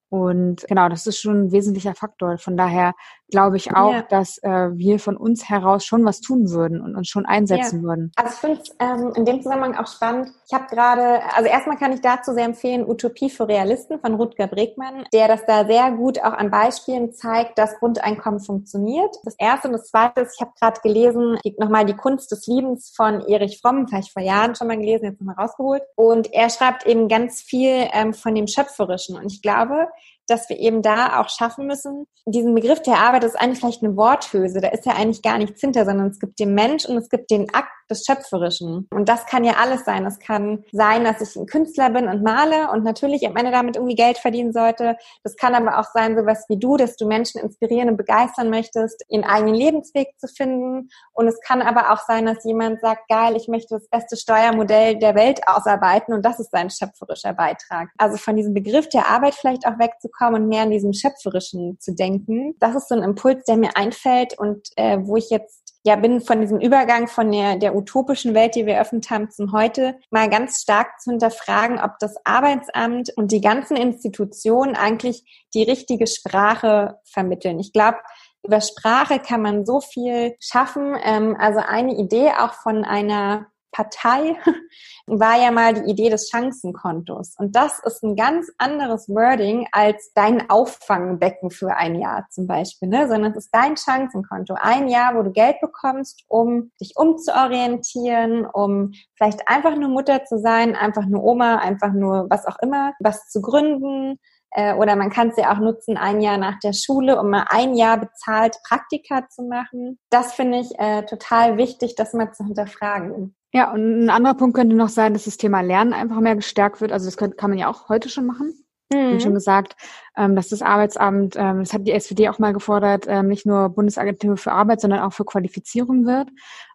Und 0.09 0.65
genau, 0.67 0.89
das 0.89 1.05
ist 1.05 1.19
schon 1.19 1.45
ein 1.45 1.51
wesentlicher 1.51 1.93
Faktor. 1.93 2.37
Von 2.37 2.57
daher 2.57 2.93
glaube 3.33 3.57
ich 3.57 3.75
auch, 3.75 3.93
ja. 3.93 4.01
dass 4.03 4.37
äh, 4.43 4.69
wir 4.77 4.99
von 4.99 5.17
uns 5.17 5.49
heraus 5.49 5.83
schon 5.85 6.05
was 6.05 6.21
tun 6.21 6.51
würden 6.51 6.79
und 6.81 6.95
uns 6.95 7.09
schon 7.09 7.25
einsetzen 7.25 7.81
ja. 7.81 7.83
würden. 7.83 8.11
Also 8.15 8.29
ich 8.31 8.39
finde 8.39 8.61
es 8.61 8.75
ähm, 8.79 9.11
in 9.15 9.25
dem 9.25 9.41
Zusammenhang 9.41 9.75
auch 9.75 9.87
spannend. 9.87 10.29
Ich 10.45 10.53
habe 10.53 10.67
gerade, 10.67 11.19
also 11.35 11.49
erstmal 11.49 11.77
kann 11.77 11.91
ich 11.93 12.01
dazu 12.01 12.31
sehr 12.33 12.45
empfehlen, 12.45 12.87
Utopie 12.87 13.31
für 13.31 13.47
Realisten 13.47 13.99
von 13.99 14.13
Rutger 14.13 14.45
Bregmann, 14.45 15.05
der 15.11 15.27
das 15.27 15.47
da 15.47 15.65
sehr 15.65 15.91
gut 15.93 16.19
auch 16.19 16.33
an 16.33 16.51
Beispielen 16.51 17.11
zeigt, 17.11 17.57
dass 17.57 17.79
Grundeinkommen 17.79 18.39
funktioniert. 18.39 19.15
Das 19.23 19.33
erste 19.39 19.67
und 19.67 19.73
das 19.73 19.87
zweite 19.87 20.21
ist, 20.21 20.35
ich 20.35 20.41
habe 20.41 20.51
gerade 20.59 20.79
gelesen, 20.81 21.39
nochmal 21.57 21.85
die 21.85 21.95
Kunst 21.95 22.31
des 22.31 22.45
Liebens 22.45 22.93
von 22.95 23.21
Erich 23.21 23.59
Fromm, 23.59 23.87
vielleicht 23.87 24.13
vor 24.13 24.21
Jahren 24.21 24.53
schon 24.53 24.67
mal 24.67 24.77
gelesen, 24.77 25.05
jetzt 25.05 25.21
nochmal 25.21 25.43
rausgeholt. 25.43 25.81
Und 25.95 26.31
er 26.31 26.51
schreibt 26.51 26.85
eben 26.85 27.07
ganz 27.07 27.41
viel 27.41 27.87
ähm, 27.93 28.13
von 28.13 28.35
dem 28.35 28.45
Schöpferischen. 28.45 29.17
Und 29.17 29.31
ich 29.31 29.41
glaube, 29.41 29.87
dass 30.27 30.49
wir 30.49 30.57
eben 30.57 30.81
da 30.81 31.19
auch 31.19 31.29
schaffen 31.29 31.67
müssen. 31.67 32.05
Diesen 32.25 32.55
Begriff 32.55 32.81
der 32.81 32.99
Arbeit 32.99 33.23
ist 33.23 33.35
eigentlich 33.35 33.59
vielleicht 33.59 33.83
eine 33.83 33.95
Worthülse. 33.95 34.61
Da 34.61 34.69
ist 34.69 34.85
ja 34.85 34.93
eigentlich 34.93 35.21
gar 35.21 35.37
nichts 35.37 35.61
hinter, 35.61 35.85
sondern 35.85 36.07
es 36.07 36.19
gibt 36.19 36.39
den 36.39 36.53
Mensch 36.53 36.85
und 36.85 36.97
es 36.97 37.09
gibt 37.09 37.29
den 37.31 37.53
Akt 37.53 37.71
des 37.89 38.05
Schöpferischen. 38.05 38.87
Und 38.91 39.09
das 39.09 39.25
kann 39.25 39.43
ja 39.43 39.53
alles 39.61 39.85
sein. 39.85 40.05
Es 40.05 40.19
kann 40.19 40.63
sein, 40.71 41.03
dass 41.03 41.21
ich 41.21 41.35
ein 41.35 41.45
Künstler 41.45 41.89
bin 41.89 42.07
und 42.07 42.23
male 42.23 42.71
und 42.71 42.83
natürlich 42.83 43.25
am 43.27 43.35
Ende 43.35 43.51
damit 43.51 43.75
irgendwie 43.75 43.95
Geld 43.95 44.17
verdienen 44.17 44.53
sollte. 44.53 44.97
Das 45.23 45.35
kann 45.35 45.55
aber 45.55 45.79
auch 45.79 45.87
sein, 45.93 46.17
sowas 46.17 46.45
wie 46.49 46.57
du, 46.57 46.77
dass 46.77 46.95
du 46.95 47.07
Menschen 47.07 47.41
inspirieren 47.41 47.89
und 47.89 47.97
begeistern 47.97 48.49
möchtest, 48.49 49.03
ihren 49.09 49.23
eigenen 49.23 49.55
Lebensweg 49.55 50.19
zu 50.19 50.27
finden. 50.27 50.89
Und 51.13 51.27
es 51.27 51.39
kann 51.41 51.61
aber 51.61 51.91
auch 51.91 51.99
sein, 52.05 52.25
dass 52.25 52.43
jemand 52.43 52.81
sagt, 52.81 53.07
geil, 53.09 53.35
ich 53.35 53.47
möchte 53.47 53.75
das 53.75 53.87
beste 53.87 54.17
Steuermodell 54.17 54.97
der 54.97 55.15
Welt 55.15 55.41
ausarbeiten 55.47 56.13
und 56.13 56.23
das 56.23 56.39
ist 56.39 56.51
sein 56.51 56.69
schöpferischer 56.69 57.33
Beitrag. 57.33 57.89
Also 57.97 58.17
von 58.17 58.35
diesem 58.35 58.53
Begriff 58.53 58.89
der 58.89 59.07
Arbeit 59.07 59.35
vielleicht 59.35 59.65
auch 59.67 59.79
wegzukommen 59.79 60.43
und 60.43 60.49
mehr 60.49 60.63
an 60.63 60.71
diesem 60.71 60.93
Schöpferischen 60.93 61.79
zu 61.79 61.93
denken. 61.93 62.55
Das 62.59 62.75
ist 62.75 62.89
so 62.89 62.95
ein 62.95 63.03
Impuls, 63.03 63.43
der 63.45 63.57
mir 63.57 63.75
einfällt 63.75 64.37
und 64.37 64.69
äh, 64.75 64.97
wo 65.01 65.17
ich 65.17 65.29
jetzt 65.29 65.62
ja, 65.83 65.97
bin 65.97 66.21
von 66.21 66.39
diesem 66.39 66.59
Übergang 66.59 67.07
von 67.07 67.31
der, 67.31 67.57
der 67.57 67.75
utopischen 67.75 68.33
Welt, 68.33 68.55
die 68.55 68.65
wir 68.65 68.75
eröffnet 68.75 69.09
haben, 69.09 69.29
zum 69.29 69.51
heute, 69.51 69.99
mal 70.09 70.29
ganz 70.29 70.61
stark 70.61 70.99
zu 71.01 71.11
hinterfragen, 71.11 71.79
ob 71.79 71.99
das 71.99 72.15
Arbeitsamt 72.25 73.11
und 73.17 73.31
die 73.31 73.41
ganzen 73.41 73.75
Institutionen 73.75 74.75
eigentlich 74.75 75.45
die 75.53 75.63
richtige 75.63 76.07
Sprache 76.07 76.99
vermitteln. 77.03 77.59
Ich 77.59 77.73
glaube, 77.73 77.97
über 78.45 78.61
Sprache 78.61 79.19
kann 79.19 79.41
man 79.41 79.65
so 79.65 79.81
viel 79.81 80.35
schaffen. 80.39 80.95
Ähm, 81.03 81.35
also 81.39 81.59
eine 81.59 81.95
Idee 81.95 82.31
auch 82.37 82.53
von 82.53 82.83
einer 82.83 83.47
Partei 83.73 84.37
war 85.07 85.37
ja 85.37 85.51
mal 85.51 85.73
die 85.73 85.91
Idee 85.91 86.09
des 86.09 86.29
Chancenkontos. 86.29 87.35
Und 87.37 87.55
das 87.55 87.79
ist 87.79 88.03
ein 88.03 88.15
ganz 88.15 88.49
anderes 88.57 89.09
Wording 89.09 89.67
als 89.73 90.13
dein 90.13 90.49
Auffangbecken 90.49 91.51
für 91.51 91.75
ein 91.75 91.99
Jahr 91.99 92.27
zum 92.29 92.47
Beispiel, 92.47 92.87
ne? 92.87 93.09
sondern 93.09 93.31
es 93.31 93.45
ist 93.45 93.49
dein 93.51 93.75
Chancenkonto. 93.75 94.55
Ein 94.57 94.87
Jahr, 94.87 95.15
wo 95.15 95.23
du 95.23 95.31
Geld 95.31 95.59
bekommst, 95.59 96.23
um 96.27 96.71
dich 96.79 96.93
umzuorientieren, 96.95 98.45
um 98.45 98.93
vielleicht 99.17 99.49
einfach 99.49 99.75
nur 99.75 99.89
Mutter 99.89 100.23
zu 100.23 100.39
sein, 100.39 100.75
einfach 100.75 101.05
nur 101.05 101.23
Oma, 101.23 101.57
einfach 101.57 101.91
nur 101.91 102.27
was 102.29 102.45
auch 102.45 102.57
immer, 102.61 102.93
was 102.99 103.27
zu 103.27 103.41
gründen, 103.41 104.19
äh, 104.53 104.75
oder 104.75 104.95
man 104.95 105.09
kann 105.09 105.29
es 105.29 105.37
ja 105.37 105.51
auch 105.51 105.59
nutzen, 105.59 105.97
ein 105.97 106.21
Jahr 106.21 106.37
nach 106.37 106.59
der 106.59 106.73
Schule, 106.73 107.19
um 107.19 107.29
mal 107.29 107.45
ein 107.49 107.75
Jahr 107.75 107.99
bezahlt 107.99 108.57
Praktika 108.67 109.27
zu 109.29 109.43
machen. 109.43 109.99
Das 110.09 110.33
finde 110.33 110.59
ich 110.59 110.79
äh, 110.79 111.03
total 111.03 111.57
wichtig, 111.57 111.95
das 111.95 112.13
mal 112.13 112.31
zu 112.31 112.45
hinterfragen. 112.45 113.35
Ja, 113.53 113.71
und 113.71 114.05
ein 114.05 114.09
anderer 114.09 114.33
Punkt 114.33 114.55
könnte 114.55 114.75
noch 114.75 114.89
sein, 114.89 115.13
dass 115.13 115.25
das 115.25 115.37
Thema 115.37 115.61
Lernen 115.61 115.93
einfach 115.93 116.19
mehr 116.19 116.35
gestärkt 116.35 116.81
wird. 116.81 116.91
Also 116.91 117.05
das 117.05 117.17
könnte, 117.17 117.37
kann 117.37 117.51
man 117.51 117.59
ja 117.59 117.69
auch 117.69 117.87
heute 117.87 118.09
schon 118.09 118.25
machen. 118.25 118.65
Mhm. 118.91 118.99
Ich 118.99 119.05
habe 119.05 119.19
schon 119.21 119.33
gesagt, 119.35 119.75
ähm, 120.17 120.35
dass 120.35 120.49
das 120.49 120.63
Arbeitsamt, 120.63 121.35
ähm, 121.37 121.59
das 121.59 121.71
hat 121.71 121.85
die 121.85 121.91
SPD 121.91 122.29
auch 122.29 122.39
mal 122.39 122.53
gefordert, 122.53 123.05
ähm, 123.07 123.27
nicht 123.27 123.45
nur 123.45 123.69
Bundesagentur 123.69 124.37
für 124.37 124.51
Arbeit, 124.51 124.81
sondern 124.81 125.01
auch 125.01 125.13
für 125.13 125.25
Qualifizierung 125.25 126.05
wird. 126.05 126.29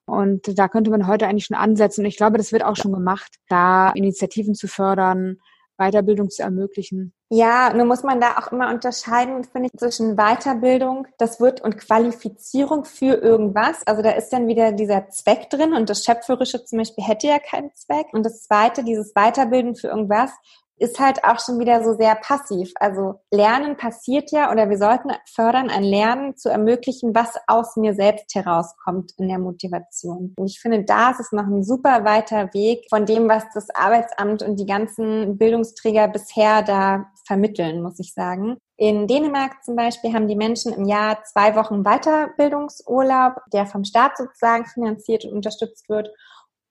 Und 0.07 0.57
da 0.59 0.69
könnte 0.69 0.91
man 0.91 1.09
heute 1.09 1.27
eigentlich 1.27 1.47
schon 1.47 1.57
ansetzen. 1.57 2.03
Und 2.03 2.07
ich 2.07 2.17
glaube, 2.17 2.39
das 2.39 2.53
wird 2.53 2.65
auch 2.65 2.77
schon 2.77 2.93
gemacht, 2.93 3.35
da 3.49 3.91
Initiativen 3.91 4.55
zu 4.55 4.69
fördern, 4.69 5.39
Weiterbildung 5.79 6.29
zu 6.29 6.43
ermöglichen. 6.43 7.15
Ja, 7.31 7.73
nur 7.75 7.85
muss 7.85 8.03
man 8.03 8.21
da 8.21 8.39
auch 8.39 8.53
immer 8.53 8.71
unterscheiden, 8.71 9.45
finde 9.45 9.69
ich, 9.73 9.79
zwischen 9.79 10.17
Weiterbildung, 10.17 11.07
das 11.19 11.41
wird 11.41 11.61
und 11.61 11.77
Qualifizierung 11.77 12.85
für 12.85 13.15
irgendwas. 13.15 13.87
Also 13.87 14.03
da 14.03 14.11
ist 14.11 14.31
dann 14.31 14.49
wieder 14.49 14.73
dieser 14.73 15.09
Zweck 15.11 15.51
drin 15.51 15.75
und 15.75 15.91
das 15.91 16.05
Schöpferische 16.05 16.65
zum 16.65 16.79
Beispiel 16.79 17.05
hätte 17.05 17.27
ja 17.27 17.39
keinen 17.39 17.75
Zweck. 17.75 18.07
Und 18.13 18.25
das 18.25 18.43
zweite, 18.43 18.83
dieses 18.83 19.15
Weiterbilden 19.15 19.77
für 19.77 19.89
irgendwas, 19.89 20.31
ist 20.79 20.99
halt 20.99 21.25
auch 21.25 21.39
schon 21.41 21.59
wieder 21.59 21.83
so 21.85 21.95
sehr 21.95 22.15
passiv. 22.15 22.73
Also 22.77 23.21
Lernen 23.31 23.77
passiert 23.77 24.31
ja 24.31 24.51
oder 24.53 24.71
wir 24.71 24.79
sollten 24.79 25.11
fördern, 25.33 25.71
ein 25.71 25.83
Lernen 25.83 26.37
zu 26.37 26.49
ermöglichen, 26.49 27.15
was 27.15 27.35
aus 27.47 27.77
mir 27.77 27.95
selbst 27.95 28.35
herauskommt 28.35 29.13
in 29.19 29.29
der 29.29 29.39
Motivation. 29.39 30.35
Und 30.37 30.47
ich 30.47 30.61
finde, 30.61 30.85
da 30.85 31.11
ist 31.11 31.21
es 31.21 31.33
noch 31.33 31.47
ein 31.47 31.65
super 31.65 32.05
weiter 32.05 32.53
Weg 32.55 32.87
von 32.89 33.07
dem, 33.07 33.29
was 33.29 33.45
das 33.55 33.71
Arbeitsamt 33.71 34.43
und 34.43 34.59
die 34.59 34.67
ganzen 34.67 35.39
Bildungsträger 35.39 36.09
bisher 36.09 36.63
da 36.63 37.07
vermitteln, 37.27 37.83
muss 37.83 37.99
ich 37.99 38.15
sagen. 38.15 38.57
In 38.77 39.09
Dänemark 39.09 39.65
zum 39.65 39.75
Beispiel 39.75 40.15
haben 40.15 40.29
die 40.29 40.37
Menschen 40.37 40.73
im 40.73 40.87
Jahr 40.87 41.25
zwei 41.25 41.57
Wochen 41.57 41.83
Weiterbildungsurlaub, 41.83 43.35
der 43.53 43.67
vom 43.67 43.85
Staat 43.85 44.17
sozusagen 44.17 44.67
finanziert 44.67 45.25
und 45.25 45.33
unterstützt 45.33 45.89
wird. 45.89 46.11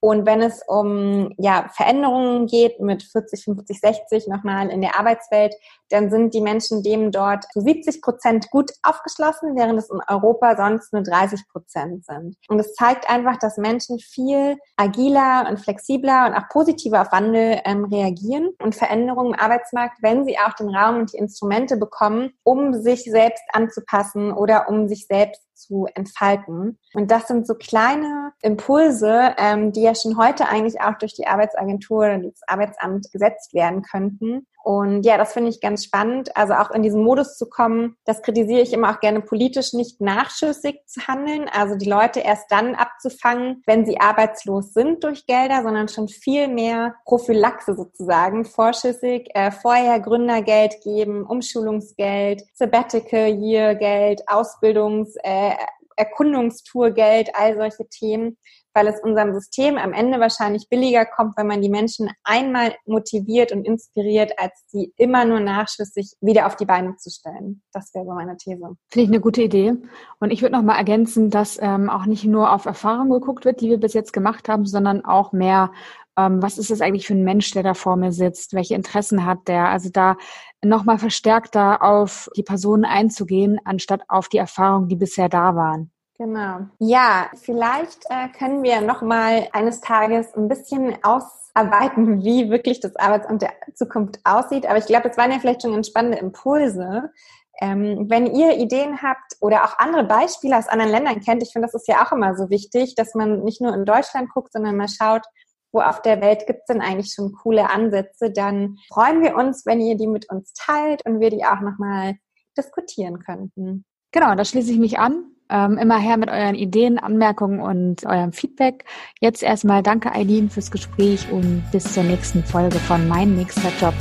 Und 0.00 0.26
wenn 0.26 0.40
es 0.40 0.62
um 0.66 1.34
ja, 1.38 1.68
Veränderungen 1.74 2.46
geht 2.46 2.80
mit 2.80 3.02
40, 3.02 3.44
50, 3.44 3.80
60 3.80 4.28
nochmal 4.28 4.70
in 4.70 4.80
der 4.80 4.98
Arbeitswelt, 4.98 5.54
dann 5.90 6.10
sind 6.10 6.34
die 6.34 6.40
Menschen 6.40 6.82
dem 6.82 7.10
dort 7.10 7.44
zu 7.52 7.60
70 7.60 8.02
Prozent 8.02 8.50
gut 8.50 8.70
aufgeschlossen, 8.82 9.56
während 9.56 9.78
es 9.78 9.90
in 9.90 10.00
Europa 10.06 10.56
sonst 10.56 10.92
nur 10.92 11.02
30 11.02 11.48
Prozent 11.48 12.04
sind. 12.04 12.36
Und 12.48 12.60
es 12.60 12.74
zeigt 12.74 13.10
einfach, 13.10 13.38
dass 13.38 13.56
Menschen 13.56 13.98
viel 13.98 14.58
agiler 14.76 15.46
und 15.48 15.58
flexibler 15.58 16.26
und 16.26 16.34
auch 16.34 16.48
positiver 16.48 17.02
auf 17.02 17.12
Wandel 17.12 17.60
ähm, 17.64 17.84
reagieren 17.84 18.50
und 18.62 18.74
Veränderungen 18.74 19.34
im 19.34 19.40
Arbeitsmarkt, 19.40 19.98
wenn 20.02 20.24
sie 20.24 20.38
auch 20.38 20.54
den 20.54 20.68
Raum 20.68 20.96
und 20.96 21.12
die 21.12 21.18
Instrumente 21.18 21.76
bekommen, 21.76 22.32
um 22.44 22.74
sich 22.74 23.04
selbst 23.04 23.42
anzupassen 23.52 24.32
oder 24.32 24.68
um 24.68 24.88
sich 24.88 25.06
selbst 25.06 25.42
zu 25.58 25.86
entfalten. 25.94 26.78
Und 26.94 27.10
das 27.10 27.28
sind 27.28 27.46
so 27.46 27.54
kleine 27.54 28.32
Impulse, 28.42 29.34
ähm, 29.36 29.72
die 29.72 29.82
ja 29.82 29.94
schon 29.94 30.16
heute 30.16 30.48
eigentlich 30.48 30.80
auch 30.80 30.96
durch 30.98 31.14
die 31.14 31.26
Arbeitsagentur 31.26 31.98
oder 31.98 32.18
das 32.18 32.40
Arbeitsamt 32.46 33.10
gesetzt 33.12 33.54
werden 33.54 33.82
könnten. 33.82 34.46
Und 34.62 35.04
ja, 35.04 35.16
das 35.16 35.32
finde 35.32 35.50
ich 35.50 35.60
ganz 35.60 35.84
spannend. 35.84 36.36
Also 36.36 36.52
auch 36.54 36.70
in 36.72 36.82
diesen 36.82 37.02
Modus 37.02 37.38
zu 37.38 37.48
kommen, 37.48 37.96
das 38.04 38.22
kritisiere 38.22 38.60
ich 38.60 38.72
immer 38.72 38.90
auch 38.90 39.00
gerne 39.00 39.20
politisch, 39.20 39.72
nicht 39.72 40.00
nachschüssig 40.00 40.80
zu 40.86 41.06
handeln. 41.06 41.48
Also 41.50 41.76
die 41.76 41.88
Leute 41.88 42.20
erst 42.20 42.50
dann 42.50 42.74
abzufangen, 42.74 43.62
wenn 43.66 43.86
sie 43.86 44.00
arbeitslos 44.00 44.74
sind 44.74 45.04
durch 45.04 45.26
Gelder, 45.26 45.62
sondern 45.62 45.88
schon 45.88 46.08
viel 46.08 46.48
mehr 46.48 46.96
Prophylaxe 47.06 47.74
sozusagen, 47.74 48.44
vorschüssig, 48.44 49.30
äh, 49.34 49.50
vorher 49.50 50.00
Gründergeld 50.00 50.82
geben, 50.82 51.24
Umschulungsgeld, 51.24 52.42
Sabbatical 52.52 53.28
Year 53.28 53.74
Geld, 53.74 54.22
Ausbildungs, 54.28 55.14
äh, 55.22 55.52
Erkundungstourgeld, 55.96 57.34
all 57.34 57.56
solche 57.56 57.88
Themen, 57.88 58.36
weil 58.74 58.86
es 58.86 59.00
unserem 59.00 59.34
System 59.34 59.76
am 59.78 59.92
Ende 59.92 60.20
wahrscheinlich 60.20 60.68
billiger 60.68 61.04
kommt, 61.06 61.36
wenn 61.36 61.46
man 61.46 61.62
die 61.62 61.68
Menschen 61.68 62.10
einmal 62.24 62.74
motiviert 62.86 63.52
und 63.52 63.64
inspiriert, 63.64 64.32
als 64.38 64.52
sie 64.66 64.92
immer 64.96 65.24
nur 65.24 65.40
nachschlüssig 65.40 66.12
wieder 66.20 66.46
auf 66.46 66.56
die 66.56 66.66
Beine 66.66 66.96
zu 66.96 67.10
stellen. 67.10 67.62
Das 67.72 67.92
wäre 67.94 68.04
so 68.04 68.12
meine 68.12 68.36
These. 68.36 68.76
Finde 68.90 69.04
ich 69.04 69.08
eine 69.08 69.20
gute 69.20 69.42
Idee. 69.42 69.74
Und 70.20 70.30
ich 70.30 70.42
würde 70.42 70.56
noch 70.56 70.62
mal 70.62 70.76
ergänzen, 70.76 71.30
dass 71.30 71.58
ähm, 71.60 71.90
auch 71.90 72.06
nicht 72.06 72.24
nur 72.24 72.52
auf 72.52 72.66
Erfahrung 72.66 73.10
geguckt 73.10 73.44
wird, 73.44 73.60
die 73.60 73.70
wir 73.70 73.78
bis 73.78 73.94
jetzt 73.94 74.12
gemacht 74.12 74.48
haben, 74.48 74.66
sondern 74.66 75.04
auch 75.04 75.32
mehr 75.32 75.72
ähm, 76.18 76.42
was 76.42 76.58
ist 76.58 76.70
es 76.70 76.80
eigentlich 76.80 77.06
für 77.06 77.14
ein 77.14 77.22
Mensch, 77.22 77.52
der 77.52 77.62
da 77.62 77.74
vor 77.74 77.96
mir 77.96 78.12
sitzt, 78.12 78.52
welche 78.52 78.74
Interessen 78.74 79.24
hat 79.24 79.46
der. 79.46 79.68
Also 79.68 79.88
da 79.90 80.16
nochmal 80.62 80.98
verstärkter 80.98 81.82
auf 81.82 82.28
die 82.36 82.42
Personen 82.42 82.84
einzugehen, 82.84 83.60
anstatt 83.64 84.02
auf 84.08 84.28
die 84.28 84.38
Erfahrungen, 84.38 84.88
die 84.88 84.96
bisher 84.96 85.28
da 85.28 85.54
waren. 85.54 85.92
Genau. 86.18 86.66
Ja, 86.80 87.30
vielleicht 87.36 88.04
äh, 88.10 88.28
können 88.36 88.64
wir 88.64 88.80
noch 88.80 89.02
mal 89.02 89.48
eines 89.52 89.80
Tages 89.80 90.34
ein 90.34 90.48
bisschen 90.48 90.96
ausarbeiten, 91.04 92.22
wie 92.24 92.50
wirklich 92.50 92.80
das 92.80 92.96
Arbeitsamt 92.96 93.42
der 93.42 93.52
Zukunft 93.74 94.18
aussieht. 94.24 94.66
Aber 94.66 94.78
ich 94.78 94.86
glaube, 94.86 95.08
das 95.08 95.16
waren 95.16 95.30
ja 95.30 95.38
vielleicht 95.38 95.62
schon 95.62 95.72
ganz 95.72 95.86
spannende 95.86 96.18
Impulse. 96.18 97.12
Ähm, 97.60 98.06
wenn 98.08 98.26
ihr 98.26 98.56
Ideen 98.56 99.00
habt 99.00 99.36
oder 99.40 99.64
auch 99.64 99.78
andere 99.78 100.04
Beispiele 100.04 100.56
aus 100.56 100.68
anderen 100.68 100.90
Ländern 100.90 101.20
kennt, 101.20 101.42
ich 101.42 101.52
finde, 101.52 101.66
das 101.66 101.74
ist 101.74 101.88
ja 101.88 102.04
auch 102.04 102.12
immer 102.12 102.36
so 102.36 102.50
wichtig, 102.50 102.96
dass 102.96 103.14
man 103.14 103.44
nicht 103.44 103.60
nur 103.60 103.72
in 103.74 103.84
Deutschland 103.84 104.30
guckt, 104.30 104.52
sondern 104.52 104.76
mal 104.76 104.88
schaut, 104.88 105.24
wo 105.72 105.80
auf 105.80 106.02
der 106.02 106.20
Welt 106.20 106.46
gibt 106.46 106.60
es 106.60 106.66
denn 106.66 106.80
eigentlich 106.80 107.12
schon 107.12 107.32
coole 107.32 107.70
Ansätze, 107.70 108.32
dann 108.32 108.78
freuen 108.92 109.22
wir 109.22 109.36
uns, 109.36 109.66
wenn 109.66 109.80
ihr 109.80 109.96
die 109.96 110.06
mit 110.06 110.30
uns 110.30 110.52
teilt 110.54 111.04
und 111.04 111.20
wir 111.20 111.30
die 111.30 111.44
auch 111.44 111.60
nochmal 111.60 112.16
diskutieren 112.56 113.18
könnten. 113.18 113.84
Genau, 114.12 114.34
da 114.34 114.44
schließe 114.44 114.72
ich 114.72 114.78
mich 114.78 114.98
an. 114.98 115.32
Ähm, 115.50 115.78
immer 115.78 115.98
her 115.98 116.18
mit 116.18 116.28
euren 116.28 116.54
Ideen, 116.54 116.98
Anmerkungen 116.98 117.60
und 117.60 118.04
eurem 118.04 118.32
Feedback. 118.32 118.84
Jetzt 119.20 119.42
erstmal 119.42 119.82
danke 119.82 120.12
Eileen 120.12 120.50
fürs 120.50 120.70
Gespräch 120.70 121.30
und 121.30 121.64
bis 121.72 121.92
zur 121.94 122.02
nächsten 122.02 122.44
Folge 122.44 122.78
von 122.78 123.08
Mein 123.08 123.34
nächster 123.34 123.70
Job. 123.80 123.94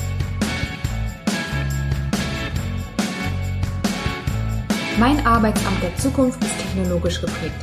Mein 5.00 5.26
Arbeitsamt 5.26 5.82
der 5.84 5.96
Zukunft 5.96 6.44
ist 6.44 6.58
technologisch 6.60 7.22
geprägt. 7.22 7.54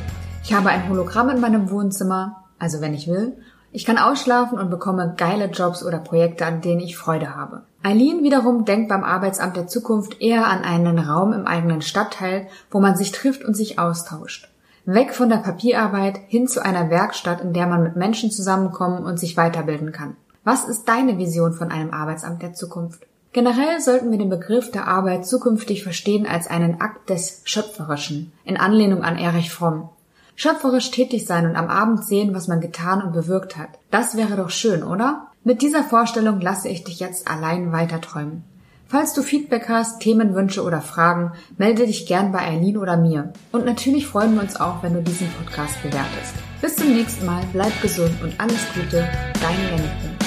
Ich 0.43 0.53
habe 0.53 0.69
ein 0.69 0.87
Hologramm 0.87 1.29
in 1.29 1.41
meinem 1.41 1.69
Wohnzimmer, 1.69 2.45
also 2.57 2.81
wenn 2.81 2.93
ich 2.93 3.07
will. 3.07 3.37
Ich 3.75 3.83
kann 3.83 3.97
ausschlafen 3.97 4.57
und 4.57 4.69
bekomme 4.69 5.15
geile 5.17 5.47
Jobs 5.47 5.83
oder 5.83 5.97
Projekte, 5.97 6.45
an 6.45 6.61
denen 6.61 6.79
ich 6.79 6.95
Freude 6.95 7.35
habe. 7.35 7.63
Eileen 7.83 8.23
wiederum 8.23 8.63
denkt 8.63 8.87
beim 8.87 9.03
Arbeitsamt 9.03 9.57
der 9.57 9.67
Zukunft 9.67 10.21
eher 10.21 10.47
an 10.47 10.63
einen 10.63 10.97
Raum 10.97 11.33
im 11.33 11.45
eigenen 11.45 11.81
Stadtteil, 11.81 12.47
wo 12.71 12.79
man 12.79 12.95
sich 12.95 13.11
trifft 13.11 13.43
und 13.43 13.53
sich 13.53 13.77
austauscht. 13.77 14.49
Weg 14.85 15.13
von 15.13 15.27
der 15.27 15.39
Papierarbeit 15.39 16.21
hin 16.27 16.47
zu 16.47 16.63
einer 16.63 16.89
Werkstatt, 16.89 17.41
in 17.41 17.51
der 17.51 17.67
man 17.67 17.83
mit 17.83 17.97
Menschen 17.97 18.31
zusammenkommen 18.31 19.03
und 19.03 19.19
sich 19.19 19.35
weiterbilden 19.35 19.91
kann. 19.91 20.15
Was 20.45 20.63
ist 20.63 20.87
deine 20.87 21.17
Vision 21.17 21.51
von 21.51 21.69
einem 21.69 21.91
Arbeitsamt 21.91 22.43
der 22.43 22.53
Zukunft? 22.53 23.05
Generell 23.33 23.81
sollten 23.81 24.09
wir 24.09 24.17
den 24.17 24.29
Begriff 24.29 24.71
der 24.71 24.87
Arbeit 24.87 25.25
zukünftig 25.25 25.83
verstehen 25.83 26.25
als 26.25 26.47
einen 26.47 26.79
Akt 26.79 27.09
des 27.09 27.41
Schöpferischen, 27.43 28.31
in 28.45 28.55
Anlehnung 28.55 29.03
an 29.03 29.17
Erich 29.17 29.51
Fromm. 29.51 29.89
Schöpferisch 30.35 30.91
tätig 30.91 31.25
sein 31.25 31.45
und 31.45 31.55
am 31.55 31.67
Abend 31.69 32.05
sehen, 32.05 32.33
was 32.33 32.47
man 32.47 32.59
getan 32.59 33.01
und 33.01 33.13
bewirkt 33.13 33.57
hat. 33.57 33.69
Das 33.89 34.17
wäre 34.17 34.35
doch 34.35 34.49
schön, 34.49 34.83
oder? 34.83 35.27
Mit 35.43 35.61
dieser 35.61 35.83
Vorstellung 35.83 36.41
lasse 36.41 36.69
ich 36.69 36.83
dich 36.83 36.99
jetzt 36.99 37.29
allein 37.29 37.71
weiterträumen. 37.71 38.43
Falls 38.87 39.13
du 39.13 39.23
Feedback 39.23 39.67
hast, 39.69 39.99
Themenwünsche 39.99 40.63
oder 40.63 40.81
Fragen, 40.81 41.31
melde 41.57 41.85
dich 41.87 42.05
gern 42.05 42.31
bei 42.31 42.39
Eileen 42.39 42.77
oder 42.77 42.97
mir. 42.97 43.33
Und 43.51 43.65
natürlich 43.65 44.07
freuen 44.07 44.35
wir 44.35 44.41
uns 44.41 44.59
auch, 44.59 44.83
wenn 44.83 44.93
du 44.93 45.01
diesen 45.01 45.29
Podcast 45.31 45.81
bewertest. 45.81 46.35
Bis 46.61 46.75
zum 46.75 46.93
nächsten 46.93 47.25
Mal, 47.25 47.43
bleib 47.51 47.81
gesund 47.81 48.13
und 48.21 48.39
alles 48.39 48.61
Gute, 48.75 49.07
dein 49.41 49.77
Lenny. 49.77 50.24